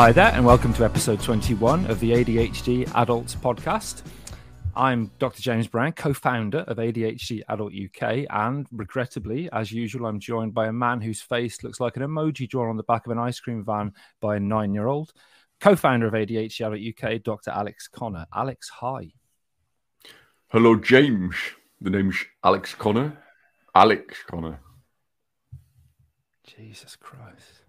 Hi 0.00 0.12
there, 0.12 0.32
and 0.32 0.46
welcome 0.46 0.72
to 0.72 0.84
episode 0.86 1.20
21 1.20 1.84
of 1.90 2.00
the 2.00 2.12
ADHD 2.12 2.90
Adults 2.94 3.34
Podcast. 3.34 4.00
I'm 4.74 5.10
Dr. 5.18 5.42
James 5.42 5.66
Brown, 5.66 5.92
co 5.92 6.14
founder 6.14 6.60
of 6.60 6.78
ADHD 6.78 7.42
Adult 7.50 7.74
UK, 7.74 8.24
and 8.30 8.66
regrettably, 8.72 9.50
as 9.52 9.70
usual, 9.70 10.06
I'm 10.06 10.18
joined 10.18 10.54
by 10.54 10.68
a 10.68 10.72
man 10.72 11.02
whose 11.02 11.20
face 11.20 11.62
looks 11.62 11.80
like 11.80 11.98
an 11.98 12.02
emoji 12.02 12.48
drawn 12.48 12.70
on 12.70 12.78
the 12.78 12.82
back 12.82 13.04
of 13.04 13.12
an 13.12 13.18
ice 13.18 13.40
cream 13.40 13.62
van 13.62 13.92
by 14.22 14.36
a 14.36 14.40
nine 14.40 14.72
year 14.72 14.86
old, 14.86 15.12
co 15.60 15.76
founder 15.76 16.06
of 16.06 16.14
ADHD 16.14 16.66
Adult 16.66 16.80
UK, 16.80 17.22
Dr. 17.22 17.50
Alex 17.50 17.86
Conner. 17.86 18.24
Alex, 18.34 18.70
hi. 18.70 19.12
Hello, 20.48 20.76
James. 20.76 21.36
The 21.78 21.90
name's 21.90 22.24
Alex 22.42 22.74
Conner. 22.74 23.18
Alex 23.74 24.16
Conner. 24.26 24.60
Jesus 26.46 26.96
Christ. 26.96 27.59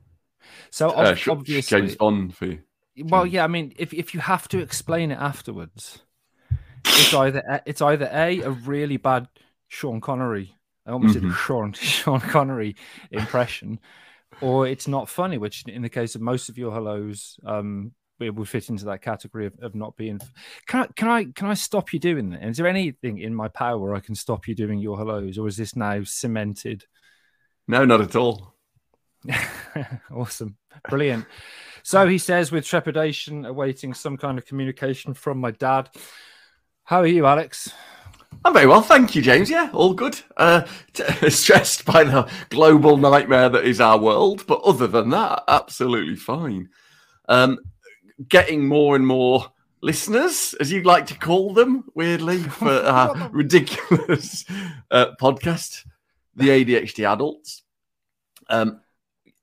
So 0.72 0.90
Uh, 0.90 1.16
obviously, 1.28 1.80
James 1.82 1.96
Bond 1.96 2.36
for 2.36 2.46
you. 2.46 2.60
well, 3.04 3.26
yeah. 3.26 3.44
I 3.44 3.48
mean, 3.48 3.74
if 3.78 3.94
if 3.94 4.14
you 4.14 4.20
have 4.22 4.48
to 4.50 4.60
explain 4.60 5.12
it 5.12 5.20
afterwards, 5.20 6.02
it's 6.86 7.14
either 7.14 7.62
it's 7.66 7.82
either 7.82 8.10
a 8.12 8.42
a 8.42 8.52
really 8.52 8.98
bad 8.98 9.28
Sean 9.68 10.02
Connery, 10.02 10.56
I 10.86 10.92
almost 10.92 11.14
did 11.14 11.26
a 11.26 11.34
Sean 11.34 11.74
Sean 11.74 12.20
Connery 12.20 12.76
impression, 13.12 13.80
or 14.42 14.68
it's 14.68 14.88
not 14.88 15.10
funny. 15.10 15.38
Which, 15.38 15.64
in 15.68 15.82
the 15.82 15.90
case 15.90 16.16
of 16.16 16.22
most 16.22 16.50
of 16.50 16.58
your 16.58 16.72
hellos, 16.72 17.38
um, 17.46 17.92
it 18.20 18.36
would 18.36 18.48
fit 18.48 18.70
into 18.70 18.86
that 18.86 19.02
category 19.02 19.48
of, 19.48 19.54
of 19.62 19.76
not 19.76 19.96
being. 19.98 20.20
Can 20.68 20.84
I 20.84 20.88
can 20.96 21.08
I 21.10 21.24
can 21.26 21.48
I 21.48 21.54
stop 21.54 21.92
you 21.94 22.00
doing 22.00 22.30
that? 22.30 22.44
Is 22.44 22.58
there 22.58 22.68
anything 22.68 23.18
in 23.18 23.36
my 23.36 23.48
power 23.50 23.78
where 23.78 23.96
I 23.96 24.00
can 24.00 24.16
stop 24.16 24.48
you 24.48 24.56
doing 24.56 24.80
your 24.80 24.98
hellos, 24.98 25.38
or 25.38 25.48
is 25.48 25.58
this 25.58 25.76
now 25.76 26.02
cemented? 26.04 26.86
No, 27.68 27.86
not 27.86 28.02
at 28.02 28.16
all. 28.16 28.56
awesome. 30.12 30.58
Brilliant. 30.90 31.26
So 31.84 32.08
he 32.08 32.18
says, 32.18 32.52
with 32.52 32.66
trepidation, 32.66 33.46
awaiting 33.46 33.94
some 33.94 34.18
kind 34.18 34.38
of 34.38 34.46
communication 34.46 35.14
from 35.14 35.40
my 35.40 35.52
dad. 35.52 35.90
How 36.84 37.00
are 37.00 37.08
you, 37.08 37.26
Alex? 37.26 37.74
I'm 38.44 38.54
very 38.54 38.66
well, 38.68 38.82
thank 38.82 39.16
you, 39.16 39.22
James. 39.22 39.50
Yeah, 39.50 39.70
all 39.74 39.94
good. 39.94 40.20
Uh, 40.36 40.66
t- 40.94 41.30
stressed 41.30 41.86
by 41.86 42.04
the 42.04 42.30
global 42.50 42.98
nightmare 42.98 43.50
that 43.50 43.66
is 43.66 43.80
our 43.80 44.00
world, 44.00 44.46
but 44.48 44.62
other 44.62 44.88
than 44.88 45.10
that, 45.10 45.44
absolutely 45.48 46.16
fine. 46.16 46.70
Um, 47.30 47.60
getting 48.28 48.68
more 48.68 48.96
and 48.96 49.06
more 49.06 49.52
listeners, 49.82 50.56
as 50.60 50.72
you'd 50.72 50.86
like 50.86 51.08
to 51.08 51.18
call 51.18 51.54
them, 51.54 51.86
weirdly, 51.94 52.40
for 52.40 52.72
our 52.72 53.30
ridiculous 53.32 54.46
uh, 54.90 55.08
podcast, 55.20 55.86
the 56.36 56.50
ADHD 56.50 57.12
adults. 57.12 57.64
Um, 58.50 58.82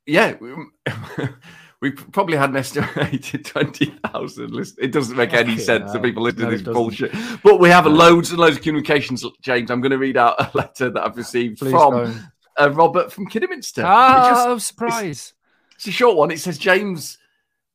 yeah, 0.09 0.35
we, 1.81 1.91
probably 1.91 2.37
had 2.37 2.51
an 2.51 2.57
estimated 2.57 3.45
20,000 3.45 4.51
listeners. 4.51 4.75
It 4.79 4.91
doesn't 4.93 5.17
make 5.17 5.33
any 5.35 5.59
sense 5.59 5.93
that 5.93 6.03
people 6.03 6.23
listen 6.23 6.43
No, 6.43 6.51
to 6.51 6.57
this 6.57 6.63
bullshit. 6.67 7.13
But 7.45 7.61
we 7.61 7.69
have 7.69 7.87
loads 7.87 8.31
and 8.31 8.39
loads 8.39 8.57
of 8.57 8.63
communications, 8.63 9.25
James. 9.43 9.71
I'm 9.71 9.81
going 9.81 9.93
to 9.93 9.99
read 9.99 10.17
out 10.17 10.41
a 10.41 10.51
letter 10.57 10.91
that 10.91 11.05
I've 11.05 11.17
received 11.17 11.59
Please 11.61 11.71
from 11.71 12.31
uh, 12.59 12.71
Robert 12.73 13.13
from 13.13 13.27
Kidderminster. 13.27 13.83
Just- 13.83 14.47
Oh, 14.49 14.59
surprise. 14.59 15.35
it's 15.77 15.87
a 15.87 15.93
short 15.93 16.17
one. 16.17 16.31
It 16.31 16.41
says 16.41 16.59
James 16.59 17.19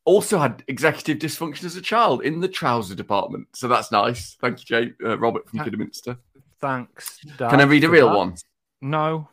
also 0.06 0.38
had 0.38 0.64
executive 0.67 1.17
dysfunction 1.20 1.64
as 1.64 1.78
a 1.78 1.81
child 1.81 2.23
in 2.23 2.42
the 2.42 2.48
trouser 2.50 2.95
department. 2.95 3.48
So 3.54 3.70
that's 3.70 3.89
nice. 3.92 4.36
Thank 4.42 4.59
you, 4.59 4.66
James, 4.66 4.94
uh, 5.04 5.17
Robert 5.17 5.48
from 5.50 5.59
Kidderminster. 5.59 6.17
Thanks. 6.59 7.20
Dad, 7.38 7.52
Can 7.52 7.61
I 7.61 7.64
read 7.64 7.84
a 7.86 7.89
real 7.89 8.09
that. 8.09 8.17
one? 8.17 8.36
No. 8.81 9.30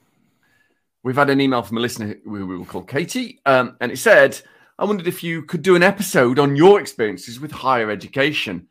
We've 1.02 1.16
had 1.16 1.30
an 1.30 1.40
email 1.40 1.62
from 1.62 1.78
a 1.78 1.80
listener 1.80 2.16
who 2.24 2.46
we 2.46 2.56
will 2.56 2.64
call 2.64 2.82
Katie, 2.82 3.40
um, 3.46 3.76
and 3.80 3.90
it 3.90 3.98
said, 3.98 4.40
I 4.78 4.84
wondered 4.84 5.06
if 5.06 5.22
you 5.22 5.42
could 5.42 5.62
do 5.62 5.74
an 5.74 5.82
episode 5.82 6.38
on 6.38 6.56
your 6.56 6.80
experiences 6.80 7.40
with 7.40 7.50
higher 7.50 7.90
education, 7.90 8.66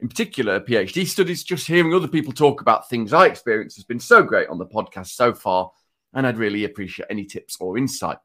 in 0.00 0.08
particular 0.08 0.60
PhD 0.60 1.06
studies. 1.06 1.44
Just 1.44 1.66
hearing 1.66 1.92
other 1.92 2.08
people 2.08 2.32
talk 2.32 2.62
about 2.62 2.88
things 2.88 3.12
I 3.12 3.26
experienced 3.26 3.76
has 3.76 3.84
been 3.84 4.00
so 4.00 4.22
great 4.22 4.48
on 4.48 4.58
the 4.58 4.66
podcast 4.66 5.08
so 5.08 5.34
far, 5.34 5.70
and 6.14 6.26
I'd 6.26 6.38
really 6.38 6.64
appreciate 6.64 7.06
any 7.10 7.26
tips 7.26 7.58
or 7.60 7.76
insight. 7.76 8.18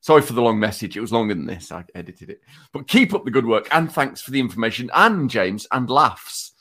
Sorry 0.00 0.22
for 0.22 0.32
the 0.32 0.42
long 0.42 0.58
message. 0.60 0.96
It 0.96 1.00
was 1.00 1.12
longer 1.12 1.34
than 1.34 1.46
this. 1.46 1.70
I 1.72 1.84
edited 1.94 2.30
it. 2.30 2.40
But 2.72 2.88
keep 2.88 3.14
up 3.14 3.24
the 3.24 3.30
good 3.32 3.46
work, 3.46 3.68
and 3.72 3.90
thanks 3.90 4.20
for 4.20 4.30
the 4.30 4.40
information, 4.40 4.90
and 4.94 5.28
James, 5.28 5.66
and 5.72 5.90
laughs. 5.90 6.52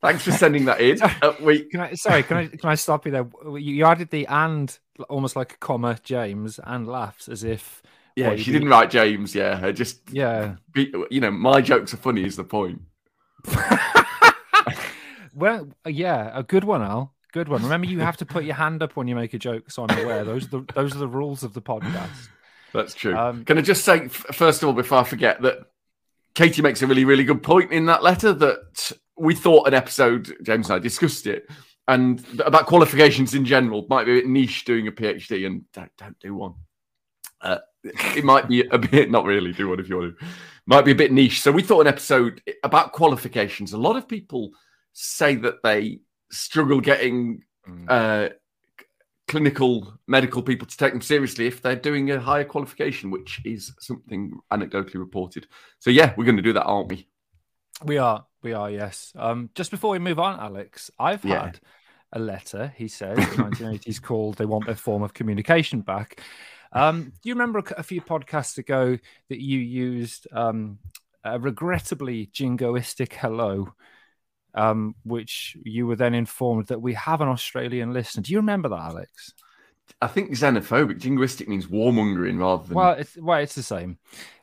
Thanks 0.00 0.22
for 0.22 0.32
sending 0.32 0.64
that 0.64 0.80
in. 0.80 0.98
Uh, 1.22 1.34
we, 1.40 1.64
Can 1.64 1.80
I? 1.80 1.94
Sorry. 1.94 2.22
Can 2.22 2.36
I? 2.36 2.46
Can 2.46 2.70
I 2.70 2.74
stop 2.74 3.04
you 3.04 3.12
there? 3.12 3.28
You 3.44 3.58
you 3.58 3.84
added 3.84 4.10
the 4.10 4.26
and 4.26 4.76
almost 5.08 5.36
like 5.36 5.54
a 5.54 5.56
comma, 5.58 5.98
James, 6.02 6.58
and 6.64 6.86
laughs 6.86 7.28
as 7.28 7.44
if. 7.44 7.82
yeah, 8.16 8.34
she 8.36 8.44
did- 8.46 8.52
didn't 8.52 8.68
write 8.68 8.90
James. 8.90 9.34
Yeah, 9.34 9.60
I 9.62 9.72
just 9.72 10.00
Yeah. 10.12 10.56
be- 10.74 10.92
you 11.10 11.20
know, 11.20 11.30
my 11.30 11.60
jokes 11.60 11.94
are 11.94 11.96
funny 11.98 12.24
is 12.24 12.36
the 12.36 12.44
point. 12.44 12.82
Well, 15.32 15.68
yeah, 15.86 16.30
a 16.34 16.42
good 16.42 16.64
one, 16.64 16.82
Al. 16.82 17.14
Good 17.32 17.48
one. 17.48 17.62
Remember, 17.62 17.86
you 17.86 18.00
have 18.00 18.16
to 18.16 18.26
put 18.26 18.44
your 18.44 18.56
hand 18.56 18.82
up 18.82 18.96
when 18.96 19.06
you 19.06 19.14
make 19.14 19.32
a 19.32 19.38
joke, 19.38 19.70
so 19.70 19.86
I'm 19.88 19.98
aware. 20.04 20.24
Those 20.24 20.46
are 20.46 20.48
the 20.60 20.72
those 20.74 20.94
are 20.94 20.98
the 20.98 21.06
rules 21.08 21.44
of 21.44 21.54
the 21.54 21.62
podcast. 21.62 22.28
That's 22.74 22.94
true. 22.94 23.16
Um, 23.16 23.44
Can 23.44 23.56
I 23.56 23.62
just 23.62 23.84
say, 23.84 24.08
first 24.08 24.62
of 24.62 24.68
all, 24.68 24.74
before 24.74 24.98
I 24.98 25.04
forget, 25.04 25.40
that 25.42 25.58
Katie 26.34 26.62
makes 26.62 26.82
a 26.82 26.86
really, 26.88 27.04
really 27.04 27.22
good 27.24 27.42
point 27.44 27.70
in 27.72 27.86
that 27.86 28.02
letter 28.02 28.32
that 28.32 28.92
we 29.16 29.34
thought 29.36 29.68
an 29.68 29.74
episode, 29.74 30.34
James 30.42 30.68
and 30.68 30.74
I 30.76 30.78
discussed 30.80 31.26
it, 31.28 31.48
and 31.88 32.24
th- 32.24 32.40
about 32.44 32.66
qualifications 32.66 33.34
in 33.34 33.44
general 33.44 33.86
might 33.88 34.04
be 34.04 34.12
a 34.12 34.14
bit 34.16 34.26
niche 34.26 34.64
doing 34.64 34.86
a 34.88 34.92
PhD, 34.92 35.46
and 35.46 35.64
don't, 35.72 35.90
don't 35.96 36.18
do 36.18 36.34
one. 36.34 36.54
Uh, 37.40 37.58
it 37.82 38.24
might 38.24 38.48
be 38.48 38.66
a 38.68 38.78
bit, 38.78 39.10
not 39.10 39.24
really, 39.24 39.52
do 39.52 39.68
one 39.68 39.80
if 39.80 39.88
you 39.88 39.96
want 39.98 40.18
to. 40.18 40.26
Might 40.66 40.84
be 40.84 40.92
a 40.92 40.96
bit 40.96 41.12
niche. 41.12 41.40
So 41.40 41.50
we 41.50 41.62
thought 41.62 41.80
an 41.80 41.86
episode 41.86 42.42
about 42.62 42.92
qualifications. 42.92 43.72
A 43.72 43.78
lot 43.78 43.96
of 43.96 44.06
people 44.06 44.50
say 44.92 45.34
that 45.36 45.62
they 45.62 46.00
struggle 46.30 46.80
getting 46.80 47.42
uh, 47.88 48.28
clinical 49.28 49.94
medical 50.06 50.42
people 50.42 50.66
to 50.66 50.76
take 50.76 50.92
them 50.92 51.00
seriously 51.00 51.46
if 51.46 51.62
they're 51.62 51.76
doing 51.76 52.10
a 52.10 52.20
higher 52.20 52.44
qualification, 52.44 53.10
which 53.10 53.40
is 53.44 53.72
something 53.78 54.38
anecdotally 54.52 54.96
reported. 54.96 55.46
So 55.78 55.90
yeah, 55.90 56.12
we're 56.16 56.24
going 56.24 56.36
to 56.36 56.42
do 56.42 56.52
that, 56.52 56.64
aren't 56.64 56.88
we? 56.88 57.08
We 57.84 57.98
are, 57.98 58.26
we 58.42 58.52
are, 58.52 58.70
yes. 58.70 59.12
Um, 59.16 59.50
just 59.54 59.70
before 59.70 59.90
we 59.90 59.98
move 59.98 60.18
on, 60.18 60.38
Alex, 60.38 60.90
I've 60.98 61.24
Yeah. 61.24 61.44
had 61.44 61.60
a 62.12 62.18
letter. 62.18 62.72
He 62.76 62.88
says 62.88 63.18
in 63.18 63.24
1980s 63.24 63.98
called 64.02 64.36
"They 64.36 64.44
Want 64.44 64.66
Their 64.66 64.74
Form 64.74 65.02
of 65.02 65.14
Communication 65.14 65.80
Back." 65.80 66.20
Um, 66.72 67.12
do 67.22 67.28
you 67.28 67.34
remember 67.34 67.62
a, 67.76 67.82
few 67.82 68.00
podcasts 68.00 68.58
ago 68.58 68.96
that 69.28 69.40
you 69.40 69.58
used 69.58 70.28
um, 70.32 70.78
a 71.24 71.38
regrettably 71.38 72.26
jingoistic 72.32 73.12
hello, 73.14 73.74
um, 74.54 74.94
which 75.04 75.56
you 75.64 75.86
were 75.86 75.96
then 75.96 76.14
informed 76.14 76.68
that 76.68 76.80
we 76.80 76.94
have 76.94 77.20
an 77.20 77.28
Australian 77.28 77.92
listener? 77.92 78.22
Do 78.22 78.32
you 78.32 78.38
remember 78.38 78.68
that, 78.68 78.78
Alex? 78.78 79.34
I 80.00 80.06
think 80.06 80.30
xenophobic, 80.30 81.00
jingoistic 81.00 81.48
means 81.48 81.66
warmongering 81.66 82.38
rather 82.38 82.64
than. 82.66 82.76
Well, 82.76 82.92
it's 82.92 83.16
well, 83.16 83.40
it's 83.40 83.54
the 83.54 83.62
same. 83.62 83.98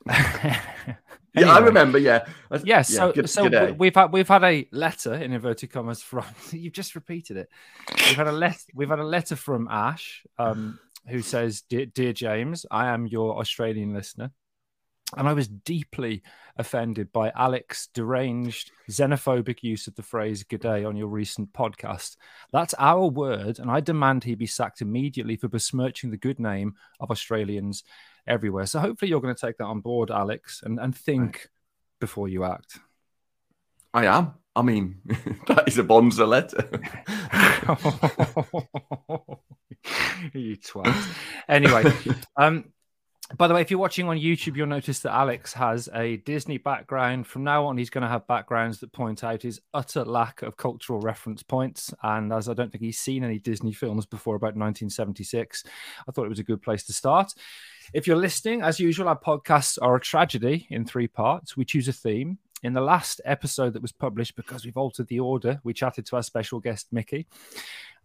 yeah, 1.40 1.52
I 1.54 1.60
remember. 1.60 1.98
Yeah. 1.98 2.26
Yes, 2.52 2.66
yeah, 2.66 2.84
so 2.84 3.12
good- 3.12 3.30
so 3.30 3.50
good 3.50 3.72
we- 3.72 3.88
we've 3.88 3.96
had 3.96 4.12
we've 4.14 4.28
had 4.28 4.44
a 4.44 4.68
letter 4.72 5.14
in 5.14 5.34
inverted 5.34 5.72
commas 5.72 6.02
from 6.02 6.26
you've 6.52 6.74
just 6.74 6.96
repeated 6.96 7.38
it. 7.38 7.50
We've 7.92 8.16
had 8.16 8.28
a 8.28 8.32
letter 8.32 8.60
we've 8.74 8.90
had 8.90 9.00
a 9.00 9.04
letter 9.04 9.36
from 9.36 9.68
Ash, 9.70 10.24
um, 10.38 10.80
who 11.08 11.22
says, 11.22 11.62
"Dear, 11.62 11.86
dear 11.86 12.14
James, 12.14 12.66
I 12.72 12.88
am 12.88 13.08
your 13.08 13.40
Australian 13.40 13.94
listener, 13.94 14.32
and 15.16 15.28
I 15.28 15.34
was 15.34 15.48
deeply 15.48 16.22
offended 16.60 17.14
by 17.14 17.32
Alex's 17.36 17.88
deranged 17.94 18.72
xenophobic 18.90 19.62
use 19.62 19.86
of 19.88 19.96
the 19.96 20.02
phrase 20.04 20.44
"g'day" 20.44 20.88
on 20.88 20.96
your 20.98 21.08
recent 21.08 21.54
podcast. 21.54 22.18
That's 22.52 22.74
our 22.80 23.06
word, 23.08 23.60
and 23.60 23.70
I 23.70 23.80
demand 23.80 24.24
he 24.24 24.36
be 24.36 24.48
sacked 24.48 24.82
immediately 24.82 25.36
for 25.36 25.48
besmirching 25.48 26.10
the 26.12 26.18
good 26.18 26.40
name 26.40 26.76
of 27.00 27.12
Australians 27.12 27.84
everywhere. 28.28 28.66
So 28.66 28.80
hopefully 28.80 29.10
you're 29.10 29.22
going 29.22 29.36
to 29.36 29.46
take 29.46 29.58
that 29.58 29.66
on 29.66 29.82
board, 29.82 30.12
Alex, 30.12 30.62
and 30.64 30.80
and 30.80 30.96
think 30.96 31.50
before 32.00 32.28
you 32.28 32.44
act. 32.44 32.80
I 33.94 34.06
am. 34.06 34.34
I 34.56 34.62
mean, 34.64 35.02
that 35.48 35.68
is 35.68 35.78
a 35.78 35.84
Bonza 35.84 36.26
letter. 36.26 36.70
you 40.34 40.58
twat. 40.58 40.94
Anyway, 41.50 41.84
um, 42.36 42.66
by 43.36 43.48
the 43.48 43.54
way, 43.54 43.60
if 43.60 43.70
you're 43.70 43.80
watching 43.80 44.08
on 44.08 44.18
YouTube, 44.18 44.56
you'll 44.56 44.68
notice 44.68 45.00
that 45.00 45.14
Alex 45.14 45.52
has 45.54 45.90
a 45.94 46.18
Disney 46.18 46.58
background. 46.58 47.28
From 47.28 47.44
now 47.44 47.66
on, 47.66 47.78
he's 47.78 47.90
going 47.90 48.04
to 48.04 48.08
have 48.08 48.26
backgrounds 48.26 48.80
that 48.80 48.94
point 48.94 49.22
out 49.22 49.42
his 49.42 49.60
utter 49.74 50.06
lack 50.06 50.44
of 50.44 50.56
cultural 50.56 51.02
reference 51.02 51.44
points. 51.44 51.94
And 52.04 52.32
as 52.32 52.48
I 52.48 52.54
don't 52.54 52.72
think 52.72 52.84
he's 52.84 53.00
seen 53.00 53.26
any 53.26 53.38
Disney 53.38 53.74
films 53.74 54.06
before 54.06 54.36
about 54.36 54.56
1976, 54.56 55.66
I 56.08 56.12
thought 56.12 56.26
it 56.26 56.30
was 56.30 56.40
a 56.40 56.44
good 56.44 56.62
place 56.62 56.86
to 56.86 56.94
start. 56.94 57.34
If 57.94 58.08
you're 58.08 58.16
listening, 58.16 58.62
as 58.62 58.80
usual, 58.80 59.10
our 59.10 59.20
podcasts 59.20 59.78
are 59.82 59.96
a 59.96 60.02
tragedy 60.02 60.66
in 60.70 60.86
three 60.86 61.08
parts. 61.08 61.58
We 61.58 61.66
choose 61.66 61.90
a 61.90 61.94
theme 61.94 62.38
in 62.64 62.74
the 62.74 62.82
last 62.82 63.22
episode 63.26 63.74
that 63.74 63.82
was 63.82 63.92
published, 63.92 64.36
because 64.36 64.66
we've 64.66 64.78
altered 64.78 65.08
the 65.08 65.20
order, 65.20 65.60
we 65.64 65.74
chatted 65.74 66.06
to 66.08 66.16
our 66.16 66.24
special 66.24 66.60
guest, 66.60 66.88
Mickey. 66.92 67.28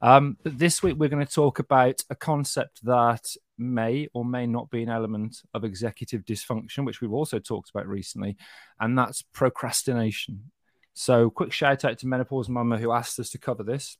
Um, 0.01 0.37
but 0.43 0.59
this 0.59 0.83
week, 0.83 0.97
we're 0.99 1.09
going 1.09 1.25
to 1.25 1.33
talk 1.33 1.59
about 1.59 2.03
a 2.11 2.15
concept 2.15 2.85
that 2.85 3.35
may 3.57 4.09
or 4.13 4.25
may 4.25 4.47
not 4.47 4.71
be 4.71 4.83
an 4.83 4.89
element 4.89 5.43
of 5.55 5.65
executive 5.65 6.25
dysfunction, 6.25 6.85
which 6.85 7.01
we've 7.01 7.13
also 7.13 7.39
talked 7.39 7.71
about 7.71 7.87
recently, 7.87 8.37
and 8.81 8.99
that's 8.99 9.23
procrastination. 9.23 10.51
So, 10.95 11.31
quick 11.31 11.53
shout 11.53 11.85
out 11.85 11.99
to 11.99 12.07
Menopause 12.07 12.49
Mama 12.49 12.79
who 12.79 12.93
asked 12.93 13.19
us 13.19 13.31
to 13.31 13.39
cover 13.39 13.63
this. 13.63 13.97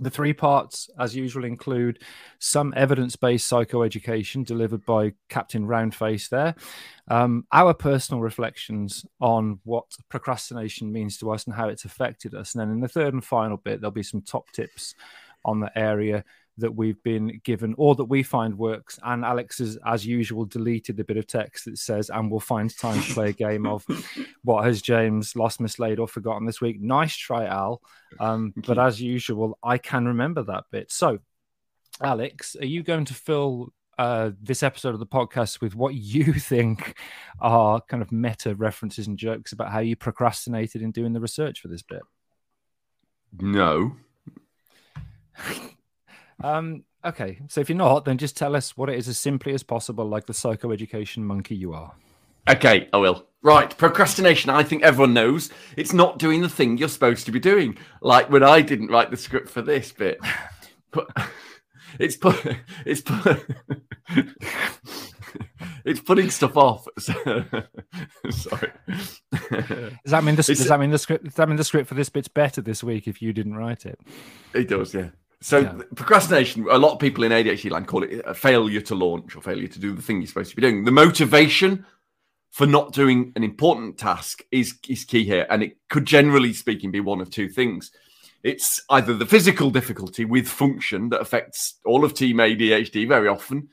The 0.00 0.10
three 0.10 0.32
parts, 0.32 0.90
as 0.98 1.14
usual, 1.14 1.44
include 1.44 2.00
some 2.40 2.74
evidence 2.76 3.14
based 3.14 3.50
psychoeducation 3.50 4.44
delivered 4.44 4.84
by 4.84 5.12
Captain 5.28 5.66
Roundface 5.66 6.28
there, 6.28 6.56
um, 7.08 7.46
our 7.52 7.74
personal 7.74 8.20
reflections 8.20 9.06
on 9.20 9.60
what 9.62 9.84
procrastination 10.08 10.92
means 10.92 11.16
to 11.18 11.30
us 11.30 11.44
and 11.44 11.54
how 11.54 11.68
it's 11.68 11.84
affected 11.84 12.34
us. 12.34 12.54
And 12.54 12.60
then 12.60 12.70
in 12.70 12.80
the 12.80 12.88
third 12.88 13.14
and 13.14 13.24
final 13.24 13.56
bit, 13.56 13.80
there'll 13.80 13.92
be 13.92 14.02
some 14.02 14.22
top 14.22 14.50
tips 14.50 14.96
on 15.44 15.60
the 15.60 15.76
area 15.78 16.24
that 16.58 16.74
we've 16.74 17.02
been 17.02 17.40
given 17.42 17.74
or 17.76 17.94
that 17.96 18.04
we 18.04 18.22
find 18.22 18.56
works. 18.56 18.98
And 19.02 19.24
Alex 19.24 19.58
has, 19.58 19.76
as 19.84 20.06
usual, 20.06 20.44
deleted 20.44 20.96
the 20.96 21.04
bit 21.04 21.16
of 21.16 21.26
text 21.26 21.64
that 21.64 21.78
says, 21.78 22.10
and 22.10 22.30
we'll 22.30 22.40
find 22.40 22.76
time 22.76 23.02
to 23.02 23.14
play 23.14 23.30
a 23.30 23.32
game 23.32 23.66
of 23.66 23.84
what 24.44 24.64
has 24.64 24.80
James 24.80 25.34
lost, 25.34 25.60
mislaid, 25.60 25.98
or 25.98 26.06
forgotten 26.06 26.46
this 26.46 26.60
week. 26.60 26.80
Nice 26.80 27.16
try, 27.16 27.46
Al. 27.46 27.82
Um, 28.20 28.52
but 28.56 28.78
as 28.78 29.00
usual, 29.00 29.58
I 29.62 29.78
can 29.78 30.06
remember 30.06 30.44
that 30.44 30.64
bit. 30.70 30.92
So, 30.92 31.18
Alex, 32.00 32.56
are 32.60 32.66
you 32.66 32.82
going 32.82 33.06
to 33.06 33.14
fill 33.14 33.72
uh, 33.98 34.30
this 34.40 34.62
episode 34.62 34.94
of 34.94 35.00
the 35.00 35.06
podcast 35.06 35.60
with 35.60 35.74
what 35.74 35.94
you 35.94 36.32
think 36.34 36.96
are 37.40 37.80
kind 37.80 38.02
of 38.02 38.12
meta 38.12 38.54
references 38.54 39.08
and 39.08 39.18
jokes 39.18 39.52
about 39.52 39.72
how 39.72 39.80
you 39.80 39.96
procrastinated 39.96 40.82
in 40.82 40.92
doing 40.92 41.12
the 41.12 41.20
research 41.20 41.60
for 41.60 41.68
this 41.68 41.82
bit? 41.82 42.02
No. 43.40 43.96
Um, 46.42 46.84
okay, 47.04 47.38
so 47.48 47.60
if 47.60 47.68
you're 47.68 47.78
not, 47.78 48.04
then 48.04 48.18
just 48.18 48.36
tell 48.36 48.56
us 48.56 48.76
what 48.76 48.88
it 48.88 48.98
is 48.98 49.08
as 49.08 49.18
simply 49.18 49.54
as 49.54 49.62
possible, 49.62 50.04
like 50.06 50.26
the 50.26 50.32
psychoeducation 50.32 51.18
monkey 51.18 51.54
you 51.54 51.72
are. 51.72 51.94
Okay, 52.48 52.88
I 52.92 52.96
will. 52.98 53.26
Right, 53.42 53.76
procrastination. 53.76 54.50
I 54.50 54.62
think 54.62 54.82
everyone 54.82 55.14
knows 55.14 55.50
it's 55.76 55.92
not 55.92 56.18
doing 56.18 56.42
the 56.42 56.48
thing 56.48 56.76
you're 56.78 56.88
supposed 56.88 57.26
to 57.26 57.32
be 57.32 57.40
doing. 57.40 57.78
Like 58.00 58.30
when 58.30 58.42
I 58.42 58.62
didn't 58.62 58.88
write 58.88 59.10
the 59.10 59.16
script 59.16 59.48
for 59.48 59.62
this 59.62 59.92
bit, 59.92 60.18
but 60.90 61.08
it's 61.98 62.16
put, 62.16 62.36
it's 62.86 63.02
put, 63.02 63.44
it's 65.84 66.00
putting 66.00 66.30
stuff 66.30 66.56
off. 66.56 66.86
Sorry. 68.30 68.72
Does 69.50 69.96
that 70.06 70.24
mean 70.24 70.36
the, 70.36 70.42
does 70.42 70.68
that 70.68 70.80
mean 70.80 70.90
the 70.90 70.98
script? 70.98 71.24
Does 71.24 71.34
that 71.34 71.48
mean 71.48 71.56
the 71.56 71.64
script 71.64 71.88
for 71.88 71.94
this 71.94 72.08
bit's 72.08 72.28
better 72.28 72.60
this 72.60 72.82
week 72.82 73.06
if 73.06 73.22
you 73.22 73.32
didn't 73.32 73.56
write 73.56 73.86
it? 73.86 73.98
It 74.54 74.68
does, 74.68 74.94
yeah. 74.94 75.10
So 75.44 75.58
yeah. 75.58 75.74
procrastination, 75.94 76.66
a 76.70 76.78
lot 76.78 76.92
of 76.92 76.98
people 76.98 77.22
in 77.22 77.30
ADHD 77.30 77.70
land 77.70 77.86
call 77.86 78.02
it 78.02 78.22
a 78.24 78.32
failure 78.32 78.80
to 78.80 78.94
launch 78.94 79.36
or 79.36 79.42
failure 79.42 79.68
to 79.68 79.78
do 79.78 79.92
the 79.92 80.00
thing 80.00 80.22
you're 80.22 80.26
supposed 80.26 80.48
to 80.48 80.56
be 80.56 80.62
doing. 80.62 80.84
The 80.84 80.90
motivation 80.90 81.84
for 82.50 82.66
not 82.66 82.94
doing 82.94 83.30
an 83.36 83.44
important 83.44 83.98
task 83.98 84.42
is, 84.50 84.78
is 84.88 85.04
key 85.04 85.22
here. 85.22 85.46
And 85.50 85.62
it 85.62 85.76
could 85.90 86.06
generally 86.06 86.54
speaking 86.54 86.90
be 86.90 87.00
one 87.00 87.20
of 87.20 87.28
two 87.28 87.50
things. 87.50 87.90
It's 88.42 88.80
either 88.88 89.12
the 89.12 89.26
physical 89.26 89.68
difficulty 89.68 90.24
with 90.24 90.48
function 90.48 91.10
that 91.10 91.20
affects 91.20 91.74
all 91.84 92.06
of 92.06 92.14
team 92.14 92.38
ADHD 92.38 93.06
very 93.06 93.28
often, 93.28 93.68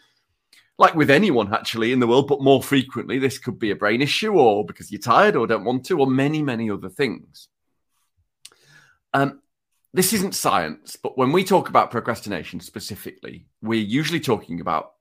like 0.78 0.94
with 0.94 1.10
anyone 1.10 1.54
actually 1.54 1.94
in 1.94 2.02
the 2.02 2.08
world, 2.08 2.28
but 2.28 2.42
more 2.42 2.62
frequently, 2.62 3.18
this 3.18 3.38
could 3.38 3.60
be 3.60 3.72
a 3.72 3.78
brain 3.78 4.02
issue 4.02 4.34
or 4.34 4.66
because 4.66 4.92
you're 4.92 5.00
tired 5.00 5.38
or 5.38 5.48
don't 5.48 5.64
want 5.64 5.86
to, 5.86 5.98
or 5.98 6.08
many, 6.08 6.42
many 6.42 6.70
other 6.70 6.90
things. 6.90 7.48
Um, 9.14 9.42
this 9.94 10.14
isn't 10.14 10.36
science, 10.36 10.96
but 10.96 11.18
when 11.18 11.32
we 11.32 11.44
talk 11.44 11.70
about 11.70 11.92
procrastination 11.92 12.60
specifically, 12.60 13.46
we're 13.62 13.82
usually 13.82 14.22
talking 14.22 14.62
about 14.62 14.94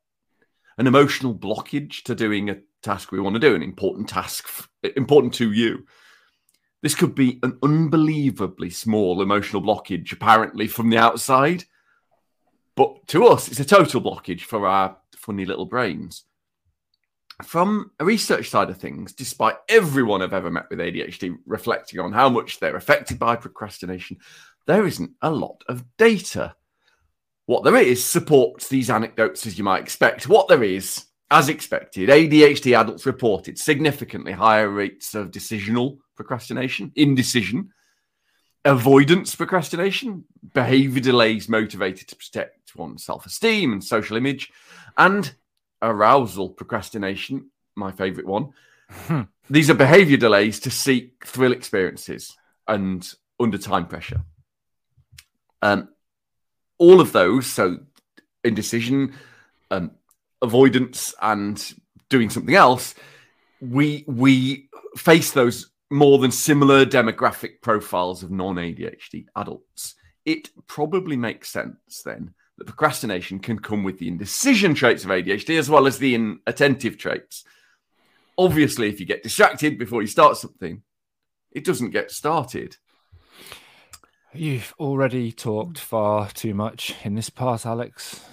an 0.79 0.87
emotional 0.87 1.35
blockage 1.35 2.03
to 2.05 2.15
doing 2.15 2.51
a 2.51 2.59
task 2.83 3.13
we 3.13 3.21
want 3.21 3.35
to 3.35 3.41
do, 3.41 3.55
an 3.55 3.63
important 3.63 4.09
task, 4.09 4.49
important 4.97 5.35
to 5.35 5.53
you. 5.53 5.87
This 6.83 6.95
could 6.95 7.15
be 7.15 7.39
an 7.43 7.59
unbelievably 7.63 8.71
small 8.71 9.23
emotional 9.23 9.63
blockage, 9.63 10.13
apparently 10.13 10.67
from 10.67 10.91
the 10.91 10.99
outside, 10.99 11.65
but 12.75 13.07
to 13.09 13.27
us, 13.27 13.49
it's 13.49 13.61
a 13.61 13.65
total 13.65 14.01
blockage 14.01 14.43
for 14.43 14.67
our 14.67 14.97
funny 15.15 15.45
little 15.45 15.67
brains. 15.67 16.25
From 17.45 17.91
a 17.99 18.05
research 18.05 18.51
side 18.51 18.71
of 18.71 18.79
things, 18.79 19.13
despite 19.13 19.57
everyone 19.69 20.23
I've 20.23 20.33
ever 20.33 20.51
met 20.51 20.69
with 20.71 20.79
ADHD 20.79 21.37
reflecting 21.47 22.01
on 22.01 22.13
how 22.13 22.29
much 22.29 22.59
they're 22.59 22.77
affected 22.77 23.19
by 23.19 23.37
procrastination, 23.37 24.19
there 24.67 24.87
isn't 24.87 25.13
a 25.23 25.31
lot 25.31 25.63
of 25.69 25.85
data. 25.97 26.55
What 27.47 27.65
there 27.65 27.77
is 27.77 28.05
supports 28.05 28.69
these 28.69 28.91
anecdotes 28.91 29.47
as 29.47 29.59
you 29.59 29.65
might 29.65 29.83
expect. 29.83 30.29
What 30.29 30.49
there 30.49 30.63
is, 30.63 31.07
as 31.31 31.49
expected, 31.49 32.09
ADHD 32.09 32.79
adults 32.79 33.07
reported 33.07 33.59
significantly 33.59 34.33
higher 34.33 34.69
rates 34.69 35.15
of 35.15 35.31
decisional 35.31 35.99
procrastination, 36.15 36.93
indecision, 36.95 37.71
avoidance 38.65 39.35
procrastination, 39.35 40.25
behavior 40.55 41.01
delays 41.01 41.49
motivated 41.49 42.09
to 42.09 42.17
protect 42.17 42.77
one's 42.77 43.05
self 43.05 43.27
esteem 43.27 43.73
and 43.73 43.83
social 43.83 44.17
image, 44.17 44.53
and 44.97 45.35
arousal 45.83 46.51
procrastination, 46.51 47.51
my 47.75 47.91
favorite 47.91 48.27
one. 48.27 48.53
Hmm. 48.91 49.23
These 49.49 49.71
are 49.71 49.75
behavior 49.75 50.17
delays 50.17 50.61
to 50.61 50.71
seek 50.71 51.25
thrill 51.25 51.53
experiences 51.53 52.37
and 52.69 53.09
under 53.39 53.59
time 53.59 53.87
pressure. 53.87 54.23
Um, 55.63 55.89
all 56.79 57.01
of 57.01 57.13
those, 57.13 57.47
so 57.47 57.79
indecision, 58.45 59.15
um, 59.71 59.93
avoidance, 60.43 61.15
and 61.21 61.75
doing 62.09 62.31
something 62.31 62.55
else, 62.55 62.95
we 63.61 64.05
we 64.07 64.69
face 64.97 65.33
those 65.33 65.71
more 65.91 66.19
than 66.19 66.31
similar 66.31 66.87
demographic 66.87 67.61
profiles 67.63 68.23
of 68.23 68.31
non-ADHD 68.31 69.27
adults. 69.37 69.97
It 70.25 70.49
probably 70.67 71.17
makes 71.17 71.51
sense 71.51 72.03
then 72.05 72.35
that 72.59 72.67
procrastination 72.67 73.41
can 73.41 73.59
come 73.59 73.83
with 73.83 73.99
the 73.99 74.09
indecision 74.09 74.75
traits 74.75 75.05
of 75.05 75.11
ADHD 75.11 75.59
as 75.59 75.69
well 75.69 75.87
as 75.87 75.99
the 75.99 76.15
inattentive 76.15 76.97
traits. 76.99 77.45
Obviously, 78.39 78.89
if 78.89 79.01
you 79.01 79.07
get 79.07 79.23
distracted 79.23 79.79
before 79.79 80.03
you 80.03 80.09
start 80.09 80.37
something, 80.37 80.83
it 81.51 81.65
doesn't 81.65 81.91
get 81.91 82.11
started. 82.11 82.77
You've 84.33 84.75
already 84.79 85.33
talked 85.33 85.79
far 85.79 86.31
too 86.31 86.55
much 86.55 86.95
in 87.03 87.17
this 87.17 87.31
part, 87.31 87.67
Alex. 87.67 88.25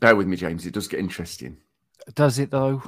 Bear 0.00 0.16
with 0.16 0.26
me, 0.26 0.36
James. 0.36 0.66
It 0.66 0.74
does 0.74 0.88
get 0.88 0.98
interesting. 0.98 1.58
Does 2.14 2.40
it, 2.40 2.50
though? 2.50 2.82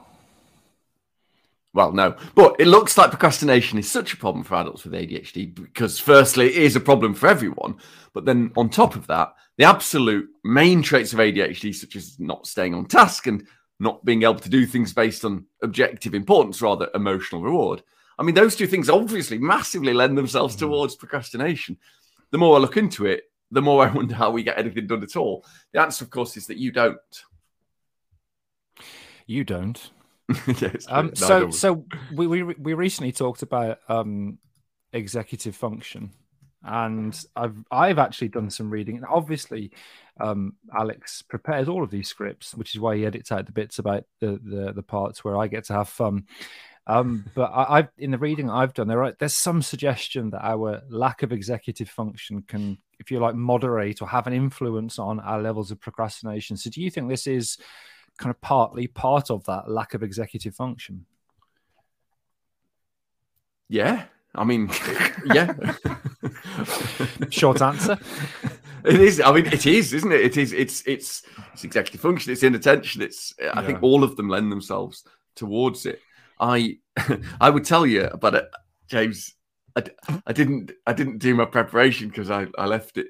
Well, 1.72 1.92
no. 1.92 2.16
But 2.34 2.56
it 2.58 2.66
looks 2.66 2.98
like 2.98 3.10
procrastination 3.10 3.78
is 3.78 3.88
such 3.88 4.12
a 4.12 4.16
problem 4.16 4.42
for 4.42 4.56
adults 4.56 4.82
with 4.82 4.94
ADHD 4.94 5.54
because, 5.54 6.00
firstly, 6.00 6.46
it 6.46 6.56
is 6.56 6.74
a 6.74 6.80
problem 6.80 7.14
for 7.14 7.28
everyone. 7.28 7.76
But 8.12 8.24
then, 8.24 8.50
on 8.56 8.68
top 8.68 8.96
of 8.96 9.06
that, 9.06 9.34
the 9.56 9.64
absolute 9.64 10.28
main 10.42 10.82
traits 10.82 11.12
of 11.12 11.20
ADHD, 11.20 11.72
such 11.72 11.94
as 11.94 12.18
not 12.18 12.48
staying 12.48 12.74
on 12.74 12.86
task 12.86 13.28
and 13.28 13.46
not 13.78 14.04
being 14.04 14.24
able 14.24 14.40
to 14.40 14.50
do 14.50 14.66
things 14.66 14.92
based 14.92 15.24
on 15.24 15.46
objective 15.62 16.14
importance, 16.14 16.60
rather 16.60 16.90
emotional 16.94 17.42
reward. 17.42 17.84
I 18.18 18.24
mean, 18.24 18.34
those 18.34 18.56
two 18.56 18.66
things 18.66 18.90
obviously 18.90 19.38
massively 19.38 19.94
lend 19.94 20.18
themselves 20.18 20.54
hmm. 20.54 20.60
towards 20.60 20.96
procrastination 20.96 21.78
the 22.30 22.38
more 22.38 22.56
I 22.56 22.60
look 22.60 22.76
into 22.76 23.06
it, 23.06 23.24
the 23.50 23.62
more 23.62 23.86
I 23.86 23.90
wonder 23.94 24.14
how 24.14 24.30
we 24.30 24.42
get 24.42 24.58
anything 24.58 24.86
done 24.86 25.02
at 25.02 25.16
all. 25.16 25.44
The 25.72 25.80
answer, 25.80 26.04
of 26.04 26.10
course, 26.10 26.36
is 26.36 26.46
that 26.46 26.58
you 26.58 26.72
don't. 26.72 26.98
You 29.26 29.44
don't. 29.44 29.90
yes, 30.60 30.86
um, 30.88 31.06
no, 31.06 31.12
so, 31.14 31.50
so 31.50 31.84
we, 32.12 32.26
we 32.26 32.42
we 32.42 32.74
recently 32.74 33.10
talked 33.10 33.42
about 33.42 33.78
um, 33.88 34.38
executive 34.92 35.56
function, 35.56 36.12
and 36.62 37.20
I've 37.34 37.64
I've 37.70 37.98
actually 37.98 38.28
done 38.28 38.48
some 38.48 38.70
reading. 38.70 38.96
And 38.96 39.06
obviously, 39.06 39.72
um, 40.20 40.54
Alex 40.76 41.22
prepares 41.22 41.68
all 41.68 41.82
of 41.82 41.90
these 41.90 42.08
scripts, 42.08 42.54
which 42.54 42.76
is 42.76 42.80
why 42.80 42.96
he 42.96 43.06
edits 43.06 43.32
out 43.32 43.46
the 43.46 43.52
bits 43.52 43.80
about 43.80 44.04
the 44.20 44.40
the, 44.42 44.72
the 44.72 44.82
parts 44.84 45.24
where 45.24 45.36
I 45.36 45.48
get 45.48 45.64
to 45.64 45.72
have 45.72 45.88
fun. 45.88 46.26
Um, 46.90 47.24
but 47.34 47.52
I, 47.54 47.76
have 47.76 47.90
in 47.98 48.10
the 48.10 48.18
reading 48.18 48.50
I've 48.50 48.74
done, 48.74 48.88
there 48.88 49.04
are, 49.04 49.14
there's 49.16 49.34
some 49.34 49.62
suggestion 49.62 50.30
that 50.30 50.44
our 50.44 50.82
lack 50.88 51.22
of 51.22 51.30
executive 51.30 51.88
function 51.88 52.42
can, 52.42 52.78
if 52.98 53.12
you 53.12 53.20
like, 53.20 53.36
moderate 53.36 54.02
or 54.02 54.08
have 54.08 54.26
an 54.26 54.32
influence 54.32 54.98
on 54.98 55.20
our 55.20 55.40
levels 55.40 55.70
of 55.70 55.80
procrastination. 55.80 56.56
So, 56.56 56.68
do 56.68 56.82
you 56.82 56.90
think 56.90 57.08
this 57.08 57.28
is 57.28 57.58
kind 58.18 58.34
of 58.34 58.40
partly 58.40 58.88
part 58.88 59.30
of 59.30 59.44
that 59.44 59.70
lack 59.70 59.94
of 59.94 60.02
executive 60.02 60.56
function? 60.56 61.06
Yeah, 63.68 64.06
I 64.34 64.42
mean, 64.42 64.68
yeah. 65.26 65.54
Short 67.30 67.62
answer. 67.62 67.98
It 68.84 69.00
is. 69.00 69.20
I 69.20 69.30
mean, 69.30 69.46
it 69.46 69.64
is, 69.64 69.92
isn't 69.92 70.10
it? 70.10 70.22
It 70.22 70.36
is. 70.36 70.52
It's. 70.52 70.82
It's. 70.88 71.22
It's 71.52 71.62
executive 71.62 72.00
function. 72.00 72.32
It's 72.32 72.42
inattention. 72.42 73.02
It's. 73.02 73.32
I 73.40 73.60
yeah. 73.60 73.66
think 73.66 73.80
all 73.80 74.02
of 74.02 74.16
them 74.16 74.28
lend 74.28 74.50
themselves 74.50 75.04
towards 75.36 75.86
it. 75.86 76.00
I 76.40 76.78
I 77.40 77.50
would 77.50 77.64
tell 77.64 77.86
you 77.86 78.04
about 78.04 78.34
it. 78.34 78.44
Uh, 78.52 78.58
James, 78.88 79.34
I, 79.76 79.84
I 80.26 80.32
didn't 80.32 80.72
I 80.86 80.92
didn't 80.92 81.18
do 81.18 81.34
my 81.34 81.44
preparation 81.44 82.08
because 82.08 82.30
I, 82.30 82.46
I 82.58 82.66
left 82.66 82.98
it 82.98 83.08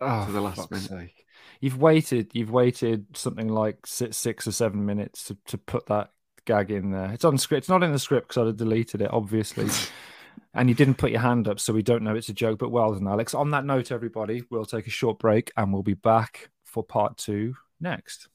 Oh, 0.00 0.26
to 0.26 0.32
the 0.32 0.40
last 0.40 0.70
minute. 0.70 0.88
sake. 0.88 1.24
You've 1.60 1.80
waited. 1.80 2.30
You've 2.34 2.50
waited 2.50 3.16
something 3.16 3.48
like 3.48 3.86
six, 3.86 4.18
six 4.18 4.46
or 4.46 4.52
seven 4.52 4.84
minutes 4.84 5.24
to, 5.24 5.38
to 5.46 5.56
put 5.58 5.86
that 5.86 6.10
gag 6.44 6.70
in 6.70 6.90
there. 6.90 7.10
It's 7.12 7.24
on 7.24 7.38
script. 7.38 7.60
It's 7.60 7.68
not 7.70 7.82
in 7.82 7.92
the 7.92 7.98
script 7.98 8.28
because 8.28 8.42
I'd 8.42 8.46
have 8.48 8.56
deleted 8.58 9.00
it, 9.00 9.10
obviously. 9.10 9.68
and 10.54 10.68
you 10.68 10.74
didn't 10.74 10.96
put 10.96 11.12
your 11.12 11.20
hand 11.20 11.48
up, 11.48 11.58
so 11.60 11.72
we 11.72 11.82
don't 11.82 12.02
know 12.02 12.14
it's 12.14 12.28
a 12.28 12.34
joke. 12.34 12.58
But 12.58 12.70
well 12.70 12.92
done, 12.92 13.08
Alex. 13.08 13.32
On 13.32 13.50
that 13.52 13.64
note, 13.64 13.90
everybody, 13.90 14.42
we'll 14.50 14.66
take 14.66 14.86
a 14.86 14.90
short 14.90 15.18
break 15.18 15.50
and 15.56 15.72
we'll 15.72 15.82
be 15.82 15.94
back 15.94 16.50
for 16.64 16.82
part 16.84 17.16
two 17.16 17.54
next. 17.80 18.28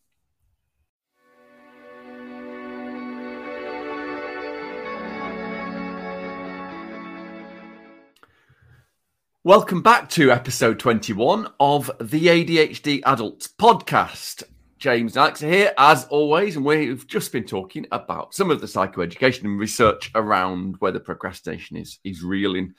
Welcome 9.43 9.81
back 9.81 10.07
to 10.11 10.31
episode 10.31 10.77
21 10.77 11.47
of 11.59 11.89
the 11.99 12.27
ADHD 12.27 13.01
Adults 13.07 13.47
podcast. 13.47 14.43
James 14.77 15.15
and 15.15 15.21
Alex 15.21 15.39
here 15.39 15.73
as 15.79 16.05
always, 16.09 16.57
and 16.57 16.63
we've 16.63 17.07
just 17.07 17.31
been 17.31 17.45
talking 17.45 17.87
about 17.91 18.35
some 18.35 18.51
of 18.51 18.61
the 18.61 18.67
psychoeducation 18.67 19.45
and 19.45 19.59
research 19.59 20.11
around 20.13 20.75
whether 20.77 20.99
procrastination 20.99 21.75
is, 21.75 21.97
is 22.03 22.21
real 22.21 22.53
in, 22.53 22.75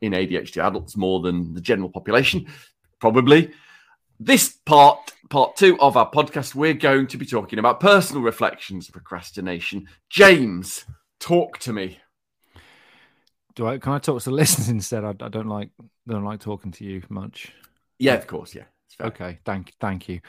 in 0.00 0.10
ADHD 0.10 0.56
adults 0.56 0.96
more 0.96 1.20
than 1.20 1.54
the 1.54 1.60
general 1.60 1.88
population. 1.88 2.44
Probably. 2.98 3.52
This 4.18 4.58
part, 4.66 5.12
part 5.28 5.54
two 5.54 5.78
of 5.78 5.96
our 5.96 6.10
podcast, 6.10 6.56
we're 6.56 6.74
going 6.74 7.06
to 7.06 7.18
be 7.18 7.24
talking 7.24 7.60
about 7.60 7.78
personal 7.78 8.24
reflections 8.24 8.88
of 8.88 8.94
procrastination. 8.94 9.86
James, 10.08 10.84
talk 11.20 11.58
to 11.58 11.72
me. 11.72 12.00
Do 13.54 13.66
I? 13.66 13.78
Can 13.78 13.92
I 13.92 13.98
talk 13.98 14.22
to 14.22 14.30
the 14.30 14.34
listeners 14.36 14.68
instead? 14.68 15.04
I, 15.04 15.10
I 15.10 15.28
don't 15.28 15.48
like. 15.48 15.70
Don't 16.10 16.24
like 16.24 16.40
talking 16.40 16.72
to 16.72 16.84
you 16.84 17.02
much. 17.08 17.52
Yeah, 18.00 18.14
of 18.14 18.26
course. 18.26 18.52
Yeah. 18.52 18.64
Okay, 19.00 19.38
thank 19.44 19.72
thank 19.80 20.08
you. 20.08 20.20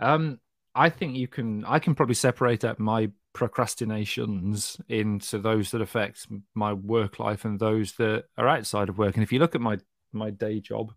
Um, 0.00 0.40
I 0.74 0.88
think 0.88 1.16
you 1.16 1.28
can. 1.28 1.66
I 1.66 1.80
can 1.80 1.94
probably 1.94 2.14
separate 2.14 2.64
out 2.64 2.78
my 2.78 3.10
procrastinations 3.34 4.80
into 4.88 5.38
those 5.38 5.70
that 5.72 5.82
affect 5.82 6.26
my 6.54 6.72
work 6.72 7.18
life 7.18 7.44
and 7.44 7.60
those 7.60 7.92
that 7.96 8.24
are 8.38 8.48
outside 8.48 8.88
of 8.88 8.96
work. 8.96 9.16
And 9.16 9.22
if 9.22 9.30
you 9.30 9.38
look 9.38 9.54
at 9.54 9.60
my 9.60 9.78
my 10.12 10.30
day 10.30 10.60
job, 10.60 10.94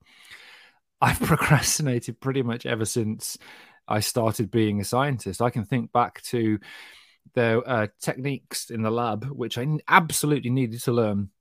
I've 1.02 1.20
procrastinated 1.20 2.22
pretty 2.22 2.42
much 2.42 2.66
ever 2.66 2.86
since 2.86 3.38
I 3.86 4.00
started 4.00 4.50
being 4.50 4.80
a 4.80 4.86
scientist. 4.86 5.42
I 5.42 5.50
can 5.50 5.66
think 5.66 5.92
back 5.92 6.22
to 6.24 6.58
the 7.34 7.60
uh, 7.62 7.88
techniques 8.00 8.70
in 8.70 8.82
the 8.82 8.92
lab 8.92 9.26
which 9.26 9.58
I 9.58 9.68
absolutely 9.90 10.52
needed 10.52 10.82
to 10.84 10.94
learn, 10.94 11.32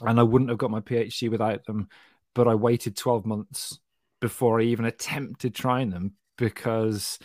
and 0.00 0.18
I 0.18 0.22
wouldn't 0.22 0.50
have 0.50 0.58
got 0.58 0.70
my 0.70 0.80
PhD 0.80 1.30
without 1.30 1.66
them. 1.66 1.88
But 2.34 2.48
I 2.48 2.54
waited 2.54 2.96
twelve 2.96 3.26
months 3.26 3.78
before 4.20 4.60
I 4.60 4.64
even 4.64 4.84
attempted 4.84 5.54
trying 5.54 5.90
them 5.90 6.14
because 6.38 7.18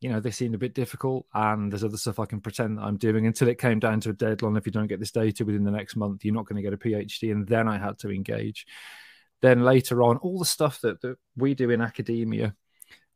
you 0.00 0.10
know 0.10 0.20
they 0.20 0.30
seemed 0.30 0.54
a 0.54 0.58
bit 0.58 0.74
difficult 0.74 1.26
and 1.34 1.70
there's 1.70 1.84
other 1.84 1.96
stuff 1.96 2.18
I 2.18 2.26
can 2.26 2.40
pretend 2.40 2.78
that 2.78 2.82
I'm 2.82 2.96
doing 2.96 3.26
until 3.26 3.48
it 3.48 3.58
came 3.58 3.78
down 3.78 4.00
to 4.00 4.10
a 4.10 4.14
deadline. 4.14 4.56
If 4.56 4.66
you 4.66 4.72
don't 4.72 4.86
get 4.86 5.00
this 5.00 5.10
data 5.10 5.44
within 5.44 5.64
the 5.64 5.70
next 5.70 5.96
month, 5.96 6.24
you're 6.24 6.34
not 6.34 6.46
going 6.46 6.56
to 6.56 6.62
get 6.62 6.72
a 6.72 6.76
PhD. 6.76 7.32
And 7.32 7.46
then 7.46 7.68
I 7.68 7.78
had 7.78 7.98
to 8.00 8.10
engage. 8.10 8.66
Then 9.42 9.62
later 9.62 10.02
on, 10.02 10.16
all 10.18 10.38
the 10.38 10.44
stuff 10.44 10.80
that, 10.80 11.00
that 11.02 11.16
we 11.36 11.54
do 11.54 11.70
in 11.70 11.80
academia, 11.80 12.54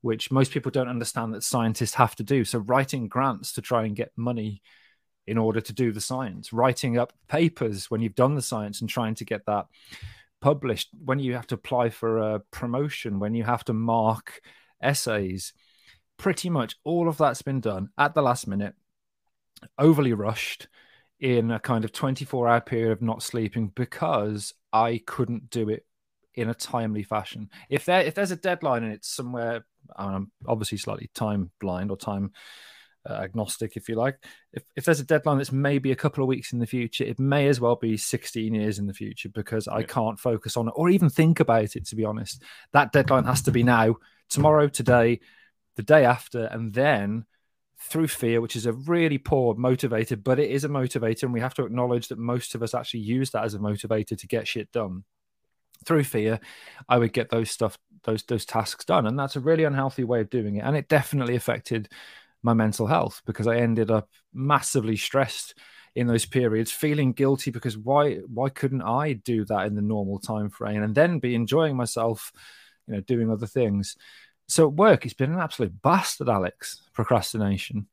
which 0.00 0.30
most 0.30 0.52
people 0.52 0.70
don't 0.70 0.88
understand 0.88 1.34
that 1.34 1.42
scientists 1.42 1.94
have 1.94 2.14
to 2.16 2.22
do. 2.22 2.44
So 2.44 2.58
writing 2.58 3.08
grants 3.08 3.52
to 3.52 3.62
try 3.62 3.84
and 3.84 3.96
get 3.96 4.12
money 4.16 4.62
in 5.26 5.38
order 5.38 5.60
to 5.60 5.72
do 5.72 5.92
the 5.92 6.00
science, 6.00 6.52
writing 6.52 6.98
up 6.98 7.12
papers 7.28 7.90
when 7.90 8.00
you've 8.00 8.14
done 8.14 8.34
the 8.34 8.42
science 8.42 8.80
and 8.80 8.88
trying 8.88 9.14
to 9.16 9.24
get 9.24 9.44
that 9.46 9.66
published, 10.40 10.90
when 11.04 11.18
you 11.18 11.34
have 11.34 11.46
to 11.48 11.54
apply 11.54 11.90
for 11.90 12.18
a 12.18 12.40
promotion, 12.50 13.18
when 13.18 13.34
you 13.34 13.44
have 13.44 13.64
to 13.64 13.72
mark 13.72 14.40
essays, 14.82 15.52
pretty 16.16 16.50
much 16.50 16.76
all 16.84 17.08
of 17.08 17.18
that's 17.18 17.42
been 17.42 17.60
done 17.60 17.88
at 17.98 18.14
the 18.14 18.22
last 18.22 18.46
minute, 18.46 18.74
overly 19.78 20.12
rushed 20.12 20.68
in 21.20 21.50
a 21.50 21.58
kind 21.58 21.84
of 21.84 21.92
24 21.92 22.48
hour 22.48 22.60
period 22.60 22.92
of 22.92 23.02
not 23.02 23.22
sleeping 23.22 23.68
because 23.74 24.54
I 24.72 25.02
couldn't 25.06 25.50
do 25.50 25.68
it 25.68 25.84
in 26.34 26.48
a 26.48 26.54
timely 26.54 27.02
fashion. 27.02 27.50
If 27.68 27.84
there 27.84 28.00
if 28.00 28.14
there's 28.14 28.30
a 28.30 28.36
deadline 28.36 28.84
and 28.84 28.92
it's 28.92 29.08
somewhere 29.08 29.64
I'm 29.96 30.30
obviously 30.46 30.78
slightly 30.78 31.10
time 31.14 31.50
blind 31.60 31.90
or 31.90 31.96
time 31.96 32.32
uh, 33.08 33.14
agnostic, 33.14 33.76
if 33.76 33.88
you 33.88 33.94
like. 33.94 34.22
If, 34.52 34.64
if 34.76 34.84
there's 34.84 35.00
a 35.00 35.04
deadline 35.04 35.38
that's 35.38 35.52
maybe 35.52 35.92
a 35.92 35.96
couple 35.96 36.22
of 36.22 36.28
weeks 36.28 36.52
in 36.52 36.58
the 36.58 36.66
future, 36.66 37.04
it 37.04 37.18
may 37.18 37.48
as 37.48 37.60
well 37.60 37.76
be 37.76 37.96
16 37.96 38.54
years 38.54 38.78
in 38.78 38.86
the 38.86 38.94
future 38.94 39.28
because 39.28 39.68
I 39.68 39.82
can't 39.82 40.18
focus 40.18 40.56
on 40.56 40.68
it 40.68 40.74
or 40.76 40.88
even 40.90 41.08
think 41.08 41.40
about 41.40 41.76
it, 41.76 41.86
to 41.86 41.96
be 41.96 42.04
honest. 42.04 42.42
That 42.72 42.92
deadline 42.92 43.24
has 43.24 43.42
to 43.42 43.50
be 43.50 43.62
now, 43.62 43.96
tomorrow, 44.28 44.68
today, 44.68 45.20
the 45.76 45.82
day 45.82 46.04
after, 46.04 46.44
and 46.44 46.72
then 46.72 47.24
through 47.80 48.08
fear, 48.08 48.40
which 48.40 48.56
is 48.56 48.66
a 48.66 48.72
really 48.72 49.18
poor 49.18 49.54
motivator, 49.54 50.22
but 50.22 50.38
it 50.38 50.50
is 50.50 50.64
a 50.64 50.68
motivator. 50.68 51.24
And 51.24 51.32
we 51.32 51.40
have 51.40 51.54
to 51.54 51.64
acknowledge 51.64 52.08
that 52.08 52.18
most 52.18 52.54
of 52.54 52.62
us 52.62 52.74
actually 52.74 53.00
use 53.00 53.30
that 53.30 53.44
as 53.44 53.54
a 53.54 53.58
motivator 53.58 54.18
to 54.18 54.26
get 54.26 54.48
shit 54.48 54.70
done. 54.72 55.04
Through 55.86 56.04
fear, 56.04 56.40
I 56.88 56.98
would 56.98 57.12
get 57.12 57.30
those 57.30 57.52
stuff, 57.52 57.78
those 58.02 58.24
those 58.24 58.44
tasks 58.44 58.84
done, 58.84 59.06
and 59.06 59.16
that's 59.16 59.36
a 59.36 59.40
really 59.40 59.62
unhealthy 59.62 60.02
way 60.02 60.20
of 60.20 60.28
doing 60.28 60.56
it. 60.56 60.64
And 60.64 60.76
it 60.76 60.88
definitely 60.88 61.36
affected 61.36 61.88
my 62.42 62.54
mental 62.54 62.86
health 62.86 63.22
because 63.26 63.46
I 63.46 63.56
ended 63.56 63.90
up 63.90 64.08
massively 64.32 64.96
stressed 64.96 65.54
in 65.94 66.06
those 66.06 66.26
periods, 66.26 66.70
feeling 66.70 67.12
guilty 67.12 67.50
because 67.50 67.76
why 67.76 68.16
why 68.32 68.48
couldn't 68.50 68.82
I 68.82 69.14
do 69.14 69.44
that 69.46 69.66
in 69.66 69.74
the 69.74 69.82
normal 69.82 70.18
time 70.20 70.48
frame 70.50 70.82
and 70.82 70.94
then 70.94 71.18
be 71.18 71.34
enjoying 71.34 71.76
myself, 71.76 72.30
you 72.86 72.94
know, 72.94 73.00
doing 73.00 73.30
other 73.30 73.46
things. 73.46 73.96
So 74.46 74.68
at 74.68 74.74
work, 74.74 75.04
it's 75.04 75.14
been 75.14 75.32
an 75.32 75.40
absolute 75.40 75.82
bastard, 75.82 76.28
Alex. 76.28 76.80
Procrastination, 76.94 77.86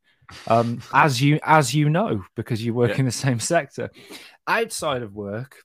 um, 0.47 0.81
as 0.93 1.21
you 1.21 1.39
as 1.43 1.73
you 1.73 1.89
know, 1.89 2.23
because 2.35 2.63
you 2.63 2.73
work 2.73 2.91
Yeah. 2.91 2.99
in 2.99 3.05
the 3.05 3.11
same 3.11 3.39
sector. 3.39 3.89
Outside 4.47 5.01
of 5.01 5.15
work, 5.15 5.57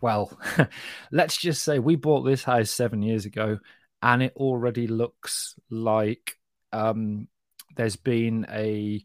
well, 0.00 0.38
let's 1.12 1.36
just 1.36 1.62
say 1.62 1.78
we 1.78 1.96
bought 1.96 2.22
this 2.22 2.44
house 2.44 2.70
seven 2.70 3.02
years 3.02 3.24
ago, 3.26 3.58
and 4.02 4.22
it 4.22 4.32
already 4.36 4.86
looks 4.86 5.54
like 5.70 6.38
um, 6.72 7.28
there's 7.76 7.96
been 7.96 8.46
a 8.50 9.02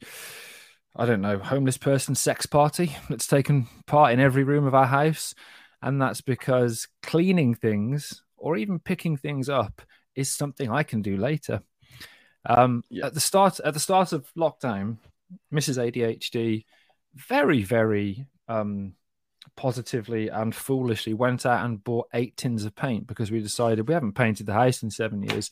I 0.96 1.06
don't 1.06 1.22
know 1.22 1.38
homeless 1.38 1.78
person 1.78 2.16
sex 2.16 2.46
party 2.46 2.96
that's 3.10 3.28
taken 3.28 3.68
part 3.86 4.14
in 4.14 4.20
every 4.20 4.44
room 4.44 4.66
of 4.66 4.76
our 4.76 4.88
house, 4.88 5.34
and 5.82 6.02
that's 6.02 6.22
because 6.22 6.88
cleaning 7.04 7.56
things 7.56 8.24
or 8.38 8.58
even 8.58 8.80
picking 8.80 9.18
things 9.18 9.50
up 9.50 9.82
is 10.16 10.32
something 10.32 10.70
I 10.70 10.84
can 10.84 11.02
do 11.02 11.18
later. 11.18 11.62
Um, 12.46 12.84
Yeah. 12.90 13.08
At 13.08 13.14
the 13.14 13.20
start, 13.20 13.60
at 13.64 13.74
the 13.74 13.80
start 13.80 14.14
of 14.14 14.32
lockdown, 14.36 14.98
Mrs. 15.54 15.78
ADHD 15.78 16.66
very, 17.16 17.64
very 17.64 18.26
um, 18.48 18.94
positively 19.56 20.30
and 20.30 20.56
foolishly 20.56 21.14
went 21.14 21.46
out 21.46 21.66
and 21.66 21.84
bought 21.84 22.08
eight 22.14 22.38
tins 22.38 22.66
of 22.66 22.76
paint 22.76 23.08
because 23.08 23.32
we 23.32 23.42
decided 23.42 23.88
we 23.88 23.94
haven't 23.94 24.14
painted 24.14 24.46
the 24.46 24.54
house 24.54 24.84
in 24.84 24.90
seven 24.90 25.22
years. 25.24 25.52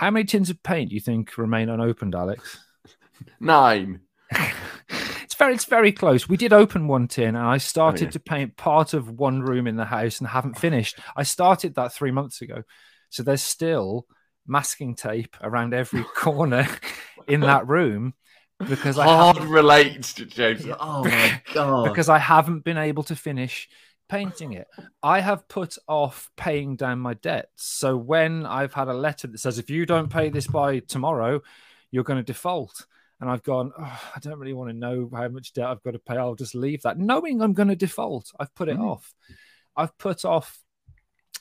How 0.00 0.10
many 0.10 0.24
tins 0.24 0.48
of 0.48 0.62
paint 0.62 0.88
do 0.88 0.94
you 0.94 1.00
think 1.02 1.36
remain 1.36 1.68
unopened, 1.68 2.14
Alex? 2.14 2.58
Nine. 3.40 4.00
it's 5.22 5.34
very 5.34 5.52
it's 5.52 5.66
very 5.66 5.92
close. 5.92 6.26
We 6.26 6.38
did 6.38 6.54
open 6.54 6.88
one 6.88 7.06
tin 7.06 7.36
and 7.36 7.46
I 7.46 7.56
oh, 7.56 7.58
started 7.58 8.04
yeah. 8.04 8.10
to 8.12 8.20
paint 8.20 8.56
part 8.56 8.94
of 8.94 9.10
one 9.10 9.42
room 9.42 9.66
in 9.66 9.76
the 9.76 9.84
house 9.84 10.18
and 10.18 10.26
haven't 10.26 10.58
finished. 10.58 10.98
I 11.14 11.24
started 11.24 11.74
that 11.74 11.92
three 11.92 12.12
months 12.12 12.40
ago. 12.40 12.62
So 13.10 13.22
there's 13.22 13.42
still 13.42 14.06
masking 14.46 14.94
tape 14.94 15.36
around 15.42 15.74
every 15.74 16.04
corner 16.16 16.66
in 17.28 17.40
that 17.40 17.68
room 17.68 18.14
because 18.58 18.98
I 18.98 19.04
Hard 19.04 19.44
relates 19.44 20.14
to 20.14 20.24
James. 20.24 20.64
Oh 20.80 21.04
my 21.04 21.42
god. 21.52 21.90
because 21.90 22.08
I 22.08 22.16
haven't 22.16 22.64
been 22.64 22.78
able 22.78 23.02
to 23.02 23.16
finish 23.16 23.68
painting 24.10 24.52
it. 24.52 24.66
I 25.02 25.20
have 25.20 25.48
put 25.48 25.78
off 25.88 26.30
paying 26.36 26.76
down 26.76 26.98
my 26.98 27.14
debts. 27.14 27.64
So 27.64 27.96
when 27.96 28.44
I've 28.44 28.74
had 28.74 28.88
a 28.88 28.94
letter 28.94 29.28
that 29.28 29.38
says 29.38 29.58
if 29.58 29.70
you 29.70 29.86
don't 29.86 30.10
pay 30.10 30.28
this 30.28 30.46
by 30.46 30.80
tomorrow, 30.80 31.40
you're 31.90 32.04
going 32.04 32.18
to 32.18 32.22
default. 32.22 32.86
And 33.20 33.30
I've 33.30 33.42
gone, 33.42 33.72
oh, 33.78 34.00
I 34.16 34.18
don't 34.20 34.38
really 34.38 34.54
want 34.54 34.70
to 34.70 34.76
know 34.76 35.08
how 35.14 35.28
much 35.28 35.52
debt 35.52 35.66
I've 35.66 35.82
got 35.82 35.92
to 35.92 35.98
pay. 35.98 36.16
I'll 36.16 36.34
just 36.34 36.54
leave 36.54 36.82
that, 36.82 36.98
knowing 36.98 37.40
I'm 37.40 37.52
going 37.52 37.68
to 37.68 37.76
default. 37.76 38.32
I've 38.40 38.54
put 38.54 38.68
it 38.68 38.78
Mhm. 38.78 38.90
off. 38.90 39.14
I've 39.76 39.96
put 39.98 40.24
off. 40.24 40.58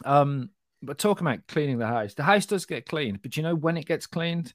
Um, 0.06 0.52
but 0.82 0.98
talking 0.98 1.26
about 1.26 1.48
cleaning 1.48 1.78
the 1.78 1.88
house, 1.88 2.14
the 2.14 2.24
house 2.24 2.46
does 2.46 2.66
get 2.66 2.86
cleaned, 2.86 3.22
but 3.22 3.36
you 3.36 3.44
know 3.44 3.56
when 3.56 3.78
it 3.78 3.86
gets 3.86 4.08
cleaned, 4.08 4.54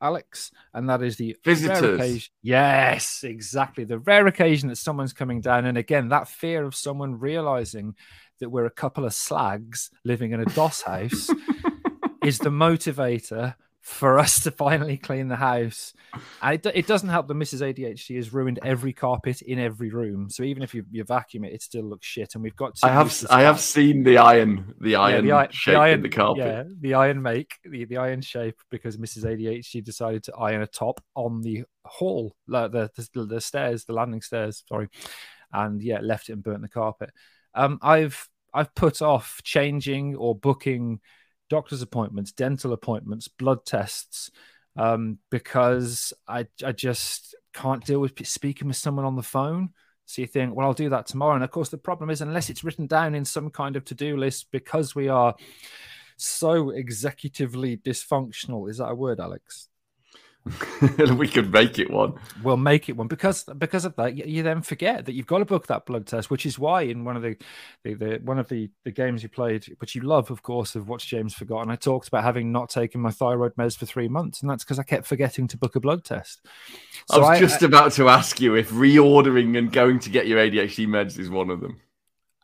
Alex, 0.00 0.50
and 0.74 0.88
that 0.88 1.02
is 1.02 1.16
the 1.16 1.36
rare 1.46 1.54
Visitors. 1.54 1.94
occasion- 2.00 2.32
Yes, 2.42 3.24
exactly. 3.24 3.84
The 3.84 3.98
rare 3.98 4.26
occasion 4.26 4.68
that 4.68 4.76
someone's 4.76 5.12
coming 5.12 5.40
down, 5.40 5.64
and 5.66 5.78
again, 5.78 6.08
that 6.08 6.28
fear 6.28 6.64
of 6.64 6.74
someone 6.74 7.18
realizing 7.18 7.94
that 8.40 8.50
we're 8.50 8.66
a 8.66 8.70
couple 8.70 9.04
of 9.04 9.14
slags 9.14 9.90
living 10.04 10.32
in 10.32 10.40
a 10.40 10.44
DOS 10.44 10.82
house 10.82 11.30
is 12.22 12.38
the 12.38 12.50
motivator 12.50 13.54
for 13.86 14.18
us 14.18 14.40
to 14.40 14.50
finally 14.50 14.96
clean 14.96 15.28
the 15.28 15.36
house. 15.36 15.94
And 16.42 16.54
it, 16.54 16.72
it 16.74 16.86
doesn't 16.88 17.08
help 17.08 17.28
that 17.28 17.34
Mrs. 17.34 17.60
ADHD 17.60 18.16
has 18.16 18.32
ruined 18.32 18.58
every 18.64 18.92
carpet 18.92 19.42
in 19.42 19.60
every 19.60 19.90
room. 19.90 20.28
So 20.28 20.42
even 20.42 20.64
if 20.64 20.74
you, 20.74 20.84
you 20.90 21.04
vacuum 21.04 21.44
it, 21.44 21.52
it 21.52 21.62
still 21.62 21.84
looks 21.84 22.04
shit. 22.04 22.34
And 22.34 22.42
we've 22.42 22.56
got. 22.56 22.76
I 22.82 22.88
have 22.88 23.14
I 23.30 23.42
have 23.42 23.60
seen 23.60 24.02
the 24.02 24.18
iron 24.18 24.74
the 24.80 24.96
iron 24.96 25.24
yeah, 25.24 25.46
the, 25.46 25.52
shape 25.52 25.74
the 25.74 25.78
iron, 25.78 25.94
in 25.94 26.02
the 26.02 26.08
carpet. 26.08 26.44
Yeah, 26.44 26.64
the 26.80 26.94
iron 26.94 27.22
make 27.22 27.54
the, 27.64 27.84
the 27.84 27.98
iron 27.98 28.22
shape 28.22 28.60
because 28.70 28.96
Mrs. 28.96 29.24
ADHD 29.24 29.84
decided 29.84 30.24
to 30.24 30.34
iron 30.34 30.62
a 30.62 30.66
top 30.66 31.00
on 31.14 31.42
the 31.42 31.62
hall, 31.84 32.34
the, 32.48 32.68
the 32.68 33.24
the 33.24 33.40
stairs, 33.40 33.84
the 33.84 33.92
landing 33.92 34.20
stairs. 34.20 34.64
Sorry, 34.68 34.88
and 35.52 35.80
yeah, 35.80 36.00
left 36.02 36.28
it 36.28 36.32
and 36.32 36.42
burnt 36.42 36.62
the 36.62 36.68
carpet. 36.68 37.12
Um, 37.54 37.78
I've 37.82 38.28
I've 38.52 38.74
put 38.74 39.00
off 39.00 39.40
changing 39.44 40.16
or 40.16 40.34
booking 40.34 41.00
doctor's 41.48 41.82
appointments, 41.82 42.32
dental 42.32 42.72
appointments, 42.72 43.28
blood 43.28 43.64
tests, 43.64 44.30
um, 44.76 45.18
because 45.30 46.12
I 46.28 46.46
I 46.64 46.72
just 46.72 47.34
can't 47.54 47.84
deal 47.84 48.00
with 48.00 48.26
speaking 48.26 48.68
with 48.68 48.76
someone 48.76 49.04
on 49.04 49.16
the 49.16 49.22
phone. 49.22 49.70
So 50.04 50.22
you 50.22 50.28
think, 50.28 50.54
well, 50.54 50.66
I'll 50.66 50.72
do 50.72 50.90
that 50.90 51.06
tomorrow. 51.06 51.34
And 51.34 51.42
of 51.42 51.50
course, 51.50 51.68
the 51.68 51.78
problem 51.78 52.10
is, 52.10 52.20
unless 52.20 52.48
it's 52.48 52.62
written 52.62 52.86
down 52.86 53.14
in 53.14 53.24
some 53.24 53.50
kind 53.50 53.74
of 53.74 53.84
to 53.86 53.94
do 53.94 54.16
list, 54.16 54.52
because 54.52 54.94
we 54.94 55.08
are 55.08 55.34
so 56.16 56.66
executively 56.66 57.80
dysfunctional. 57.82 58.70
Is 58.70 58.78
that 58.78 58.88
a 58.88 58.94
word, 58.94 59.20
Alex? 59.20 59.68
we 61.16 61.26
could 61.26 61.52
make 61.52 61.78
it 61.78 61.90
one. 61.90 62.14
We'll 62.42 62.56
make 62.56 62.88
it 62.88 62.96
one 62.96 63.08
because 63.08 63.44
because 63.44 63.84
of 63.84 63.96
that. 63.96 64.16
You, 64.16 64.24
you, 64.26 64.42
then 64.42 64.62
forget 64.62 65.06
that 65.06 65.12
you've 65.12 65.26
got 65.26 65.38
to 65.38 65.44
book 65.44 65.66
that 65.66 65.86
blood 65.86 66.06
test, 66.06 66.30
which 66.30 66.46
is 66.46 66.58
why 66.58 66.82
in 66.82 67.04
one 67.04 67.16
of 67.16 67.22
the, 67.22 67.36
the, 67.84 67.94
the 67.94 68.20
one 68.22 68.38
of 68.38 68.48
the, 68.48 68.70
the 68.84 68.90
games 68.90 69.22
you 69.22 69.28
played, 69.28 69.66
which 69.78 69.94
you 69.94 70.02
love, 70.02 70.30
of 70.30 70.42
course, 70.42 70.74
of 70.74 70.88
What's 70.88 71.04
James 71.04 71.34
Forgotten. 71.34 71.70
I 71.70 71.76
talked 71.76 72.08
about 72.08 72.24
having 72.24 72.52
not 72.52 72.70
taken 72.70 73.00
my 73.00 73.10
thyroid 73.10 73.54
meds 73.56 73.76
for 73.76 73.86
three 73.86 74.08
months, 74.08 74.40
and 74.40 74.50
that's 74.50 74.64
because 74.64 74.78
I 74.78 74.84
kept 74.84 75.06
forgetting 75.06 75.48
to 75.48 75.58
book 75.58 75.76
a 75.76 75.80
blood 75.80 76.04
test. 76.04 76.46
So 77.10 77.22
I 77.22 77.30
was 77.30 77.40
just 77.40 77.62
I, 77.62 77.66
about 77.66 77.92
to 77.92 78.08
ask 78.08 78.40
you 78.40 78.54
if 78.54 78.70
reordering 78.70 79.58
and 79.58 79.72
going 79.72 79.98
to 80.00 80.10
get 80.10 80.26
your 80.26 80.38
ADHD 80.38 80.86
meds 80.86 81.18
is 81.18 81.30
one 81.30 81.50
of 81.50 81.60
them. 81.60 81.80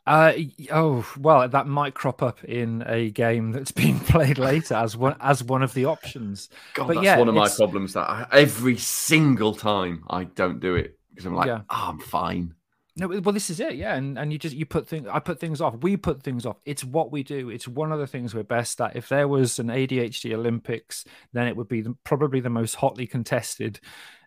Uh, 0.05 0.33
oh 0.71 1.05
well, 1.17 1.47
that 1.47 1.65
might 1.65 1.93
crop 1.93 2.21
up 2.21 2.43
in 2.43 2.83
a 2.87 3.09
game 3.11 3.51
that's 3.51 3.71
being 3.83 3.99
played 3.99 4.37
later 4.37 4.75
as 4.75 4.97
one 4.97 5.15
as 5.21 5.43
one 5.43 5.63
of 5.63 5.73
the 5.73 5.85
options. 5.85 6.49
God, 6.73 6.87
but 6.87 6.93
that's 6.95 7.05
yeah, 7.05 7.17
one 7.17 7.29
of 7.29 7.35
my 7.35 7.49
problems. 7.49 7.93
That 7.93 8.09
I, 8.09 8.27
every 8.31 8.77
single 8.77 9.55
time 9.55 10.03
I 10.09 10.25
don't 10.25 10.59
do 10.59 10.75
it 10.75 10.97
because 11.09 11.25
I'm 11.25 11.35
like, 11.35 11.47
yeah. 11.47 11.61
oh, 11.69 11.89
I'm 11.89 11.99
fine. 11.99 12.53
No, 12.95 13.07
well, 13.07 13.33
this 13.33 13.49
is 13.49 13.59
it, 13.59 13.73
yeah. 13.73 13.95
And 13.95 14.19
and 14.19 14.31
you 14.31 14.37
just 14.37 14.55
you 14.55 14.67
put 14.67 14.87
things. 14.87 15.07
I 15.11 15.19
put 15.19 15.39
things 15.39 15.61
off. 15.61 15.75
We 15.81 15.97
put 15.97 16.21
things 16.21 16.45
off. 16.45 16.57
It's 16.63 16.83
what 16.83 17.11
we 17.11 17.23
do. 17.23 17.49
It's 17.49 17.67
one 17.67 17.91
of 17.91 17.97
the 17.97 18.05
things 18.05 18.35
we're 18.35 18.43
best 18.43 18.79
at. 18.81 18.95
If 18.95 19.09
there 19.09 19.27
was 19.27 19.57
an 19.57 19.67
ADHD 19.67 20.33
Olympics, 20.33 21.03
then 21.33 21.47
it 21.47 21.55
would 21.55 21.67
be 21.67 21.81
the, 21.81 21.95
probably 22.03 22.39
the 22.39 22.51
most 22.51 22.75
hotly 22.75 23.07
contested 23.07 23.79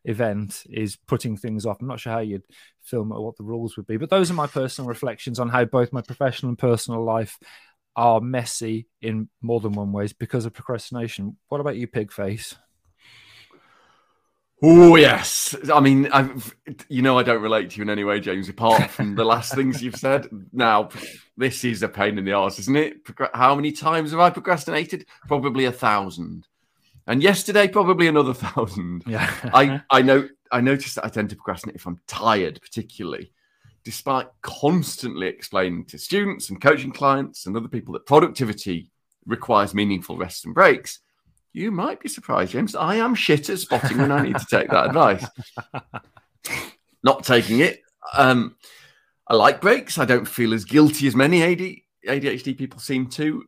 event. 0.04 0.64
Is 0.68 0.96
putting 0.96 1.36
things 1.36 1.64
off. 1.64 1.80
I'm 1.80 1.86
not 1.86 2.00
sure 2.00 2.12
how 2.12 2.18
you'd 2.18 2.42
film 2.82 3.12
or 3.12 3.24
what 3.24 3.36
the 3.36 3.44
rules 3.44 3.76
would 3.76 3.86
be, 3.86 3.98
but 3.98 4.10
those 4.10 4.32
are 4.32 4.34
my 4.34 4.48
personal 4.48 4.88
reflections 4.88 5.38
on 5.38 5.48
how 5.48 5.64
both 5.64 5.92
my 5.92 6.00
professional 6.00 6.50
and 6.50 6.58
personal 6.58 7.04
life 7.04 7.38
are 7.94 8.20
messy 8.20 8.88
in 9.00 9.28
more 9.42 9.60
than 9.60 9.72
one 9.72 9.92
ways 9.92 10.12
because 10.12 10.44
of 10.44 10.52
procrastination. 10.52 11.36
What 11.48 11.60
about 11.60 11.76
you, 11.76 11.86
Pigface? 11.86 12.56
Oh 14.68 14.96
yes, 14.96 15.54
I 15.72 15.78
mean, 15.78 16.08
I've, 16.08 16.52
you 16.88 17.00
know, 17.00 17.16
I 17.16 17.22
don't 17.22 17.40
relate 17.40 17.70
to 17.70 17.76
you 17.76 17.82
in 17.82 17.88
any 17.88 18.02
way, 18.02 18.18
James. 18.18 18.48
Apart 18.48 18.90
from 18.90 19.14
the 19.14 19.24
last 19.24 19.54
things 19.54 19.80
you've 19.80 19.94
said. 19.94 20.26
Now, 20.52 20.88
this 21.36 21.62
is 21.62 21.84
a 21.84 21.88
pain 21.88 22.18
in 22.18 22.24
the 22.24 22.32
arse, 22.32 22.58
isn't 22.58 22.76
it? 22.76 22.96
How 23.32 23.54
many 23.54 23.70
times 23.70 24.10
have 24.10 24.18
I 24.18 24.30
procrastinated? 24.30 25.06
Probably 25.28 25.66
a 25.66 25.72
thousand, 25.72 26.48
and 27.06 27.22
yesterday 27.22 27.68
probably 27.68 28.08
another 28.08 28.34
thousand. 28.46 29.04
Yeah, 29.06 29.32
I 29.54 29.82
I 29.90 30.02
know 30.02 30.28
I 30.50 30.60
notice 30.62 30.94
that 30.94 31.04
I 31.04 31.10
tend 31.10 31.30
to 31.30 31.36
procrastinate 31.36 31.76
if 31.76 31.86
I'm 31.86 32.00
tired, 32.08 32.60
particularly, 32.60 33.30
despite 33.84 34.26
constantly 34.42 35.28
explaining 35.28 35.84
to 35.84 35.98
students 35.98 36.50
and 36.50 36.60
coaching 36.60 36.90
clients 36.90 37.46
and 37.46 37.56
other 37.56 37.68
people 37.68 37.94
that 37.94 38.04
productivity 38.04 38.90
requires 39.26 39.74
meaningful 39.74 40.16
rest 40.16 40.44
and 40.44 40.56
breaks 40.56 40.98
you 41.56 41.70
might 41.70 42.00
be 42.00 42.08
surprised, 42.08 42.52
James. 42.52 42.74
I 42.74 42.96
am 42.96 43.14
shit 43.14 43.48
at 43.48 43.58
spotting 43.58 43.96
when 43.96 44.12
I 44.12 44.22
need 44.22 44.36
to 44.36 44.46
take 44.46 44.68
that 44.68 44.88
advice. 44.88 45.26
Not 47.02 47.24
taking 47.24 47.60
it. 47.60 47.80
Um, 48.12 48.56
I 49.26 49.34
like 49.36 49.62
breaks. 49.62 49.96
I 49.96 50.04
don't 50.04 50.26
feel 50.28 50.52
as 50.52 50.66
guilty 50.66 51.06
as 51.06 51.16
many 51.16 51.42
AD, 51.42 51.76
ADHD 52.06 52.58
people 52.58 52.78
seem 52.78 53.08
to. 53.10 53.42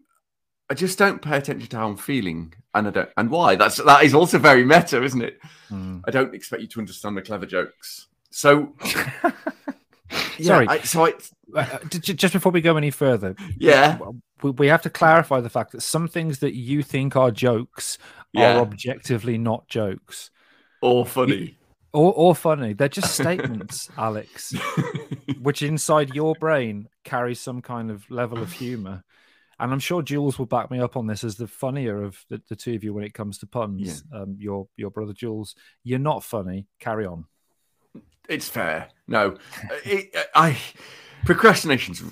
I 0.70 0.74
just 0.74 0.98
don't 0.98 1.20
pay 1.20 1.37
attention 1.37 1.68
to 1.68 1.76
how 1.76 1.88
I'm 1.88 1.98
feeling, 1.98 2.54
and 2.74 2.88
I 2.88 2.90
don't, 2.90 3.11
and 3.18 3.30
why. 3.30 3.56
That's 3.56 3.76
that 3.76 4.02
is 4.02 4.14
also 4.14 4.38
very 4.38 4.64
meta, 4.64 5.02
isn't 5.02 5.22
it? 5.22 5.38
Mm. 5.70 6.00
I 6.06 6.11
don't 6.11 6.35
expect 6.35 6.62
you 6.62 6.68
to 6.68 6.80
understand 6.80 7.14
the 7.14 7.22
clever 7.22 7.44
jokes. 7.44 8.06
So, 8.30 8.74
yeah, 10.11 10.47
sorry. 10.47 10.68
I, 10.68 10.81
so 10.81 11.07
I, 11.07 11.14
uh, 11.55 11.59
uh 11.59 11.79
just 11.88 12.33
before 12.33 12.53
we 12.53 12.61
go 12.61 12.77
any 12.77 12.90
further, 12.90 13.35
yeah, 13.57 13.99
we, 14.42 14.51
we 14.51 14.66
have 14.68 14.83
to 14.83 14.90
clarify 14.90 15.40
the 15.40 15.51
fact 15.51 15.73
that 15.73 15.83
some 15.83 16.09
things 16.09 16.38
that 16.40 16.55
you 16.55 16.83
think 16.83 17.16
are 17.16 17.31
jokes 17.31 17.99
yeah. 18.33 18.57
are 18.57 18.61
objectively 18.61 19.38
not 19.38 19.68
jokes 19.68 20.31
or 20.81 21.07
funny. 21.07 21.57
Or, 21.92 22.12
or 22.12 22.35
funny. 22.35 22.75
They're 22.75 22.88
just 22.88 23.14
statements, 23.14 23.88
Alex, 23.97 24.55
which 25.40 25.62
inside 25.62 26.14
your 26.14 26.35
brain 26.35 26.88
carries 27.05 27.40
some 27.40 27.62
kind 27.62 27.90
of 27.90 28.09
level 28.11 28.38
of 28.38 28.53
humor. 28.53 29.05
And 29.61 29.73
I'm 29.73 29.81
sure 29.81 30.03
Jules 30.03 30.38
will 30.38 30.47
back 30.47 30.71
me 30.71 30.79
up 30.79 30.97
on 30.97 31.07
this 31.09 31.25
as 31.25 31.37
the 31.37 31.49
funnier 31.49 32.05
of 32.05 32.23
the, 32.29 32.40
the 32.49 32.55
two 32.55 32.75
of 32.75 32.85
you 32.85 32.94
when 32.94 33.05
it 33.05 33.14
comes 33.14 33.38
to 33.38 33.47
puns. 33.47 34.05
Yeah. 34.12 34.21
Um, 34.21 34.37
your 34.38 34.68
your 34.77 34.90
brother 34.90 35.12
Jules, 35.12 35.57
you're 35.83 35.99
not 35.99 36.23
funny. 36.23 36.68
Carry 36.79 37.07
on. 37.07 37.25
It's 38.28 38.48
fair. 38.48 38.88
No, 39.06 39.38
it, 39.84 40.14
I 40.34 40.58
procrastination's 41.24 42.02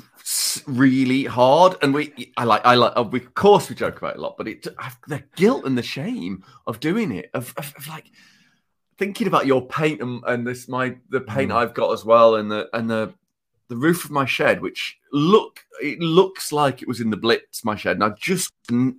really 0.67 1.25
hard, 1.25 1.77
and 1.83 1.93
we 1.93 2.33
I 2.39 2.45
like 2.45 2.65
I 2.65 2.75
like 2.75 2.95
of 2.97 3.35
course 3.35 3.69
we 3.69 3.77
joke 3.77 3.99
about 3.99 4.15
it 4.15 4.19
a 4.19 4.23
lot, 4.23 4.37
but 4.39 4.49
it 4.49 4.67
the 5.07 5.23
guilt 5.37 5.67
and 5.67 5.77
the 5.77 5.83
shame 5.83 6.43
of 6.67 6.81
doing 6.81 7.13
it 7.13 7.31
of, 7.35 7.53
of, 7.59 7.75
of 7.77 7.87
like 7.87 8.11
thinking 8.99 9.27
about 9.27 9.47
your 9.47 9.67
paint 9.67 10.01
and, 10.01 10.23
and, 10.27 10.47
this 10.47 10.69
my 10.69 10.97
the 11.11 11.21
paint 11.21 11.51
mm. 11.51 11.55
I've 11.55 11.75
got 11.75 11.93
as 11.93 12.05
well, 12.05 12.37
and 12.37 12.51
the 12.51 12.69
and 12.73 12.89
the 12.89 13.13
the 13.69 13.77
roof 13.77 14.07
of 14.07 14.11
my 14.11 14.25
shed, 14.25 14.63
which 14.63 14.99
look 15.13 15.61
it 15.83 16.01
looks 16.01 16.51
like 16.51 16.81
it 16.81 16.89
was 16.89 17.01
in 17.03 17.11
the 17.11 17.17
Blitz, 17.19 17.63
my 17.63 17.77
shed, 17.77 17.97
and 17.97 18.05
I've 18.05 18.19
just 18.19 18.53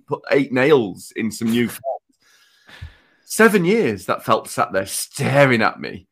put 0.06 0.22
eight 0.30 0.52
nails 0.52 1.12
in 1.16 1.32
some 1.32 1.50
new. 1.50 1.68
Seven 3.30 3.66
years 3.66 4.06
that 4.06 4.24
felt 4.24 4.48
sat 4.48 4.72
there 4.72 4.86
staring 4.86 5.60
at 5.60 5.78
me 5.78 6.08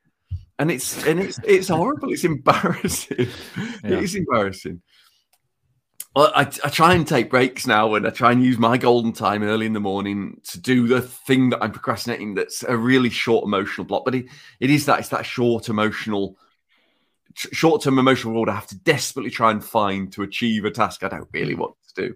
and 0.58 0.70
it's 0.70 1.04
and 1.06 1.20
it's 1.20 1.38
it's 1.44 1.68
horrible. 1.68 2.12
It's 2.12 2.24
embarrassing. 2.24 3.28
Yeah. 3.84 3.98
It 3.98 4.04
is 4.04 4.14
embarrassing. 4.16 4.82
Well, 6.16 6.32
I, 6.34 6.40
I 6.40 6.70
try 6.70 6.94
and 6.94 7.06
take 7.06 7.28
breaks 7.30 7.66
now, 7.66 7.94
and 7.94 8.06
I 8.06 8.10
try 8.10 8.32
and 8.32 8.42
use 8.42 8.58
my 8.58 8.78
golden 8.78 9.12
time 9.12 9.42
early 9.42 9.66
in 9.66 9.74
the 9.74 9.80
morning 9.80 10.40
to 10.48 10.58
do 10.58 10.86
the 10.88 11.02
thing 11.02 11.50
that 11.50 11.62
I'm 11.62 11.72
procrastinating. 11.72 12.34
That's 12.34 12.62
a 12.62 12.76
really 12.76 13.10
short 13.10 13.44
emotional 13.44 13.86
block, 13.86 14.04
but 14.06 14.14
it, 14.14 14.26
it 14.58 14.70
is 14.70 14.86
that 14.86 14.98
it's 14.98 15.10
that 15.10 15.26
short 15.26 15.68
emotional, 15.68 16.38
short 17.34 17.82
term 17.82 17.98
emotional 17.98 18.32
reward 18.32 18.48
I 18.48 18.54
have 18.54 18.66
to 18.68 18.78
desperately 18.78 19.30
try 19.30 19.50
and 19.50 19.62
find 19.62 20.10
to 20.14 20.22
achieve 20.22 20.64
a 20.64 20.70
task 20.70 21.04
I 21.04 21.08
don't 21.08 21.28
really 21.32 21.54
want 21.54 21.76
to 21.94 22.08
do. 22.08 22.14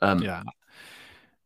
Um, 0.00 0.22
yeah, 0.22 0.44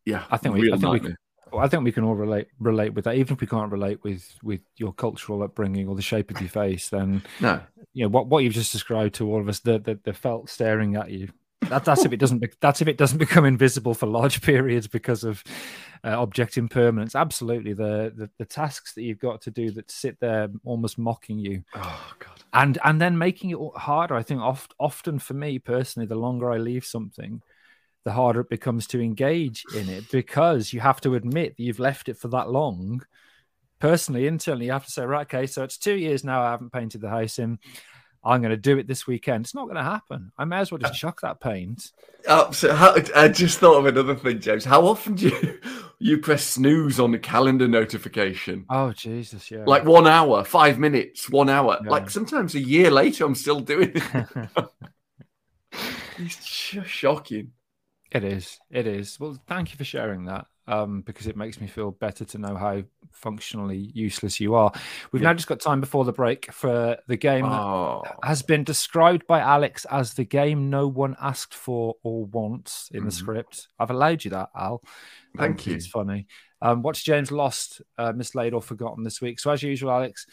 yeah, 0.04 0.24
I 0.30 0.36
think 0.36 0.54
we, 0.56 0.72
I 0.72 0.76
think 0.76 1.02
we, 1.02 1.14
I 1.58 1.68
think 1.68 1.84
we 1.84 1.92
can 1.92 2.04
all 2.04 2.14
relate 2.14 2.48
relate 2.58 2.94
with 2.94 3.04
that. 3.04 3.16
Even 3.16 3.34
if 3.34 3.40
we 3.40 3.46
can't 3.46 3.72
relate 3.72 4.02
with 4.02 4.36
with 4.42 4.62
your 4.76 4.92
cultural 4.92 5.42
upbringing 5.42 5.88
or 5.88 5.94
the 5.94 6.02
shape 6.02 6.30
of 6.30 6.40
your 6.40 6.50
face, 6.50 6.88
then 6.88 7.22
no, 7.40 7.60
you 7.92 8.04
know 8.04 8.08
what 8.08 8.26
what 8.26 8.44
you've 8.44 8.52
just 8.52 8.72
described 8.72 9.14
to 9.16 9.30
all 9.30 9.40
of 9.40 9.48
us, 9.48 9.60
the 9.60 9.78
the, 9.78 9.98
the 10.04 10.12
felt 10.12 10.48
staring 10.48 10.96
at 10.96 11.10
you. 11.10 11.28
That, 11.68 11.84
that's 11.84 12.04
if 12.04 12.12
it 12.12 12.18
doesn't 12.18 12.44
that's 12.60 12.80
if 12.80 12.88
it 12.88 12.98
doesn't 12.98 13.18
become 13.18 13.44
invisible 13.44 13.94
for 13.94 14.06
large 14.06 14.42
periods 14.42 14.88
because 14.88 15.24
of 15.24 15.44
uh, 16.04 16.20
object 16.20 16.58
impermanence. 16.58 17.14
Absolutely, 17.14 17.72
the, 17.72 18.12
the 18.16 18.30
the 18.38 18.44
tasks 18.44 18.94
that 18.94 19.02
you've 19.02 19.20
got 19.20 19.40
to 19.42 19.50
do 19.50 19.70
that 19.72 19.90
sit 19.90 20.18
there 20.20 20.48
almost 20.64 20.98
mocking 20.98 21.38
you. 21.38 21.62
Oh 21.74 22.12
god, 22.18 22.42
and 22.52 22.78
and 22.84 23.00
then 23.00 23.16
making 23.16 23.50
it 23.50 23.58
harder. 23.76 24.14
I 24.14 24.22
think 24.22 24.40
oft, 24.40 24.74
often 24.80 25.18
for 25.18 25.34
me 25.34 25.58
personally, 25.58 26.06
the 26.06 26.16
longer 26.16 26.50
I 26.50 26.58
leave 26.58 26.84
something 26.84 27.42
the 28.04 28.12
harder 28.12 28.40
it 28.40 28.48
becomes 28.48 28.86
to 28.88 29.00
engage 29.00 29.64
in 29.76 29.88
it 29.88 30.10
because 30.10 30.72
you 30.72 30.80
have 30.80 31.00
to 31.02 31.14
admit 31.14 31.56
that 31.56 31.62
you've 31.62 31.78
left 31.78 32.08
it 32.08 32.18
for 32.18 32.28
that 32.28 32.50
long. 32.50 33.02
Personally, 33.78 34.26
internally, 34.26 34.66
you 34.66 34.72
have 34.72 34.86
to 34.86 34.92
say, 34.92 35.04
right, 35.04 35.26
okay, 35.26 35.46
so 35.46 35.64
it's 35.64 35.78
two 35.78 35.94
years 35.94 36.24
now 36.24 36.42
I 36.42 36.50
haven't 36.50 36.72
painted 36.72 37.00
the 37.00 37.10
house 37.10 37.38
in. 37.38 37.58
I'm 38.24 38.40
going 38.40 38.50
to 38.50 38.56
do 38.56 38.78
it 38.78 38.86
this 38.86 39.06
weekend. 39.06 39.44
It's 39.44 39.54
not 39.54 39.64
going 39.64 39.76
to 39.76 39.82
happen. 39.82 40.30
I 40.38 40.44
may 40.44 40.58
as 40.58 40.70
well 40.70 40.78
just 40.78 40.92
uh, 40.92 40.96
chuck 40.96 41.20
that 41.22 41.40
paint. 41.40 41.90
Oh, 42.28 42.52
so 42.52 42.72
how, 42.72 42.94
I 43.16 43.26
just 43.28 43.58
thought 43.58 43.78
of 43.78 43.86
another 43.86 44.14
thing, 44.14 44.38
James. 44.38 44.64
How 44.64 44.86
often 44.86 45.16
do 45.16 45.28
you 45.28 45.60
you 45.98 46.18
press 46.18 46.44
snooze 46.44 47.00
on 47.00 47.10
the 47.10 47.18
calendar 47.18 47.66
notification? 47.66 48.64
Oh 48.70 48.92
Jesus, 48.92 49.50
yeah. 49.50 49.64
Like 49.66 49.84
one 49.84 50.06
hour, 50.06 50.44
five 50.44 50.78
minutes, 50.78 51.28
one 51.28 51.48
hour. 51.48 51.80
Yeah. 51.82 51.90
Like 51.90 52.10
sometimes 52.10 52.54
a 52.54 52.60
year 52.60 52.92
later, 52.92 53.24
I'm 53.24 53.34
still 53.34 53.58
doing 53.58 53.92
it. 53.94 54.48
it's 56.18 56.70
just 56.70 56.88
shocking. 56.88 57.50
It 58.12 58.24
is. 58.24 58.60
It 58.70 58.86
is. 58.86 59.18
Well, 59.18 59.36
thank 59.48 59.72
you 59.72 59.76
for 59.76 59.84
sharing 59.84 60.26
that. 60.26 60.46
um, 60.68 61.02
because 61.02 61.26
it 61.26 61.36
makes 61.36 61.60
me 61.60 61.66
feel 61.66 61.90
better 61.90 62.24
to 62.24 62.38
know 62.38 62.56
how 62.56 62.82
functionally 63.10 63.90
useless 63.94 64.38
you 64.38 64.54
are. 64.54 64.72
We've 65.10 65.22
yeah. 65.22 65.30
now 65.30 65.34
just 65.34 65.48
got 65.48 65.60
time 65.60 65.80
before 65.80 66.04
the 66.04 66.12
break 66.12 66.52
for 66.52 66.96
the 67.08 67.16
game 67.16 67.44
oh. 67.44 68.02
that 68.04 68.18
has 68.22 68.42
been 68.42 68.64
described 68.64 69.26
by 69.26 69.40
Alex 69.40 69.84
as 69.90 70.14
the 70.14 70.24
game 70.24 70.70
no 70.70 70.86
one 70.86 71.16
asked 71.20 71.54
for 71.54 71.96
or 72.02 72.26
wants 72.26 72.90
in 72.92 73.00
mm-hmm. 73.00 73.06
the 73.06 73.12
script. 73.12 73.68
I've 73.78 73.90
allowed 73.90 74.24
you 74.24 74.30
that, 74.32 74.50
Al. 74.56 74.82
Thank 75.36 75.66
um, 75.66 75.70
you. 75.70 75.76
It's 75.76 75.86
funny. 75.86 76.26
Um, 76.60 76.82
what's 76.82 77.02
James 77.02 77.32
lost, 77.32 77.82
uh, 77.98 78.12
mislaid, 78.12 78.54
or 78.54 78.62
forgotten 78.62 79.02
this 79.02 79.20
week? 79.20 79.40
So, 79.40 79.50
as 79.50 79.64
usual, 79.64 79.90
Alex, 79.90 80.26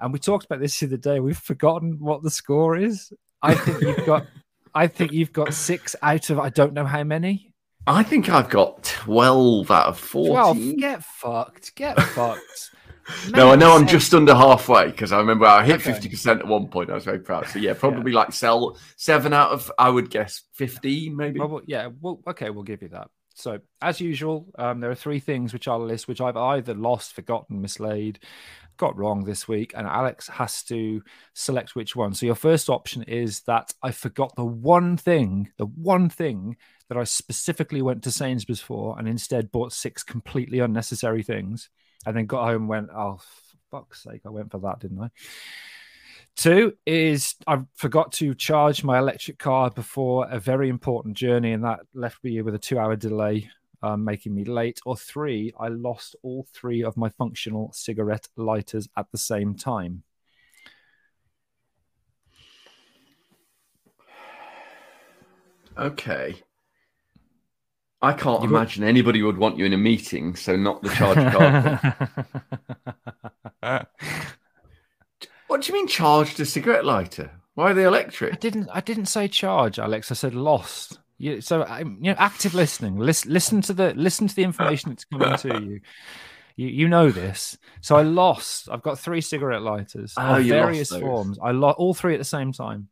and 0.00 0.12
we 0.12 0.18
talked 0.18 0.46
about 0.46 0.60
this 0.60 0.80
the 0.80 0.86
other 0.86 0.96
day. 0.96 1.20
We've 1.20 1.36
forgotten 1.36 1.98
what 1.98 2.22
the 2.22 2.30
score 2.30 2.76
is. 2.76 3.12
I 3.42 3.54
think 3.54 3.82
you've 3.82 4.06
got. 4.06 4.26
I 4.74 4.86
think 4.86 5.12
you've 5.12 5.32
got 5.32 5.54
six 5.54 5.94
out 6.02 6.30
of 6.30 6.38
I 6.38 6.48
don't 6.48 6.72
know 6.72 6.84
how 6.84 7.04
many. 7.04 7.52
I 7.86 8.02
think 8.02 8.30
I've 8.30 8.48
got 8.48 8.82
12 8.82 9.70
out 9.70 9.86
of 9.86 9.98
14. 9.98 10.32
12. 10.32 10.76
Get 10.78 11.04
fucked. 11.04 11.74
Get 11.74 12.00
fucked. 12.00 12.70
no, 13.30 13.50
I 13.50 13.56
know 13.56 13.76
I'm 13.76 13.86
just 13.86 14.14
under 14.14 14.34
halfway 14.34 14.86
because 14.86 15.12
I 15.12 15.18
remember 15.18 15.44
I 15.44 15.64
hit 15.64 15.82
fifty 15.82 16.08
percent 16.08 16.40
at 16.40 16.46
one 16.46 16.68
point. 16.68 16.88
I 16.88 16.94
was 16.94 17.04
very 17.04 17.18
proud. 17.18 17.46
So 17.48 17.58
yeah, 17.58 17.74
probably 17.74 18.12
yeah. 18.12 18.20
like 18.20 18.32
sell 18.32 18.78
seven 18.96 19.34
out 19.34 19.50
of 19.50 19.70
I 19.78 19.90
would 19.90 20.08
guess 20.08 20.42
fifteen, 20.52 21.14
maybe. 21.14 21.38
Well, 21.38 21.60
yeah, 21.66 21.90
well, 22.00 22.22
okay, 22.28 22.48
we'll 22.48 22.64
give 22.64 22.80
you 22.80 22.88
that. 22.88 23.08
So 23.34 23.58
as 23.82 24.00
usual, 24.00 24.46
um, 24.58 24.80
there 24.80 24.90
are 24.90 24.94
three 24.94 25.20
things 25.20 25.52
which 25.52 25.68
I'll 25.68 25.84
list, 25.84 26.08
which 26.08 26.20
I've 26.20 26.36
either 26.36 26.72
lost, 26.72 27.14
forgotten, 27.14 27.60
mislaid, 27.60 28.20
got 28.76 28.96
wrong 28.96 29.24
this 29.24 29.46
week, 29.48 29.72
and 29.76 29.86
Alex 29.86 30.28
has 30.28 30.62
to 30.64 31.02
select 31.34 31.74
which 31.74 31.94
one. 31.96 32.14
So 32.14 32.26
your 32.26 32.34
first 32.34 32.68
option 32.68 33.02
is 33.04 33.40
that 33.42 33.72
I 33.82 33.90
forgot 33.90 34.34
the 34.36 34.44
one 34.44 34.96
thing, 34.96 35.50
the 35.56 35.66
one 35.66 36.08
thing 36.08 36.56
that 36.88 36.98
I 36.98 37.04
specifically 37.04 37.82
went 37.82 38.02
to 38.04 38.10
Sainsbury's 38.10 38.60
for 38.60 38.98
and 38.98 39.08
instead 39.08 39.50
bought 39.52 39.72
six 39.72 40.02
completely 40.02 40.58
unnecessary 40.58 41.22
things 41.22 41.70
and 42.06 42.16
then 42.16 42.26
got 42.26 42.44
home 42.44 42.62
and 42.62 42.68
went, 42.68 42.90
oh, 42.94 43.20
fuck's 43.70 44.02
sake, 44.02 44.22
I 44.26 44.30
went 44.30 44.50
for 44.50 44.58
that, 44.58 44.80
didn't 44.80 45.00
I? 45.00 45.10
Two 46.36 46.74
is 46.84 47.36
I 47.46 47.60
forgot 47.74 48.12
to 48.14 48.34
charge 48.34 48.82
my 48.82 48.98
electric 48.98 49.38
car 49.38 49.70
before 49.70 50.28
a 50.28 50.40
very 50.40 50.68
important 50.68 51.16
journey, 51.16 51.52
and 51.52 51.64
that 51.64 51.80
left 51.94 52.22
me 52.24 52.42
with 52.42 52.54
a 52.54 52.58
two 52.58 52.78
hour 52.78 52.96
delay, 52.96 53.50
um, 53.84 54.04
making 54.04 54.34
me 54.34 54.44
late. 54.44 54.80
Or 54.86 54.96
three, 54.96 55.52
I 55.60 55.68
lost 55.68 56.16
all 56.22 56.46
three 56.52 56.82
of 56.82 56.96
my 56.96 57.10
functional 57.10 57.70
cigarette 57.72 58.28
lighters 58.36 58.88
at 58.96 59.10
the 59.12 59.18
same 59.18 59.54
time. 59.54 60.02
Okay. 65.76 66.36
I 68.00 68.12
can't 68.12 68.42
you 68.42 68.48
imagine 68.48 68.82
would... 68.82 68.88
anybody 68.88 69.22
would 69.22 69.38
want 69.38 69.58
you 69.58 69.64
in 69.64 69.72
a 69.72 69.78
meeting, 69.78 70.36
so 70.36 70.56
not 70.56 70.82
the 70.82 70.88
charge 70.90 71.16
card. 73.62 73.86
what 75.46 75.62
do 75.62 75.72
you 75.72 75.74
mean 75.74 75.88
charged 75.88 76.38
a 76.40 76.46
cigarette 76.46 76.84
lighter? 76.84 77.30
Why 77.54 77.70
are 77.70 77.74
they 77.74 77.84
electric? 77.84 78.34
I 78.34 78.36
didn't. 78.36 78.68
I 78.72 78.80
didn't 78.80 79.06
say 79.06 79.28
charge, 79.28 79.78
Alex. 79.78 80.10
I 80.10 80.14
said 80.14 80.34
lost. 80.34 80.98
You, 81.18 81.40
so 81.40 81.64
you 81.78 82.10
know, 82.12 82.16
active 82.18 82.54
listening. 82.54 82.98
Listen, 82.98 83.32
listen 83.32 83.60
to 83.62 83.72
the 83.72 83.94
listen 83.94 84.26
to 84.28 84.34
the 84.34 84.42
information 84.42 84.90
that's 84.90 85.04
coming 85.04 85.36
to 85.38 85.62
you. 85.62 85.80
You, 86.56 86.68
you 86.68 86.88
know 86.88 87.10
this. 87.10 87.56
So 87.80 87.96
I 87.96 88.02
lost. 88.02 88.68
I've 88.70 88.82
got 88.82 88.98
three 88.98 89.20
cigarette 89.20 89.62
lighters 89.62 90.14
oh, 90.16 90.36
of 90.36 90.46
various 90.46 90.90
forms. 90.90 91.38
I 91.42 91.52
lost 91.52 91.78
all 91.78 91.94
three 91.94 92.14
at 92.14 92.18
the 92.18 92.24
same 92.24 92.52
time. 92.52 92.88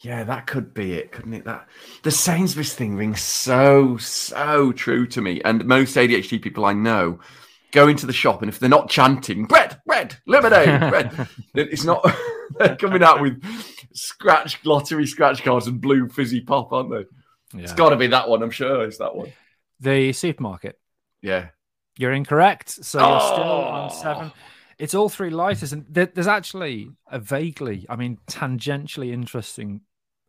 Yeah, 0.00 0.22
that 0.24 0.46
could 0.46 0.74
be 0.74 0.92
it, 0.92 1.10
couldn't 1.10 1.34
it? 1.34 1.44
That 1.44 1.66
the 2.02 2.10
Sainsbury's 2.10 2.72
thing 2.72 2.96
rings 2.96 3.20
so 3.20 3.96
so 3.96 4.72
true 4.72 5.06
to 5.08 5.20
me, 5.20 5.40
and 5.44 5.64
most 5.64 5.96
ADHD 5.96 6.40
people 6.40 6.64
I 6.64 6.72
know 6.72 7.18
go 7.72 7.88
into 7.88 8.06
the 8.06 8.12
shop, 8.12 8.42
and 8.42 8.48
if 8.48 8.58
they're 8.58 8.68
not 8.68 8.88
chanting 8.88 9.44
"bread, 9.44 9.80
bread, 9.86 10.16
lemonade, 10.26 10.90
bread," 10.90 11.28
it's 11.54 11.84
not. 11.84 12.06
they're 12.58 12.76
coming 12.76 13.02
out 13.02 13.20
with 13.20 13.42
scratch 13.98 14.64
lottery 14.64 15.06
scratch 15.06 15.42
cards 15.42 15.66
and 15.66 15.80
blue 15.80 16.08
fizzy 16.08 16.40
pop, 16.40 16.72
aren't 16.72 16.90
they? 16.90 17.04
Yeah. 17.54 17.62
It's 17.62 17.72
got 17.72 17.90
to 17.90 17.96
be 17.96 18.08
that 18.08 18.28
one. 18.28 18.42
I'm 18.42 18.50
sure 18.50 18.84
it's 18.84 18.98
that 18.98 19.14
one. 19.14 19.32
The 19.80 20.12
supermarket. 20.12 20.78
Yeah, 21.22 21.48
you're 21.96 22.12
incorrect. 22.12 22.70
So 22.70 22.98
you're 22.98 23.20
oh. 23.20 23.32
still 23.32 23.44
on 23.44 23.90
seven. 23.90 24.32
It's 24.78 24.94
all 24.94 25.08
three 25.08 25.30
lighters, 25.30 25.72
and 25.72 25.84
there's 25.88 26.28
actually 26.28 26.90
a 27.10 27.18
vaguely, 27.18 27.84
I 27.88 27.96
mean, 27.96 28.18
tangentially 28.28 29.12
interesting 29.12 29.80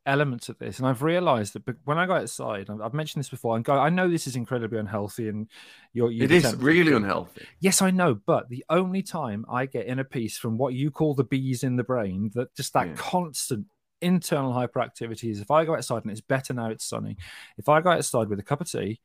elements 0.06 0.50
of 0.50 0.58
this, 0.58 0.80
and 0.80 0.88
I've 0.88 1.04
realised 1.04 1.54
that 1.54 1.64
when 1.86 1.98
I 1.98 2.06
go 2.06 2.14
outside, 2.16 2.70
I've 2.70 2.94
mentioned 2.94 3.22
this 3.22 3.30
before, 3.30 3.56
and 3.56 3.66
go, 3.66 3.78
I 3.78 3.90
know 3.90 4.10
this 4.10 4.28
is 4.28 4.36
incredibly 4.36 4.80
unhealthy, 4.80 5.30
and 5.30 5.48
you're, 5.94 6.12
you're 6.12 6.26
it 6.26 6.32
is 6.32 6.56
really 6.56 6.94
unhealthy. 6.94 7.46
Yes, 7.60 7.82
I 7.82 7.92
know, 7.92 8.16
but 8.16 8.50
the 8.50 8.66
only 8.70 9.02
time 9.02 9.46
I 9.50 9.66
get 9.66 9.86
in 9.86 10.00
a 10.00 10.04
peace 10.04 10.38
from 10.38 10.58
what 10.58 10.74
you 10.74 10.92
call 10.92 11.14
the 11.14 11.24
bees 11.24 11.64
in 11.64 11.76
the 11.76 11.84
brain, 11.84 12.32
that 12.36 12.56
just 12.56 12.74
that 12.74 12.88
yeah. 12.88 12.94
constant 12.96 13.68
internal 14.02 14.54
hyperactivity 14.54 15.30
is 15.30 15.42
if 15.42 15.52
I 15.52 15.66
go 15.66 15.76
outside 15.76 16.04
and 16.04 16.12
it's 16.12 16.22
better 16.22 16.54
now 16.54 16.70
it's 16.70 16.86
sunny. 16.86 17.18
If 17.58 17.68
I 17.68 17.82
go 17.82 17.92
outside 17.92 18.30
with 18.30 18.40
a 18.40 18.44
cup 18.44 18.62
of 18.62 18.72
tea, 18.72 19.02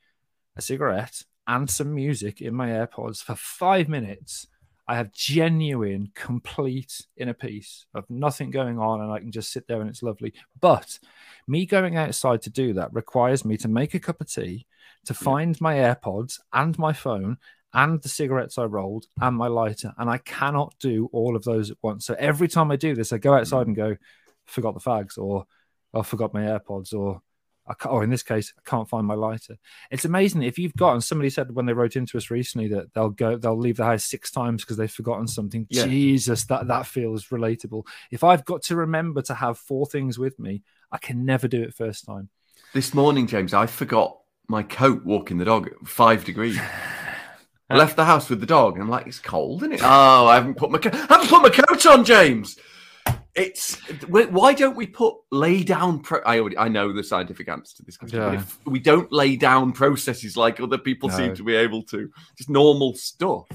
a 0.56 0.62
cigarette, 0.62 1.22
and 1.46 1.68
some 1.68 1.94
music 1.94 2.40
in 2.40 2.54
my 2.54 2.68
AirPods 2.68 3.22
for 3.22 3.34
five 3.34 3.88
minutes 3.88 4.46
I 4.86 4.96
have 4.96 5.12
genuine, 5.12 6.10
complete 6.14 7.06
inner 7.16 7.32
peace 7.32 7.86
of 7.94 8.04
nothing 8.10 8.50
going 8.50 8.78
on, 8.78 9.00
and 9.00 9.10
I 9.10 9.18
can 9.18 9.32
just 9.32 9.52
sit 9.52 9.66
there 9.66 9.80
and 9.80 9.88
it's 9.88 10.02
lovely. 10.02 10.34
But 10.60 10.98
me 11.48 11.64
going 11.64 11.96
outside 11.96 12.42
to 12.42 12.50
do 12.50 12.74
that 12.74 12.92
requires 12.92 13.44
me 13.44 13.56
to 13.58 13.68
make 13.68 13.94
a 13.94 14.00
cup 14.00 14.20
of 14.20 14.30
tea, 14.30 14.66
to 15.06 15.14
find 15.14 15.58
my 15.60 15.76
AirPods 15.76 16.40
and 16.52 16.78
my 16.78 16.92
phone 16.92 17.38
and 17.72 18.00
the 18.00 18.08
cigarettes 18.08 18.56
I 18.56 18.64
rolled 18.64 19.06
and 19.20 19.36
my 19.36 19.48
lighter, 19.48 19.92
and 19.98 20.08
I 20.08 20.18
cannot 20.18 20.74
do 20.78 21.08
all 21.12 21.34
of 21.34 21.44
those 21.44 21.70
at 21.70 21.78
once. 21.82 22.06
So 22.06 22.14
every 22.18 22.48
time 22.48 22.70
I 22.70 22.76
do 22.76 22.94
this, 22.94 23.12
I 23.12 23.18
go 23.18 23.34
outside 23.34 23.64
mm. 23.64 23.68
and 23.68 23.76
go, 23.76 23.96
forgot 24.46 24.74
the 24.74 24.80
fags, 24.80 25.18
or 25.18 25.46
I 25.92 26.02
forgot 26.02 26.34
my 26.34 26.42
AirPods, 26.42 26.94
or 26.94 27.20
or 27.86 28.04
in 28.04 28.10
this 28.10 28.22
case, 28.22 28.52
I 28.58 28.68
can't 28.68 28.88
find 28.88 29.06
my 29.06 29.14
lighter. 29.14 29.56
It's 29.90 30.04
amazing 30.04 30.42
if 30.42 30.58
you've 30.58 30.76
got, 30.76 30.92
and 30.92 31.04
somebody 31.04 31.30
said 31.30 31.54
when 31.54 31.66
they 31.66 31.72
wrote 31.72 31.96
into 31.96 32.16
us 32.16 32.30
recently 32.30 32.68
that 32.68 32.92
they'll 32.92 33.10
go, 33.10 33.36
they'll 33.36 33.58
leave 33.58 33.78
the 33.78 33.84
house 33.84 34.04
six 34.04 34.30
times 34.30 34.62
because 34.62 34.76
they've 34.76 34.90
forgotten 34.90 35.26
something. 35.26 35.66
Yeah. 35.70 35.84
Jesus, 35.84 36.44
that 36.46 36.68
that 36.68 36.86
feels 36.86 37.28
relatable. 37.28 37.86
If 38.10 38.22
I've 38.24 38.44
got 38.44 38.62
to 38.64 38.76
remember 38.76 39.22
to 39.22 39.34
have 39.34 39.58
four 39.58 39.86
things 39.86 40.18
with 40.18 40.38
me, 40.38 40.62
I 40.92 40.98
can 40.98 41.24
never 41.24 41.48
do 41.48 41.62
it 41.62 41.74
first 41.74 42.04
time. 42.04 42.28
This 42.72 42.92
morning, 42.92 43.26
James, 43.26 43.54
I 43.54 43.66
forgot 43.66 44.18
my 44.48 44.62
coat 44.62 45.04
walking 45.04 45.38
the 45.38 45.44
dog 45.44 45.68
at 45.68 45.88
five 45.88 46.24
degrees. 46.24 46.58
I 47.70 47.76
left 47.76 47.96
the 47.96 48.04
house 48.04 48.28
with 48.28 48.40
the 48.40 48.46
dog, 48.46 48.74
and 48.74 48.82
I'm 48.82 48.90
like, 48.90 49.06
it's 49.06 49.18
cold, 49.18 49.62
isn't 49.62 49.72
it? 49.72 49.80
Oh, 49.82 50.26
I 50.26 50.34
haven't 50.34 50.56
put 50.56 50.70
my 50.70 50.78
co- 50.78 50.96
haven't 50.96 51.28
put 51.28 51.42
my 51.42 51.48
coat 51.48 51.86
on, 51.86 52.04
James. 52.04 52.58
It's 53.34 53.76
why 54.06 54.54
don't 54.54 54.76
we 54.76 54.86
put 54.86 55.16
lay 55.32 55.64
down? 55.64 56.00
Pro- 56.00 56.22
I 56.24 56.38
already 56.38 56.56
I 56.56 56.68
know 56.68 56.92
the 56.92 57.02
scientific 57.02 57.48
answer 57.48 57.76
to 57.78 57.82
this 57.82 57.96
question, 57.96 58.20
yeah. 58.20 58.28
but 58.30 58.34
if 58.34 58.58
we 58.66 58.78
don't 58.78 59.10
lay 59.12 59.36
down 59.36 59.72
processes 59.72 60.36
like 60.36 60.60
other 60.60 60.78
people 60.78 61.08
no. 61.08 61.16
seem 61.16 61.34
to 61.34 61.42
be 61.42 61.54
able 61.56 61.82
to, 61.84 62.10
just 62.38 62.48
normal 62.48 62.94
stuff. 62.94 63.46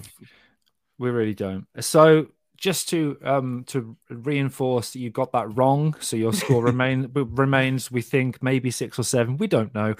We 0.97 1.09
really 1.11 1.33
don't. 1.33 1.65
So 1.79 2.27
just 2.59 2.89
to 2.89 3.17
um 3.23 3.63
to 3.67 3.95
reinforce 4.09 4.91
that 4.91 4.99
you 4.99 5.09
got 5.09 5.31
that 5.31 5.55
wrong 5.55 5.95
so 5.99 6.17
your 6.17 6.33
score 6.33 6.63
remain 6.63 7.09
remains 7.13 7.89
we 7.89 8.01
think 8.01 8.43
maybe 8.43 8.69
six 8.69 8.99
or 8.99 9.03
seven 9.03 9.37
we 9.37 9.47
don't 9.47 9.73
know 9.73 9.95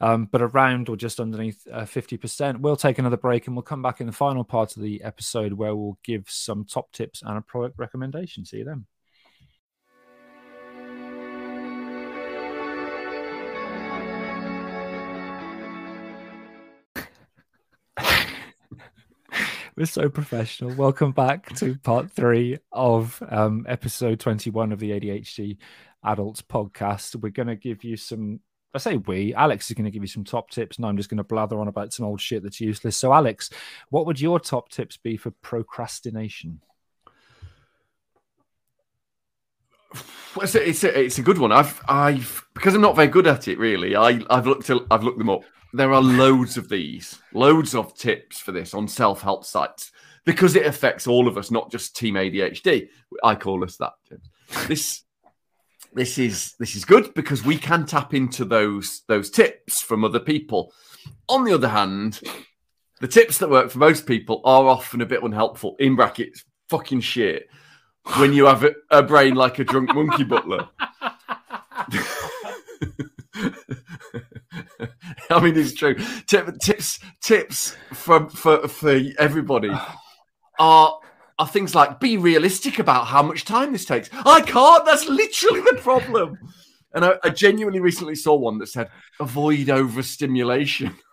um 0.00 0.26
but 0.30 0.40
around 0.40 0.88
or 0.88 0.96
just 0.96 1.18
underneath 1.18 1.66
uh, 1.72 1.82
50% 1.82 2.60
we'll 2.60 2.76
take 2.76 2.98
another 2.98 3.16
break 3.16 3.46
and 3.46 3.56
we'll 3.56 3.62
come 3.62 3.82
back 3.82 4.00
in 4.00 4.06
the 4.06 4.12
final 4.12 4.44
part 4.44 4.76
of 4.76 4.82
the 4.82 5.02
episode 5.02 5.54
where 5.54 5.74
we'll 5.74 5.98
give 6.04 6.26
some 6.28 6.64
top 6.64 6.92
tips 6.92 7.22
and 7.22 7.36
a 7.36 7.40
product 7.40 7.78
recommendation 7.78 8.44
see 8.44 8.58
you 8.58 8.64
then 8.64 8.86
We're 19.76 19.86
so 19.86 20.08
professional. 20.08 20.72
Welcome 20.76 21.10
back 21.10 21.52
to 21.56 21.76
part 21.78 22.08
three 22.12 22.58
of 22.70 23.20
um, 23.28 23.66
episode 23.68 24.20
21 24.20 24.70
of 24.70 24.78
the 24.78 24.92
ADHD 24.92 25.56
Adults 26.04 26.42
podcast. 26.42 27.16
We're 27.16 27.30
going 27.30 27.48
to 27.48 27.56
give 27.56 27.82
you 27.82 27.96
some, 27.96 28.38
I 28.72 28.78
say 28.78 28.98
we, 28.98 29.34
Alex 29.34 29.68
is 29.68 29.74
going 29.74 29.86
to 29.86 29.90
give 29.90 30.04
you 30.04 30.08
some 30.08 30.22
top 30.22 30.50
tips, 30.50 30.76
and 30.76 30.86
I'm 30.86 30.96
just 30.96 31.08
going 31.08 31.18
to 31.18 31.24
blather 31.24 31.58
on 31.58 31.66
about 31.66 31.92
some 31.92 32.06
old 32.06 32.20
shit 32.20 32.44
that's 32.44 32.60
useless. 32.60 32.96
So, 32.96 33.12
Alex, 33.12 33.50
what 33.90 34.06
would 34.06 34.20
your 34.20 34.38
top 34.38 34.68
tips 34.68 34.96
be 34.96 35.16
for 35.16 35.32
procrastination? 35.42 36.60
It's 40.36 40.54
a, 40.54 40.68
it's 40.68 40.84
a, 40.84 41.00
it's 41.00 41.18
a 41.18 41.22
good 41.22 41.38
one. 41.38 41.50
I've 41.50 41.80
I've 41.88 42.46
because 42.54 42.74
I'm 42.74 42.80
not 42.80 42.94
very 42.96 43.08
good 43.08 43.26
at 43.26 43.48
it 43.48 43.58
really. 43.58 43.94
I 43.94 44.20
I've 44.30 44.46
looked 44.46 44.68
I've 44.90 45.04
looked 45.04 45.18
them 45.18 45.30
up 45.30 45.42
there 45.74 45.92
are 45.92 46.00
loads 46.00 46.56
of 46.56 46.68
these, 46.68 47.18
loads 47.32 47.74
of 47.74 47.96
tips 47.96 48.38
for 48.38 48.52
this 48.52 48.74
on 48.74 48.86
self 48.86 49.22
help 49.22 49.44
sites 49.44 49.90
because 50.24 50.54
it 50.54 50.66
affects 50.66 51.08
all 51.08 51.26
of 51.26 51.36
us, 51.36 51.50
not 51.50 51.70
just 51.70 51.96
Team 51.96 52.14
ADHD. 52.14 52.88
I 53.24 53.34
call 53.34 53.64
us 53.64 53.76
that. 53.78 53.94
This 54.68 55.02
this 55.92 56.16
is 56.16 56.54
this 56.60 56.76
is 56.76 56.84
good 56.84 57.12
because 57.14 57.44
we 57.44 57.58
can 57.58 57.86
tap 57.86 58.14
into 58.14 58.44
those 58.44 59.02
those 59.08 59.30
tips 59.30 59.80
from 59.80 60.04
other 60.04 60.20
people. 60.20 60.72
On 61.28 61.44
the 61.44 61.52
other 61.52 61.68
hand, 61.68 62.20
the 63.00 63.08
tips 63.08 63.38
that 63.38 63.50
work 63.50 63.70
for 63.70 63.78
most 63.78 64.06
people 64.06 64.42
are 64.44 64.68
often 64.68 65.00
a 65.00 65.06
bit 65.06 65.24
unhelpful. 65.24 65.74
In 65.80 65.96
brackets, 65.96 66.44
fucking 66.68 67.00
shit. 67.00 67.48
When 68.18 68.32
you 68.32 68.44
have 68.44 68.62
a, 68.62 68.74
a 68.90 69.02
brain 69.02 69.34
like 69.34 69.58
a 69.58 69.64
drunk 69.64 69.92
monkey 69.92 70.24
butler. 70.24 70.68
I 75.30 75.40
mean, 75.40 75.56
it's 75.56 75.74
true. 75.74 75.96
Tip, 76.26 76.58
tips, 76.60 77.00
tips 77.22 77.76
for 77.92 78.28
for 78.30 78.68
for 78.68 79.00
everybody 79.18 79.70
are 80.58 80.98
are 81.38 81.48
things 81.48 81.74
like 81.74 82.00
be 82.00 82.16
realistic 82.16 82.78
about 82.78 83.06
how 83.06 83.22
much 83.22 83.44
time 83.44 83.72
this 83.72 83.84
takes. 83.84 84.08
I 84.12 84.40
can't. 84.40 84.84
That's 84.84 85.08
literally 85.08 85.60
the 85.60 85.78
problem. 85.80 86.38
And 86.94 87.04
I, 87.04 87.14
I 87.24 87.30
genuinely 87.30 87.80
recently 87.80 88.14
saw 88.14 88.36
one 88.36 88.58
that 88.58 88.68
said 88.68 88.88
avoid 89.20 89.70
overstimulation. 89.70 90.96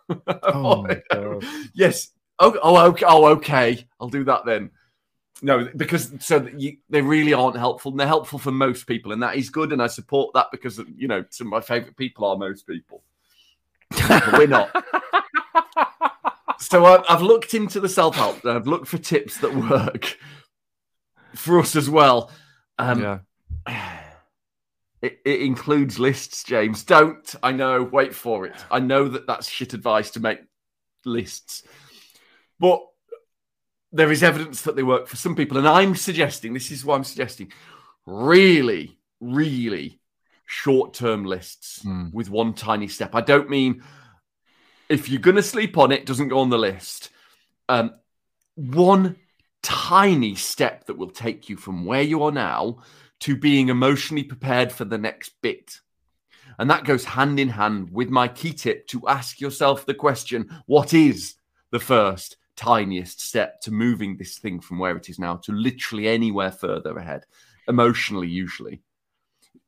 Oh 0.43 0.83
my 0.83 1.01
yes. 1.73 2.09
Oh, 2.37 2.59
oh, 2.61 2.85
okay. 2.87 3.05
Oh, 3.07 3.27
okay. 3.27 3.87
I'll 3.97 4.09
do 4.09 4.25
that 4.25 4.45
then. 4.45 4.71
No, 5.41 5.69
because 5.77 6.11
so 6.19 6.47
you, 6.57 6.77
they 6.89 7.01
really 7.01 7.33
aren't 7.33 7.55
helpful. 7.55 7.91
And 7.91 7.99
they're 7.99 8.07
helpful 8.07 8.37
for 8.37 8.51
most 8.51 8.87
people, 8.87 9.13
and 9.13 9.23
that 9.23 9.37
is 9.37 9.49
good. 9.49 9.71
And 9.71 9.81
I 9.81 9.87
support 9.87 10.33
that 10.33 10.47
because 10.51 10.81
you 10.97 11.07
know 11.07 11.23
some 11.29 11.47
of 11.47 11.51
my 11.51 11.61
favorite 11.61 11.95
people 11.95 12.25
are 12.25 12.35
most 12.35 12.67
people. 12.67 13.03
We're 14.33 14.47
not. 14.47 14.69
so 16.59 16.85
I've, 16.85 17.03
I've 17.09 17.21
looked 17.21 17.53
into 17.53 17.79
the 17.79 17.89
self 17.89 18.15
help. 18.15 18.45
I've 18.45 18.67
looked 18.67 18.87
for 18.87 18.97
tips 18.97 19.37
that 19.39 19.53
work 19.53 20.17
for 21.35 21.59
us 21.59 21.75
as 21.75 21.89
well. 21.89 22.31
Um, 22.77 23.19
yeah. 23.67 23.97
It, 25.01 25.19
it 25.25 25.41
includes 25.41 25.97
lists, 25.97 26.43
James. 26.43 26.83
Don't. 26.83 27.33
I 27.41 27.53
know. 27.53 27.81
Wait 27.81 28.13
for 28.13 28.45
it. 28.45 28.53
I 28.69 28.79
know 28.79 29.07
that 29.07 29.25
that's 29.25 29.49
shit 29.49 29.73
advice 29.73 30.11
to 30.11 30.19
make 30.19 30.41
lists, 31.05 31.63
but 32.59 32.81
there 33.91 34.11
is 34.11 34.21
evidence 34.21 34.61
that 34.61 34.75
they 34.75 34.83
work 34.83 35.07
for 35.07 35.15
some 35.15 35.35
people. 35.35 35.57
And 35.57 35.67
I'm 35.67 35.95
suggesting 35.95 36.53
this 36.53 36.69
is 36.69 36.85
what 36.85 36.97
I'm 36.97 37.03
suggesting 37.03 37.51
really, 38.05 38.97
really 39.19 40.00
short 40.51 40.93
term 40.93 41.23
lists 41.23 41.81
Mm. 41.85 42.13
with 42.13 42.29
one 42.29 42.53
tiny 42.53 42.87
step. 42.89 43.15
I 43.15 43.21
don't 43.21 43.49
mean 43.49 43.81
if 44.89 45.07
you're 45.07 45.21
going 45.21 45.37
to 45.37 45.43
sleep 45.43 45.77
on 45.77 45.91
it, 45.93 46.05
doesn't 46.05 46.27
go 46.27 46.39
on 46.39 46.49
the 46.49 46.57
list. 46.59 47.09
Um, 47.69 47.93
one 48.55 49.15
tiny 49.63 50.35
step 50.35 50.85
that 50.87 50.97
will 50.97 51.09
take 51.09 51.47
you 51.47 51.55
from 51.55 51.85
where 51.85 52.01
you 52.01 52.23
are 52.23 52.31
now 52.33 52.79
to 53.21 53.37
being 53.37 53.69
emotionally 53.69 54.23
prepared 54.23 54.71
for 54.73 54.83
the 54.83 54.97
next 54.97 55.41
bit. 55.41 55.79
And 56.59 56.69
that 56.69 56.83
goes 56.83 57.05
hand 57.05 57.39
in 57.39 57.47
hand 57.49 57.89
with 57.91 58.09
my 58.09 58.27
key 58.27 58.51
tip 58.51 58.87
to 58.87 59.07
ask 59.07 59.39
yourself 59.39 59.85
the 59.85 59.93
question 59.93 60.49
what 60.65 60.93
is 60.93 61.35
the 61.71 61.79
first 61.79 62.35
tiniest 62.57 63.21
step 63.21 63.61
to 63.61 63.71
moving 63.71 64.17
this 64.17 64.37
thing 64.37 64.59
from 64.59 64.79
where 64.79 64.97
it 64.97 65.07
is 65.07 65.17
now 65.17 65.37
to 65.37 65.53
literally 65.53 66.09
anywhere 66.09 66.51
further 66.51 66.97
ahead, 66.97 67.25
emotionally, 67.69 68.27
usually? 68.27 68.81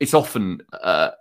It's 0.03 0.13
often 0.13 0.61
uh, 0.71 1.11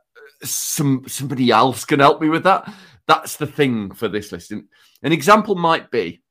some 0.43 1.05
somebody 1.09 1.51
else 1.51 1.85
can 1.85 2.01
help 2.01 2.21
me 2.21 2.29
with 2.29 2.45
that. 2.45 2.73
That's 3.07 3.37
the 3.37 3.47
thing 3.47 3.93
for 3.93 4.09
this 4.09 4.33
list. 4.33 4.53
An 4.53 4.67
example 5.03 5.55
might 5.55 5.91
be 5.91 6.23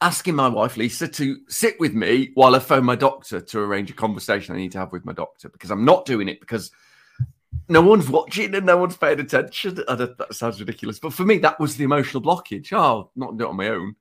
asking 0.00 0.34
my 0.34 0.48
wife 0.48 0.76
Lisa 0.76 1.06
to 1.06 1.38
sit 1.48 1.78
with 1.78 1.94
me 1.94 2.30
while 2.34 2.54
I 2.56 2.58
phone 2.58 2.84
my 2.84 2.96
doctor 2.96 3.40
to 3.40 3.58
arrange 3.60 3.90
a 3.90 3.94
conversation 3.94 4.54
I 4.54 4.58
need 4.58 4.72
to 4.72 4.78
have 4.78 4.92
with 4.92 5.04
my 5.04 5.12
doctor 5.12 5.48
because 5.48 5.70
I'm 5.70 5.84
not 5.84 6.06
doing 6.06 6.28
it 6.28 6.40
because 6.40 6.72
no 7.68 7.80
one's 7.80 8.08
watching 8.08 8.54
and 8.54 8.66
no 8.66 8.76
one's 8.76 8.96
paying 8.96 9.20
attention. 9.20 9.76
That 9.76 10.26
sounds 10.32 10.60
ridiculous, 10.60 10.98
but 10.98 11.12
for 11.12 11.24
me, 11.24 11.38
that 11.38 11.58
was 11.60 11.76
the 11.76 11.84
emotional 11.84 12.22
blockage. 12.22 12.72
Oh, 12.72 13.10
not 13.14 13.36
do 13.36 13.44
it 13.44 13.50
on 13.50 13.56
my 13.56 13.68
own. 13.68 13.94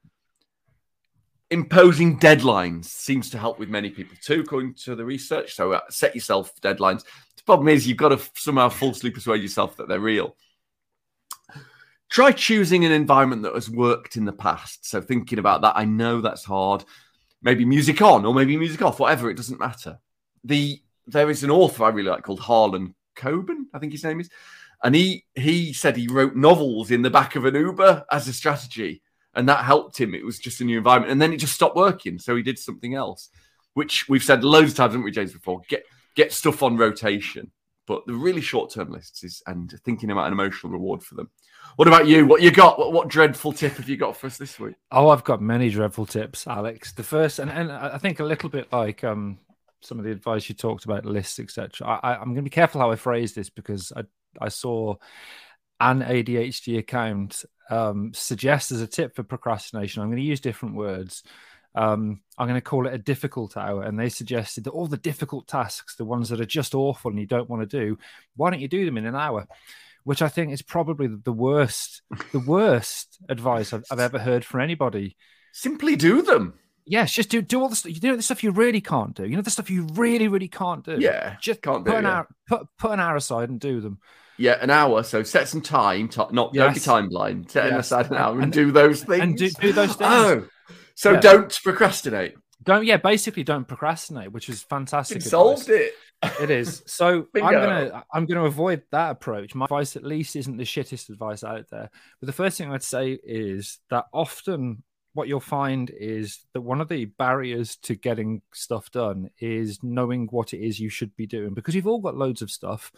Imposing 1.51 2.17
deadlines 2.17 2.85
seems 2.85 3.29
to 3.29 3.37
help 3.37 3.59
with 3.59 3.69
many 3.69 3.89
people 3.89 4.15
too, 4.21 4.39
according 4.39 4.73
to 4.85 4.95
the 4.95 5.03
research. 5.03 5.53
So 5.53 5.73
uh, 5.73 5.81
set 5.89 6.15
yourself 6.15 6.53
deadlines. 6.61 7.03
The 7.41 7.45
problem 7.45 7.69
is 7.69 7.87
you've 7.87 7.97
got 7.97 8.09
to 8.09 8.21
somehow 8.35 8.69
falsely 8.69 9.09
persuade 9.09 9.41
yourself 9.41 9.75
that 9.77 9.87
they're 9.87 9.99
real. 9.99 10.35
Try 12.09 12.31
choosing 12.31 12.85
an 12.85 12.91
environment 12.91 13.41
that 13.43 13.55
has 13.55 13.69
worked 13.69 14.15
in 14.15 14.25
the 14.25 14.31
past. 14.31 14.85
So 14.85 15.01
thinking 15.01 15.39
about 15.39 15.61
that, 15.61 15.73
I 15.75 15.85
know 15.85 16.21
that's 16.21 16.43
hard. 16.45 16.85
Maybe 17.41 17.65
music 17.65 18.01
on 18.01 18.25
or 18.25 18.33
maybe 18.33 18.57
music 18.57 18.81
off, 18.83 18.99
whatever. 18.99 19.29
It 19.29 19.37
doesn't 19.37 19.59
matter. 19.59 19.97
The 20.43 20.81
there 21.07 21.31
is 21.31 21.43
an 21.43 21.49
author 21.49 21.83
I 21.83 21.89
really 21.89 22.09
like 22.09 22.23
called 22.23 22.39
Harlan 22.39 22.93
Coben, 23.15 23.65
I 23.73 23.79
think 23.79 23.91
his 23.91 24.03
name 24.03 24.19
is, 24.19 24.29
and 24.83 24.93
he 24.93 25.25
he 25.35 25.73
said 25.73 25.97
he 25.97 26.07
wrote 26.07 26.35
novels 26.35 26.91
in 26.91 27.01
the 27.01 27.09
back 27.09 27.35
of 27.35 27.45
an 27.45 27.55
Uber 27.55 28.05
as 28.11 28.27
a 28.27 28.33
strategy, 28.33 29.01
and 29.33 29.49
that 29.49 29.65
helped 29.65 29.99
him. 29.99 30.13
It 30.13 30.25
was 30.25 30.37
just 30.37 30.61
a 30.61 30.63
new 30.63 30.77
environment, 30.77 31.11
and 31.11 31.21
then 31.21 31.33
it 31.33 31.37
just 31.37 31.55
stopped 31.55 31.75
working, 31.75 32.19
so 32.19 32.35
he 32.35 32.43
did 32.43 32.59
something 32.59 32.93
else, 32.93 33.29
which 33.73 34.07
we've 34.07 34.23
said 34.23 34.43
loads 34.43 34.71
of 34.71 34.77
times, 34.77 34.93
haven't 34.93 35.03
we, 35.03 35.11
James? 35.11 35.33
Before 35.33 35.61
get 35.67 35.85
get 36.15 36.33
stuff 36.33 36.63
on 36.63 36.77
rotation, 36.77 37.51
but 37.87 38.05
the 38.05 38.13
really 38.13 38.41
short 38.41 38.71
term 38.71 38.91
lists 38.91 39.23
is 39.23 39.41
and 39.47 39.73
thinking 39.83 40.11
about 40.11 40.27
an 40.27 40.33
emotional 40.33 40.71
reward 40.71 41.03
for 41.03 41.15
them. 41.15 41.29
What 41.75 41.87
about 41.87 42.07
you? 42.07 42.25
What 42.25 42.41
you 42.41 42.51
got? 42.51 42.77
What, 42.77 42.91
what 42.93 43.07
dreadful 43.07 43.53
tip 43.53 43.73
have 43.73 43.87
you 43.87 43.97
got 43.97 44.17
for 44.17 44.27
us 44.27 44.37
this 44.37 44.59
week? 44.59 44.75
Oh, 44.91 45.09
I've 45.09 45.23
got 45.23 45.41
many 45.41 45.69
dreadful 45.69 46.05
tips, 46.05 46.45
Alex. 46.47 46.91
The 46.91 47.03
first, 47.03 47.39
and, 47.39 47.49
and 47.49 47.71
I 47.71 47.97
think 47.97 48.19
a 48.19 48.25
little 48.25 48.49
bit 48.49 48.71
like 48.71 49.03
um, 49.03 49.39
some 49.81 49.97
of 49.97 50.05
the 50.05 50.11
advice 50.11 50.49
you 50.49 50.55
talked 50.55 50.85
about, 50.85 51.05
lists, 51.05 51.39
etc. 51.39 51.87
I, 51.87 52.15
I'm 52.15 52.25
going 52.25 52.35
to 52.35 52.41
be 52.41 52.49
careful 52.49 52.81
how 52.81 52.91
I 52.91 52.95
phrase 52.95 53.33
this 53.33 53.49
because 53.49 53.91
I, 53.95 54.03
I 54.39 54.49
saw 54.49 54.95
an 55.79 56.01
ADHD 56.01 56.77
account 56.77 57.43
um, 57.69 58.11
suggest 58.13 58.71
as 58.71 58.81
a 58.81 58.87
tip 58.87 59.15
for 59.15 59.23
procrastination. 59.23 60.01
I'm 60.01 60.09
going 60.09 60.21
to 60.21 60.23
use 60.23 60.39
different 60.39 60.75
words. 60.75 61.23
Um, 61.73 62.21
I'm 62.37 62.47
going 62.47 62.57
to 62.59 62.61
call 62.61 62.87
it 62.87 62.93
a 62.93 62.97
difficult 62.97 63.55
hour. 63.55 63.83
And 63.83 63.97
they 63.99 64.09
suggested 64.09 64.65
that 64.65 64.71
all 64.71 64.87
the 64.87 64.97
difficult 64.97 65.47
tasks, 65.47 65.95
the 65.95 66.05
ones 66.05 66.29
that 66.29 66.41
are 66.41 66.45
just 66.45 66.75
awful 66.75 67.11
and 67.11 67.19
you 67.19 67.27
don't 67.27 67.49
want 67.49 67.61
to 67.69 67.79
do, 67.79 67.97
why 68.35 68.49
don't 68.49 68.59
you 68.59 68.67
do 68.67 68.85
them 68.85 68.97
in 68.97 69.05
an 69.05 69.15
hour? 69.15 69.47
Which 70.03 70.21
I 70.21 70.29
think 70.29 70.51
is 70.51 70.61
probably 70.61 71.07
the 71.07 71.31
worst, 71.31 72.01
the 72.31 72.39
worst 72.45 73.19
advice 73.29 73.71
I've, 73.71 73.83
I've 73.91 73.99
ever 73.99 74.19
heard 74.19 74.43
from 74.43 74.61
anybody. 74.61 75.15
Simply 75.53 75.95
do 75.95 76.21
them. 76.21 76.55
Yes, 76.85 77.13
just 77.13 77.29
do 77.29 77.41
do 77.43 77.61
all 77.61 77.69
the 77.69 77.75
stuff. 77.75 77.91
You 77.93 78.09
know 78.09 78.15
the 78.15 78.23
stuff 78.23 78.43
you 78.43 78.49
really 78.51 78.81
can't 78.81 79.13
do. 79.15 79.23
You 79.25 79.35
know 79.35 79.43
the 79.43 79.51
stuff 79.51 79.69
you 79.69 79.85
really, 79.93 80.27
really 80.27 80.47
can't 80.47 80.83
do. 80.83 80.97
Yeah, 80.99 81.35
just 81.39 81.61
can't 81.61 81.85
put 81.85 81.91
do 81.91 81.97
an 81.97 82.05
yeah. 82.05 82.09
hour 82.11 82.27
put 82.47 82.67
put 82.79 82.91
an 82.91 82.99
hour 82.99 83.15
aside 83.15 83.49
and 83.49 83.59
do 83.59 83.79
them. 83.81 83.99
Yeah, 84.37 84.57
an 84.59 84.71
hour. 84.71 85.03
So 85.03 85.21
set 85.21 85.47
some 85.47 85.61
time. 85.61 86.09
Not 86.31 86.53
don't 86.53 86.73
be 86.73 86.79
time 86.79 87.07
blind. 87.09 87.51
Set 87.51 87.69
Yes. 87.69 87.85
aside 87.85 88.09
an 88.09 88.17
hour 88.17 88.33
and, 88.33 88.45
And- 88.45 88.53
do 88.53 88.71
those 88.71 89.03
things. 89.03 89.21
and 89.21 89.37
do- 89.37 89.49
do 89.51 89.71
those 89.71 89.95
things. 89.95 90.09
Oh, 90.11 90.47
so 91.01 91.13
Yeah. 91.13 91.19
don't 91.19 91.59
procrastinate. 91.63 92.35
Don't 92.61 92.85
yeah, 92.85 92.97
basically 92.97 93.43
don't 93.43 93.67
procrastinate, 93.67 94.31
which 94.31 94.49
is 94.49 94.61
fantastic. 94.61 95.17
Advice. 95.17 95.31
solved 95.31 95.69
it. 95.69 95.93
It 96.39 96.51
is. 96.51 96.83
So 96.85 97.25
I'm 97.35 97.53
gonna 97.53 98.03
I'm 98.13 98.25
gonna 98.27 98.45
avoid 98.45 98.83
that 98.91 99.09
approach. 99.09 99.55
My 99.55 99.65
advice 99.65 99.95
at 99.95 100.03
least 100.03 100.35
isn't 100.35 100.57
the 100.57 100.63
shittest 100.63 101.09
advice 101.09 101.43
out 101.43 101.65
there. 101.71 101.89
But 102.19 102.27
the 102.27 102.33
first 102.33 102.59
thing 102.59 102.71
I'd 102.71 102.83
say 102.83 103.17
is 103.23 103.79
that 103.89 104.05
often 104.13 104.83
what 105.13 105.27
you'll 105.27 105.39
find 105.39 105.89
is 105.89 106.45
that 106.53 106.61
one 106.61 106.81
of 106.81 106.87
the 106.87 107.05
barriers 107.05 107.77
to 107.77 107.95
getting 107.95 108.43
stuff 108.53 108.91
done 108.91 109.31
is 109.39 109.79
knowing 109.81 110.27
what 110.27 110.53
it 110.53 110.59
is 110.59 110.79
you 110.79 110.89
should 110.89 111.15
be 111.15 111.25
doing 111.25 111.55
because 111.55 111.73
you've 111.73 111.87
all 111.87 111.99
got 111.99 112.15
loads 112.15 112.43
of 112.43 112.51
stuff. 112.51 112.91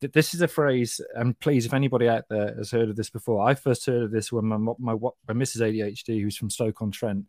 Th- 0.00 0.12
This 0.12 0.34
is 0.34 0.40
a 0.40 0.48
phrase, 0.48 1.00
and 1.14 1.38
please, 1.40 1.66
if 1.66 1.74
anybody 1.74 2.08
out 2.08 2.24
there 2.28 2.54
has 2.56 2.70
heard 2.70 2.88
of 2.88 2.96
this 2.96 3.10
before, 3.10 3.46
I 3.46 3.54
first 3.54 3.86
heard 3.86 4.02
of 4.02 4.10
this 4.10 4.32
when 4.32 4.46
my 4.46 4.56
my, 4.56 4.74
my, 4.78 4.94
my 4.94 5.34
Mrs. 5.34 5.60
ADHD, 5.60 6.20
who's 6.22 6.36
from 6.36 6.50
Stoke 6.50 6.82
on 6.82 6.90
Trent, 6.90 7.26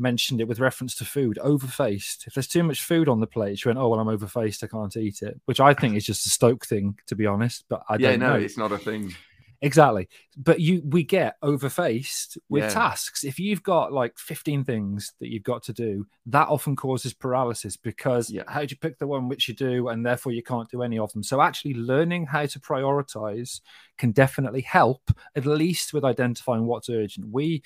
mentioned 0.00 0.40
it 0.40 0.48
with 0.48 0.58
reference 0.60 0.94
to 0.94 1.04
food 1.04 1.38
overfaced 1.44 2.26
if 2.26 2.32
there's 2.32 2.48
too 2.48 2.62
much 2.62 2.82
food 2.82 3.06
on 3.06 3.20
the 3.20 3.26
plate 3.26 3.58
she 3.58 3.68
went 3.68 3.78
oh 3.78 3.88
well 3.88 4.00
i'm 4.00 4.06
overfaced 4.06 4.64
i 4.64 4.66
can't 4.66 4.96
eat 4.96 5.20
it 5.20 5.38
which 5.44 5.60
i 5.60 5.74
think 5.74 5.94
is 5.94 6.06
just 6.06 6.24
a 6.24 6.30
stoke 6.30 6.64
thing 6.64 6.96
to 7.06 7.14
be 7.14 7.26
honest 7.26 7.64
but 7.68 7.82
i 7.88 7.96
yeah, 7.96 8.10
don't 8.12 8.20
no, 8.20 8.28
know 8.30 8.38
it's 8.38 8.56
not 8.56 8.72
a 8.72 8.78
thing. 8.78 9.14
Exactly 9.62 10.08
but 10.38 10.58
you 10.60 10.82
we 10.86 11.02
get 11.02 11.38
overfaced 11.42 12.38
with 12.48 12.64
Yeah. 12.64 12.70
tasks 12.70 13.24
if 13.24 13.38
you've 13.38 13.62
got 13.62 13.92
like 13.92 14.18
15 14.18 14.64
things 14.64 15.12
that 15.20 15.28
you've 15.30 15.42
got 15.42 15.62
to 15.64 15.72
do 15.72 16.06
that 16.26 16.48
often 16.48 16.76
causes 16.76 17.12
paralysis 17.12 17.76
because 17.76 18.30
Yeah. 18.30 18.44
how 18.48 18.60
do 18.60 18.68
you 18.72 18.76
pick 18.78 18.98
the 18.98 19.06
one 19.06 19.28
which 19.28 19.48
you 19.48 19.54
do 19.54 19.88
and 19.88 20.04
therefore 20.04 20.32
you 20.32 20.42
can't 20.42 20.70
do 20.70 20.82
any 20.82 20.98
of 20.98 21.12
them 21.12 21.22
so 21.22 21.40
actually 21.42 21.74
learning 21.74 22.26
how 22.26 22.46
to 22.46 22.58
prioritize 22.60 23.60
can 23.98 24.12
definitely 24.12 24.62
help 24.62 25.10
at 25.36 25.44
least 25.46 25.92
with 25.92 26.04
identifying 26.04 26.66
what's 26.66 26.88
urgent 26.88 27.28
we 27.30 27.62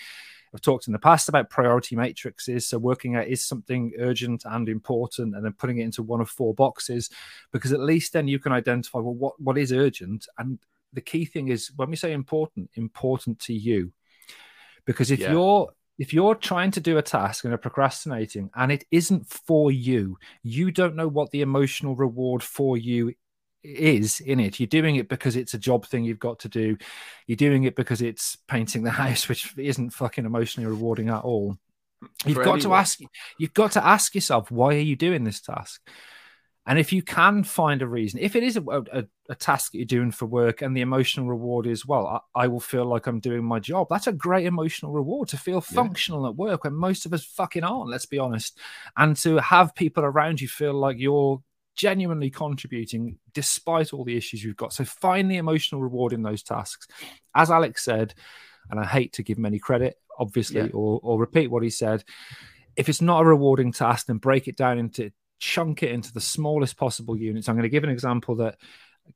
I've 0.53 0.61
talked 0.61 0.87
in 0.87 0.93
the 0.93 1.01
past 1.01 1.29
about 1.29 1.51
priority 1.51 1.97
matrices. 1.97 2.69
So 2.69 2.79
working 2.79 3.17
out 3.17 3.27
is 3.27 3.45
something 3.45 3.91
urgent 3.99 4.45
and 4.45 4.69
important, 4.69 5.35
and 5.35 5.45
then 5.45 5.53
putting 5.55 5.79
it 5.79 5.83
into 5.83 6.05
one 6.05 6.21
of 6.21 6.31
four 6.31 6.55
boxes, 6.55 7.11
because 7.51 7.73
at 7.73 7.81
least 7.81 8.13
then 8.13 8.29
you 8.29 8.39
can 8.39 8.53
identify 8.53 9.01
well 9.01 9.15
what 9.15 9.41
what 9.41 9.59
is 9.59 9.73
urgent. 9.73 10.29
And 10.39 10.61
the 10.95 11.01
key 11.01 11.25
thing 11.25 11.49
is 11.49 11.71
when 11.77 11.91
we 11.91 11.97
say 11.97 12.13
important, 12.13 12.71
important 12.75 13.39
to 13.41 13.53
you, 13.55 13.93
because 14.87 15.11
if 15.11 15.21
Yeah. 15.21 15.33
you're 15.33 15.73
if 15.97 16.13
you're 16.13 16.35
trying 16.35 16.73
to 16.73 16.81
do 16.81 16.99
a 16.99 17.03
task 17.03 17.45
and 17.45 17.55
are 17.55 17.59
procrastinating 17.59 18.51
and 18.57 18.73
it 18.73 18.85
isn't 18.91 19.29
for 19.29 19.71
you, 19.71 20.19
you 20.43 20.73
don't 20.73 20.97
know 20.97 21.07
what 21.07 21.31
the 21.31 21.41
emotional 21.41 21.95
reward 21.95 22.43
for 22.43 22.77
you 22.77 23.15
is 23.63 24.19
in 24.21 24.41
it. 24.41 24.59
You're 24.59 24.67
doing 24.67 24.97
it 24.97 25.09
because 25.09 25.37
it's 25.37 25.55
a 25.55 25.59
job 25.59 25.87
thing 25.87 26.05
you've 26.05 26.19
got 26.19 26.41
to 26.41 26.49
do. 26.49 26.77
You're 27.29 27.37
doing 27.37 27.63
it 27.65 27.77
because 27.77 28.03
it's 28.03 28.37
painting 28.49 28.83
the 28.83 28.91
house, 29.03 29.29
which 29.29 29.57
isn't 29.57 29.91
fucking 29.91 30.25
emotionally 30.25 30.69
rewarding 30.69 31.11
at 31.11 31.23
all. 31.23 31.57
You've 32.27 32.35
For 32.37 32.45
got 32.45 32.61
to 32.63 32.75
ask 32.75 32.99
you've 33.39 33.55
got 33.55 33.73
to 33.73 33.85
ask 33.87 34.15
yourself 34.15 34.51
why 34.51 34.75
are 34.75 34.79
you 34.79 34.97
doing 34.97 35.25
this 35.25 35.41
task? 35.41 35.81
And 36.67 36.79
if 36.79 36.95
you 36.95 37.03
can 37.03 37.45
find 37.45 37.83
a 37.83 37.87
reason, 37.87 38.21
if 38.21 38.35
it 38.37 38.43
is 38.43 38.57
a, 38.57 38.63
a, 38.67 39.05
a 39.29 39.35
task 39.35 39.73
that 39.73 39.79
you're 39.79 39.85
doing 39.85 40.11
for 40.11 40.25
work 40.25 40.63
and 40.63 40.75
the 40.75 40.81
emotional 40.81 41.27
reward 41.27 41.67
is, 41.67 41.85
well, 41.85 42.07
I, 42.35 42.45
I 42.45 42.47
will 42.49 42.61
feel 42.61 42.87
like 42.87 43.07
I'm 43.07 43.21
doing 43.21 43.45
my 43.45 43.59
job, 43.61 43.89
that's 43.91 44.07
a 44.07 44.13
great 44.13 44.47
emotional 44.47 44.91
reward 44.93 45.29
to 45.29 45.37
feel 45.37 45.57
Yeah. 45.57 45.75
functional 45.77 46.27
at 46.27 46.37
work 46.37 46.65
when 46.65 46.75
most 46.75 47.05
of 47.05 47.13
us 47.13 47.23
fucking 47.23 47.65
aren't, 47.65 47.91
let's 47.91 48.07
be 48.07 48.19
honest. 48.19 48.59
And 48.97 49.15
to 49.19 49.37
have 49.37 49.75
people 49.75 50.05
around 50.05 50.41
you 50.41 50.49
feel 50.49 50.73
like 50.73 50.97
you're 50.99 51.43
genuinely 51.77 52.31
contributing 52.31 53.19
despite 53.35 53.93
all 53.93 54.05
the 54.05 54.17
issues 54.17 54.43
you've 54.43 54.57
got. 54.57 54.73
So 54.73 54.85
find 54.85 55.31
the 55.31 55.37
emotional 55.37 55.83
reward 55.83 56.15
in 56.15 56.23
those 56.23 56.43
tasks. 56.43 56.87
As 57.35 57.51
Alex 57.51 57.85
said, 57.85 58.15
and 58.71 58.81
I 58.81 58.87
hate 58.87 59.13
to 59.15 59.23
give 59.23 59.37
him 59.37 59.45
any 59.45 59.59
credit, 59.59 59.99
obviously, 60.19 60.63
Yeah. 60.63 60.69
or, 60.73 60.99
or 61.03 61.19
repeat 61.21 61.51
what 61.51 61.63
he 61.63 61.69
said. 61.69 62.05
If 62.77 62.89
it's 62.89 63.03
not 63.03 63.21
a 63.21 63.27
rewarding 63.27 63.71
task, 63.73 64.07
then 64.07 64.17
break 64.17 64.49
it 64.49 64.57
down 64.57 64.79
into 64.79 65.13
chunk 65.45 65.83
it 65.83 65.91
into 65.91 66.11
the 66.11 66.21
smallest 66.21 66.79
possible 66.79 67.17
units. 67.17 67.49
I'm 67.49 67.55
going 67.55 67.65
to 67.65 67.69
give 67.69 67.85
an 67.85 67.91
example 67.91 68.35
that 68.37 68.57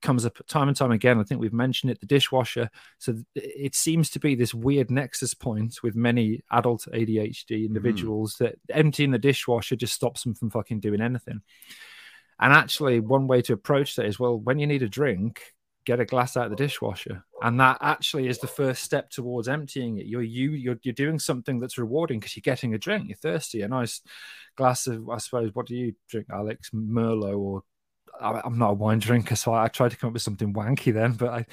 comes 0.02 0.26
up 0.26 0.36
time 0.46 0.68
and 0.68 0.76
time 0.76 0.90
again. 0.90 1.18
I 1.18 1.22
think 1.22 1.40
we've 1.40 1.54
mentioned 1.54 1.90
it 1.90 2.00
the 2.00 2.06
dishwasher. 2.06 2.68
So 2.98 3.14
it 3.34 3.74
seems 3.74 4.10
to 4.10 4.20
be 4.20 4.34
this 4.34 4.52
weird 4.52 4.90
nexus 4.90 5.32
point 5.32 5.82
with 5.82 5.96
many 5.96 6.42
adult 6.50 6.86
ADHD 6.92 7.46
mm-hmm. 7.46 7.64
individuals 7.64 8.36
that 8.40 8.56
emptying 8.68 9.10
the 9.10 9.18
dishwasher 9.18 9.74
just 9.74 9.94
stops 9.94 10.22
them 10.22 10.34
from 10.34 10.50
fucking 10.50 10.80
doing 10.80 11.00
anything. 11.00 11.40
And 12.38 12.52
actually, 12.52 13.00
one 13.00 13.26
way 13.26 13.40
to 13.42 13.54
approach 13.54 13.96
that 13.96 14.04
is 14.04 14.20
well, 14.20 14.38
when 14.38 14.58
you 14.58 14.66
need 14.66 14.82
a 14.82 14.88
drink, 14.88 15.54
get 15.88 16.00
a 16.00 16.04
glass 16.04 16.36
out 16.36 16.44
of 16.44 16.50
the 16.50 16.56
dishwasher, 16.56 17.24
and 17.42 17.58
that 17.58 17.78
actually 17.80 18.28
is 18.28 18.38
the 18.38 18.46
first 18.46 18.82
step 18.82 19.08
towards 19.08 19.48
emptying 19.48 19.96
it. 19.96 20.04
You're 20.06 20.22
you 20.22 20.50
you're, 20.50 20.78
you're 20.82 20.92
doing 20.92 21.18
something 21.18 21.58
that's 21.58 21.78
rewarding 21.78 22.20
because 22.20 22.36
you're 22.36 22.42
getting 22.42 22.74
a 22.74 22.78
drink. 22.78 23.08
You're 23.08 23.16
thirsty. 23.16 23.62
A 23.62 23.68
nice 23.68 24.02
glass 24.54 24.86
of, 24.86 25.08
I 25.08 25.16
suppose. 25.16 25.54
What 25.54 25.66
do 25.66 25.74
you 25.74 25.94
drink, 26.10 26.26
Alex? 26.30 26.70
Merlot 26.74 27.38
or 27.38 27.62
I, 28.20 28.42
I'm 28.44 28.58
not 28.58 28.72
a 28.72 28.74
wine 28.74 28.98
drinker, 28.98 29.34
so 29.34 29.52
I, 29.52 29.64
I 29.64 29.68
tried 29.68 29.92
to 29.92 29.96
come 29.96 30.08
up 30.08 30.14
with 30.14 30.22
something 30.22 30.52
wanky 30.52 30.92
then, 30.92 31.12
but 31.12 31.30
I. 31.30 31.46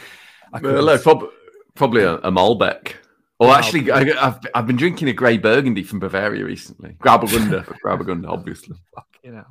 I. 0.54 0.60
Merlot, 0.60 1.02
prob- 1.02 1.32
probably 1.74 2.04
a, 2.04 2.16
a 2.16 2.32
Malbec. 2.32 2.96
Or 3.40 3.48
Malbec. 3.48 3.58
actually, 3.58 3.92
I, 3.92 4.28
I've 4.28 4.40
I've 4.54 4.68
been 4.68 4.76
drinking 4.76 5.08
a 5.08 5.14
grey 5.14 5.38
Burgundy 5.38 5.84
from 5.84 6.00
Bavaria 6.00 6.44
recently. 6.44 6.98
Grauburgunder, 7.00 7.66
Grauburgunder, 7.86 8.28
obviously. 8.28 8.76
you 9.24 9.32
know. 9.32 9.46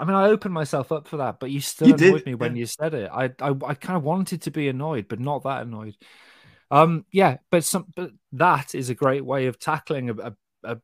I 0.00 0.04
mean, 0.06 0.14
I 0.14 0.28
opened 0.28 0.54
myself 0.54 0.92
up 0.92 1.06
for 1.06 1.18
that, 1.18 1.38
but 1.40 1.50
you 1.50 1.60
still 1.60 1.88
You 1.88 1.94
annoyed 1.94 2.18
did, 2.20 2.26
me 2.26 2.34
when 2.34 2.56
yeah. 2.56 2.60
you 2.60 2.66
said 2.66 2.94
it. 2.94 3.10
I, 3.12 3.24
I, 3.38 3.54
I 3.66 3.74
kind 3.74 3.98
of 3.98 4.02
wanted 4.02 4.40
to 4.42 4.50
be 4.50 4.68
annoyed, 4.68 5.08
but 5.08 5.20
not 5.20 5.42
that 5.42 5.60
annoyed. 5.60 5.94
Um, 6.70 7.04
yeah, 7.12 7.36
but 7.50 7.64
some, 7.64 7.84
but 7.94 8.10
that 8.32 8.74
is 8.74 8.88
a 8.88 8.94
great 8.94 9.24
way 9.26 9.44
of 9.46 9.58
tackling 9.58 10.08
a, 10.08 10.32
a, 10.64 10.78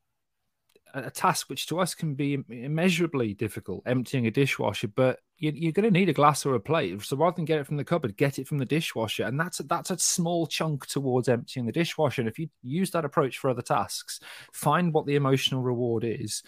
a, 0.92 1.10
task 1.10 1.48
which 1.48 1.66
to 1.68 1.80
us 1.80 1.94
can 1.94 2.14
be 2.14 2.44
immeasurably 2.50 3.32
difficult, 3.32 3.84
emptying 3.86 4.26
a 4.26 4.30
dishwasher. 4.30 4.88
But 4.88 5.20
you, 5.38 5.50
you're 5.54 5.72
going 5.72 5.90
to 5.90 5.98
need 5.98 6.10
a 6.10 6.14
glass 6.14 6.44
or 6.44 6.54
a 6.54 6.60
plate, 6.60 7.00
so 7.02 7.16
rather 7.16 7.36
than 7.36 7.46
get 7.46 7.58
it 7.58 7.66
from 7.66 7.78
the 7.78 7.84
cupboard, 7.84 8.18
get 8.18 8.38
it 8.38 8.46
from 8.46 8.58
the 8.58 8.66
dishwasher, 8.66 9.24
and 9.24 9.40
that's 9.40 9.60
a, 9.60 9.62
that's 9.62 9.90
a 9.90 9.98
small 9.98 10.46
chunk 10.46 10.86
towards 10.88 11.30
emptying 11.30 11.64
the 11.64 11.72
dishwasher. 11.72 12.20
And 12.20 12.28
if 12.28 12.38
you 12.38 12.50
use 12.62 12.90
that 12.90 13.06
approach 13.06 13.38
for 13.38 13.48
other 13.48 13.62
tasks, 13.62 14.20
find 14.52 14.92
what 14.92 15.06
the 15.06 15.16
emotional 15.16 15.62
reward 15.62 16.04
is 16.04 16.42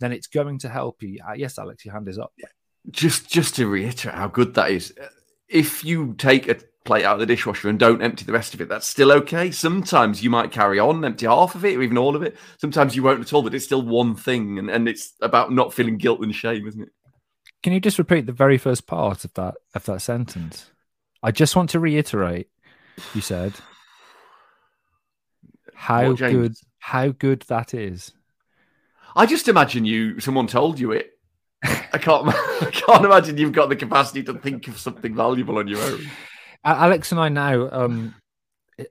then 0.00 0.12
it's 0.12 0.26
going 0.26 0.58
to 0.60 0.68
help 0.68 1.02
you. 1.02 1.20
Uh, 1.26 1.32
yes, 1.32 1.58
Alex, 1.58 1.84
your 1.84 1.94
hand 1.94 2.08
is 2.08 2.18
up. 2.18 2.32
Just 2.90 3.28
just 3.28 3.56
to 3.56 3.66
reiterate 3.66 4.14
how 4.14 4.28
good 4.28 4.54
that 4.54 4.70
is. 4.70 4.94
If 5.48 5.84
you 5.84 6.14
take 6.18 6.48
a 6.48 6.56
plate 6.84 7.04
out 7.04 7.14
of 7.14 7.20
the 7.20 7.26
dishwasher 7.26 7.68
and 7.68 7.78
don't 7.78 8.02
empty 8.02 8.24
the 8.24 8.32
rest 8.32 8.54
of 8.54 8.60
it, 8.60 8.68
that's 8.68 8.86
still 8.86 9.10
okay. 9.12 9.50
Sometimes 9.50 10.22
you 10.22 10.30
might 10.30 10.52
carry 10.52 10.78
on, 10.78 11.04
empty 11.04 11.26
half 11.26 11.54
of 11.54 11.64
it 11.64 11.76
or 11.76 11.82
even 11.82 11.98
all 11.98 12.14
of 12.14 12.22
it. 12.22 12.36
Sometimes 12.58 12.94
you 12.94 13.02
won't 13.02 13.20
at 13.20 13.32
all, 13.32 13.42
but 13.42 13.54
it's 13.54 13.64
still 13.64 13.82
one 13.82 14.14
thing. 14.14 14.58
And, 14.58 14.70
and 14.70 14.88
it's 14.88 15.14
about 15.20 15.52
not 15.52 15.74
feeling 15.74 15.98
guilt 15.98 16.20
and 16.20 16.34
shame, 16.34 16.66
isn't 16.66 16.82
it? 16.82 16.90
Can 17.62 17.72
you 17.72 17.80
just 17.80 17.98
repeat 17.98 18.26
the 18.26 18.32
very 18.32 18.58
first 18.58 18.86
part 18.86 19.24
of 19.24 19.34
that 19.34 19.54
of 19.74 19.84
that 19.86 20.00
sentence? 20.00 20.70
I 21.22 21.32
just 21.32 21.56
want 21.56 21.70
to 21.70 21.80
reiterate. 21.80 22.48
You 23.14 23.20
said 23.20 23.52
how 25.74 26.12
good 26.14 26.56
how 26.78 27.08
good 27.08 27.42
that 27.42 27.74
is. 27.74 28.12
I 29.16 29.24
just 29.24 29.48
imagine 29.48 29.86
you, 29.86 30.20
someone 30.20 30.46
told 30.46 30.78
you 30.78 30.92
it. 30.92 31.10
I 31.64 31.98
can't, 31.98 32.28
I 32.62 32.70
can't 32.70 33.04
imagine 33.04 33.38
you've 33.38 33.52
got 33.52 33.70
the 33.70 33.76
capacity 33.76 34.22
to 34.24 34.34
think 34.34 34.68
of 34.68 34.78
something 34.78 35.14
valuable 35.14 35.58
on 35.58 35.66
your 35.66 35.80
own. 35.80 36.00
Alex 36.62 37.12
and 37.12 37.20
I 37.20 37.30
now, 37.30 37.70
um, 37.72 38.14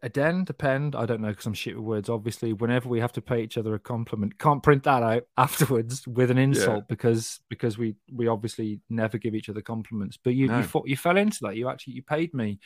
again, 0.02 0.44
depend. 0.44 0.96
I 0.96 1.06
don't 1.06 1.22
know 1.22 1.30
because 1.30 1.46
I'm 1.46 1.54
shit 1.54 1.76
with 1.76 1.86
words. 1.86 2.10
Obviously, 2.10 2.54
whenever 2.54 2.90
we 2.90 3.00
have 3.02 3.12
to 3.14 3.22
pay 3.22 3.44
each 3.44 3.58
other 3.58 3.76
a 3.76 3.80
compliment, 3.80 4.40
can't 4.40 4.64
print 4.64 4.84
that 4.84 5.04
out 5.04 5.24
afterwards 5.38 6.08
with 6.08 6.32
an 6.32 6.38
insult 6.38 6.88
because 6.88 7.40
because 7.50 7.78
we 7.78 7.96
we 8.12 8.28
obviously 8.28 8.80
never 8.90 9.18
give 9.18 9.36
each 9.36 9.50
other 9.50 9.62
compliments. 9.62 10.18
But 10.18 10.34
you 10.34 10.48
No. 10.48 10.58
you, 10.58 10.64
fought, 10.64 10.88
you 10.88 10.98
fell 10.98 11.18
into 11.18 11.40
that. 11.44 11.56
You 11.56 11.70
actually 11.70 11.94
you 11.94 12.02
paid 12.04 12.34
me, 12.34 12.60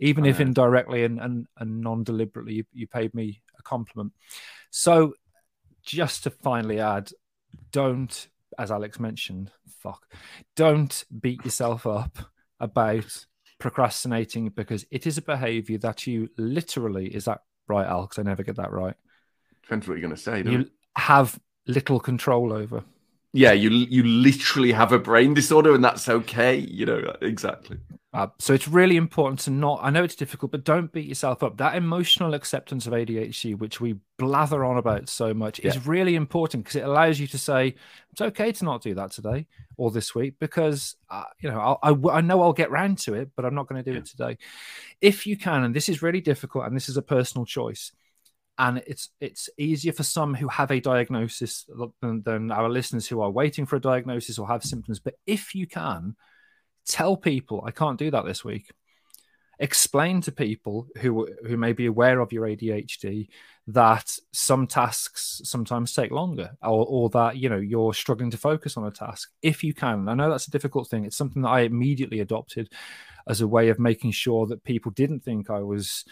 even 0.00 0.24
I 0.24 0.30
if 0.30 0.40
know. 0.40 0.46
indirectly 0.46 1.04
and 1.04 1.20
and, 1.20 1.46
and 1.58 1.80
non 1.80 2.02
deliberately, 2.02 2.54
you, 2.54 2.64
you 2.72 2.86
paid 2.88 3.14
me 3.14 3.42
a 3.58 3.62
compliment. 3.62 4.12
So 4.70 5.14
just 5.82 6.24
to 6.24 6.30
finally 6.30 6.80
add, 6.80 7.10
don't, 7.72 8.28
as 8.58 8.70
Alex 8.70 9.00
mentioned, 9.00 9.50
fuck, 9.82 10.06
don't 10.56 11.04
beat 11.20 11.44
yourself 11.44 11.86
up 11.86 12.18
about 12.58 13.26
procrastinating 13.58 14.48
because 14.50 14.84
it 14.90 15.06
is 15.06 15.18
a 15.18 15.22
behavior 15.22 15.78
that 15.78 16.06
you 16.06 16.28
literally, 16.36 17.06
is 17.06 17.26
that 17.26 17.42
right, 17.68 17.86
Alex? 17.86 18.18
I 18.18 18.22
never 18.22 18.42
get 18.42 18.56
that 18.56 18.72
right. 18.72 18.94
Depends 19.62 19.86
what 19.86 19.94
you're 19.94 20.02
going 20.02 20.14
to 20.14 20.20
say. 20.20 20.42
You 20.42 20.60
it? 20.60 20.70
have 20.96 21.38
little 21.66 22.00
control 22.00 22.52
over. 22.52 22.82
Yeah, 23.32 23.52
you 23.52 23.70
you 23.70 24.02
literally 24.02 24.72
have 24.72 24.92
a 24.92 24.98
brain 24.98 25.34
disorder, 25.34 25.74
and 25.74 25.84
that's 25.84 26.08
okay. 26.08 26.56
You 26.56 26.86
know 26.86 27.16
exactly. 27.22 27.78
Uh, 28.12 28.26
so 28.40 28.52
it's 28.52 28.66
really 28.66 28.96
important 28.96 29.38
to 29.38 29.50
not. 29.52 29.78
I 29.84 29.90
know 29.90 30.02
it's 30.02 30.16
difficult, 30.16 30.50
but 30.50 30.64
don't 30.64 30.90
beat 30.90 31.06
yourself 31.06 31.44
up. 31.44 31.58
That 31.58 31.76
emotional 31.76 32.34
acceptance 32.34 32.88
of 32.88 32.92
ADHD, 32.92 33.56
which 33.56 33.80
we 33.80 33.94
blather 34.18 34.64
on 34.64 34.78
about 34.78 35.08
so 35.08 35.32
much, 35.32 35.60
is 35.60 35.86
really 35.86 36.16
important 36.16 36.64
because 36.64 36.74
it 36.74 36.84
allows 36.84 37.20
you 37.20 37.28
to 37.28 37.38
say 37.38 37.76
it's 38.10 38.20
okay 38.20 38.50
to 38.50 38.64
not 38.64 38.82
do 38.82 38.94
that 38.94 39.12
today 39.12 39.46
or 39.76 39.92
this 39.92 40.12
week 40.12 40.34
because 40.40 40.96
uh, 41.08 41.22
you 41.38 41.48
know 41.48 41.60
I'll, 41.60 41.78
I, 41.84 41.88
w- 41.90 42.10
I 42.10 42.20
know 42.20 42.42
I'll 42.42 42.52
get 42.52 42.72
round 42.72 42.98
to 43.00 43.14
it, 43.14 43.30
but 43.36 43.44
I'm 43.44 43.54
not 43.54 43.68
going 43.68 43.80
to 43.80 43.88
do 43.88 43.94
Yeah. 43.94 44.00
it 44.00 44.06
today. 44.06 44.38
If 45.00 45.24
you 45.24 45.36
can, 45.36 45.62
and 45.62 45.72
this 45.72 45.88
is 45.88 46.02
really 46.02 46.20
difficult, 46.20 46.66
and 46.66 46.74
this 46.74 46.88
is 46.88 46.96
a 46.96 47.02
personal 47.02 47.44
choice, 47.46 47.92
and 48.60 48.82
it's 48.86 49.08
it's 49.20 49.48
easier 49.56 49.92
for 49.92 50.02
some 50.02 50.34
who 50.34 50.46
have 50.48 50.70
a 50.70 50.80
diagnosis 50.80 51.66
than, 52.02 52.22
than 52.22 52.50
our 52.52 52.68
listeners 52.68 53.08
who 53.08 53.22
are 53.22 53.30
waiting 53.30 53.64
for 53.64 53.76
a 53.76 53.80
diagnosis 53.80 54.38
or 54.38 54.46
have 54.46 54.62
symptoms. 54.62 55.00
But 55.00 55.14
if 55.26 55.54
you 55.54 55.66
can, 55.66 56.14
tell 56.86 57.16
people 57.16 57.64
I 57.66 57.70
can't 57.70 57.98
do 57.98 58.10
that 58.10 58.26
this 58.26 58.44
week. 58.44 58.70
Explain 59.58 60.20
to 60.22 60.32
people 60.32 60.88
who 60.98 61.26
who 61.46 61.56
may 61.56 61.72
be 61.72 61.86
aware 61.86 62.20
of 62.20 62.32
your 62.32 62.46
ADHD 62.46 63.28
that 63.68 64.14
some 64.32 64.66
tasks 64.66 65.40
sometimes 65.44 65.94
take 65.94 66.10
longer, 66.10 66.50
or, 66.62 66.84
or 66.86 67.08
that 67.10 67.38
you 67.38 67.48
know 67.48 67.56
you're 67.58 67.94
struggling 67.94 68.30
to 68.30 68.36
focus 68.36 68.76
on 68.76 68.86
a 68.86 68.90
task. 68.90 69.30
If 69.40 69.64
you 69.64 69.72
can, 69.72 70.06
I 70.06 70.14
know 70.14 70.28
that's 70.28 70.48
a 70.48 70.52
difficult 70.52 70.88
thing. 70.88 71.06
It's 71.06 71.16
something 71.16 71.42
that 71.42 71.48
I 71.48 71.60
immediately 71.60 72.20
adopted 72.20 72.70
as 73.26 73.40
a 73.40 73.48
way 73.48 73.70
of 73.70 73.78
making 73.78 74.10
sure 74.10 74.46
that 74.46 74.64
people 74.64 74.92
didn't 74.92 75.20
think 75.20 75.48
I 75.48 75.60
was 75.60 76.04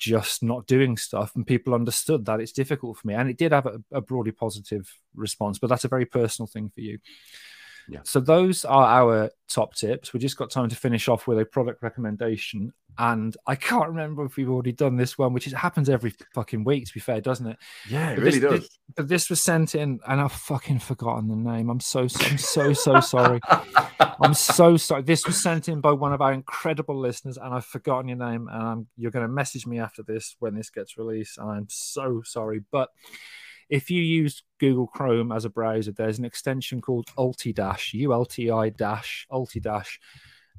just 0.00 0.42
not 0.42 0.66
doing 0.66 0.96
stuff 0.96 1.36
and 1.36 1.46
people 1.46 1.74
understood 1.74 2.24
that 2.24 2.40
it's 2.40 2.52
difficult 2.52 2.96
for 2.96 3.06
me. 3.06 3.14
And 3.14 3.30
it 3.30 3.36
did 3.36 3.52
have 3.52 3.66
a, 3.66 3.80
a 3.92 4.00
broadly 4.00 4.32
positive 4.32 4.92
response 5.14 5.58
but 5.58 5.68
that's 5.68 5.84
a 5.84 5.88
very 5.88 6.06
personal 6.06 6.46
thing 6.46 6.70
for 6.74 6.80
you 6.80 6.98
Yeah. 7.90 8.00
so 8.04 8.20
those 8.20 8.64
are 8.64 8.84
our 8.86 9.30
top 9.48 9.74
tips 9.74 10.12
we 10.12 10.20
just 10.20 10.36
got 10.36 10.50
time 10.50 10.68
to 10.68 10.76
finish 10.76 11.08
off 11.08 11.26
with 11.26 11.38
a 11.40 11.44
product 11.44 11.82
recommendation 11.82 12.72
and 12.98 13.36
i 13.46 13.56
can't 13.56 13.88
remember 13.88 14.24
if 14.24 14.36
we've 14.36 14.48
already 14.48 14.70
done 14.72 14.96
this 14.96 15.18
one 15.18 15.32
which 15.32 15.46
is, 15.48 15.52
happens 15.52 15.90
every 15.90 16.14
fucking 16.34 16.62
week 16.62 16.86
to 16.86 16.94
be 16.94 17.00
fair 17.00 17.20
doesn't 17.20 17.46
it 17.48 17.56
Yeah, 17.88 18.10
it 18.10 18.16
But 18.16 18.24
really 18.24 18.38
this- 18.38 18.50
does. 18.50 18.60
this- 18.60 18.78
but 18.96 19.08
this 19.08 19.30
was 19.30 19.40
sent 19.40 19.74
in 19.74 19.98
and 20.06 20.20
i've 20.20 20.32
fucking 20.32 20.78
forgotten 20.80 21.28
the 21.28 21.36
name 21.36 21.68
i'm 21.70 21.80
so 21.80 22.00
i'm 22.02 22.38
so 22.38 22.72
so 22.72 23.00
sorry 23.14 23.40
I'm 24.22 24.34
so 24.34 24.76
sorry. 24.76 25.00
This 25.02 25.26
was 25.26 25.42
sent 25.42 25.66
in 25.68 25.80
by 25.80 25.92
one 25.92 26.12
of 26.12 26.20
our 26.20 26.34
incredible 26.34 26.98
listeners, 26.98 27.38
and 27.38 27.54
I've 27.54 27.64
forgotten 27.64 28.06
your 28.08 28.18
name. 28.18 28.48
And 28.52 28.62
I'm, 28.62 28.86
you're 28.98 29.10
going 29.10 29.24
to 29.26 29.32
message 29.32 29.66
me 29.66 29.78
after 29.78 30.02
this 30.02 30.36
when 30.40 30.54
this 30.54 30.68
gets 30.68 30.98
released. 30.98 31.38
And 31.38 31.50
I'm 31.50 31.66
so 31.70 32.20
sorry. 32.22 32.60
But 32.70 32.90
if 33.70 33.90
you 33.90 34.02
use 34.02 34.42
Google 34.58 34.88
Chrome 34.88 35.30
as 35.32 35.44
a 35.44 35.50
browser, 35.50 35.92
there's 35.92 36.18
an 36.18 36.24
extension 36.24 36.80
called 36.80 37.06
Ultidash, 37.16 37.94
U 37.94 38.12
L 38.12 38.26
T 38.26 38.50
I 38.50 38.68
dash, 38.70 39.26
Ultidash. 39.30 39.98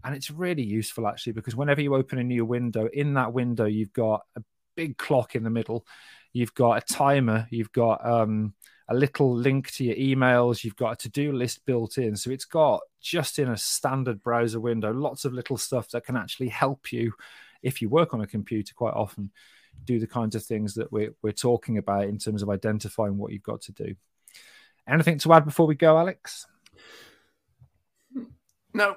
And 0.03 0.15
it's 0.15 0.31
really 0.31 0.63
useful 0.63 1.07
actually 1.07 1.33
because 1.33 1.55
whenever 1.55 1.81
you 1.81 1.93
open 1.93 2.17
a 2.17 2.23
new 2.23 2.45
window, 2.45 2.87
in 2.91 3.13
that 3.15 3.33
window, 3.33 3.65
you've 3.65 3.93
got 3.93 4.21
a 4.35 4.41
big 4.75 4.97
clock 4.97 5.35
in 5.35 5.43
the 5.43 5.49
middle, 5.49 5.85
you've 6.33 6.55
got 6.55 6.77
a 6.81 6.93
timer, 6.93 7.47
you've 7.51 7.73
got 7.73 8.03
um, 8.03 8.53
a 8.87 8.95
little 8.95 9.35
link 9.35 9.71
to 9.73 9.83
your 9.83 9.95
emails. 9.95 10.63
You've 10.63 10.77
got 10.77 10.93
a 10.93 10.95
to 10.95 11.09
do 11.09 11.33
list 11.33 11.65
built 11.65 11.97
in. 11.97 12.15
So 12.15 12.31
it's 12.31 12.45
got 12.45 12.79
just 13.01 13.39
in 13.39 13.49
a 13.49 13.57
standard 13.57 14.23
browser 14.23 14.59
window, 14.59 14.93
lots 14.93 15.25
of 15.25 15.33
little 15.33 15.57
stuff 15.57 15.89
that 15.89 16.05
can 16.05 16.15
actually 16.15 16.49
help 16.49 16.91
you 16.91 17.13
if 17.61 17.81
you 17.81 17.89
work 17.89 18.13
on 18.13 18.21
a 18.21 18.27
computer 18.27 18.73
quite 18.73 18.93
often 18.93 19.31
do 19.85 19.99
the 19.99 20.07
kinds 20.07 20.35
of 20.35 20.43
things 20.43 20.75
that 20.75 20.91
we're, 20.91 21.13
we're 21.21 21.31
talking 21.31 21.77
about 21.77 22.05
in 22.05 22.17
terms 22.17 22.41
of 22.41 22.49
identifying 22.49 23.17
what 23.17 23.31
you've 23.31 23.43
got 23.43 23.61
to 23.61 23.71
do. 23.71 23.95
Anything 24.87 25.19
to 25.19 25.33
add 25.33 25.45
before 25.45 25.67
we 25.67 25.75
go, 25.75 25.97
Alex? 25.97 26.47
No. 28.73 28.95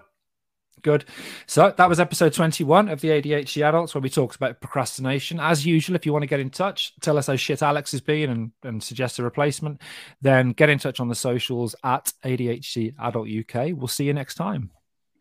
Good. 0.83 1.07
So 1.47 1.73
that 1.75 1.89
was 1.89 1.99
episode 1.99 2.35
21 2.35 2.91
of 2.91 3.01
the 3.01 3.09
ADHD 3.09 3.63
Adults, 3.63 3.95
where 3.95 4.03
we 4.03 4.11
talked 4.11 4.37
about 4.37 4.61
procrastination. 4.61 5.41
As 5.41 5.65
usual, 5.65 5.97
if 5.97 6.05
you 6.05 6.13
want 6.13 6.25
to 6.25 6.29
get 6.29 6.41
in 6.41 6.51
touch, 6.51 6.93
tell 7.01 7.17
us 7.17 7.27
how 7.27 7.37
shit 7.37 7.63
Alex 7.63 7.93
has 7.93 8.03
been 8.03 8.29
and, 8.29 8.53
and 8.63 8.83
suggest 8.83 9.19
a 9.19 9.23
replacement, 9.23 9.81
then 10.21 10.51
get 10.51 10.69
in 10.69 10.79
touch 10.79 11.01
on 11.01 11.09
the 11.09 11.15
socials 11.15 11.75
at 11.83 12.13
ADHD 12.23 12.95
Adult 13.01 13.29
UK. 13.29 13.71
We'll 13.75 13.89
see 13.89 14.05
you 14.05 14.13
next 14.13 14.35
time. 14.35 14.71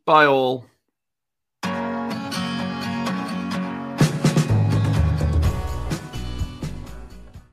Bye, 0.06 0.26
all. 0.26 0.66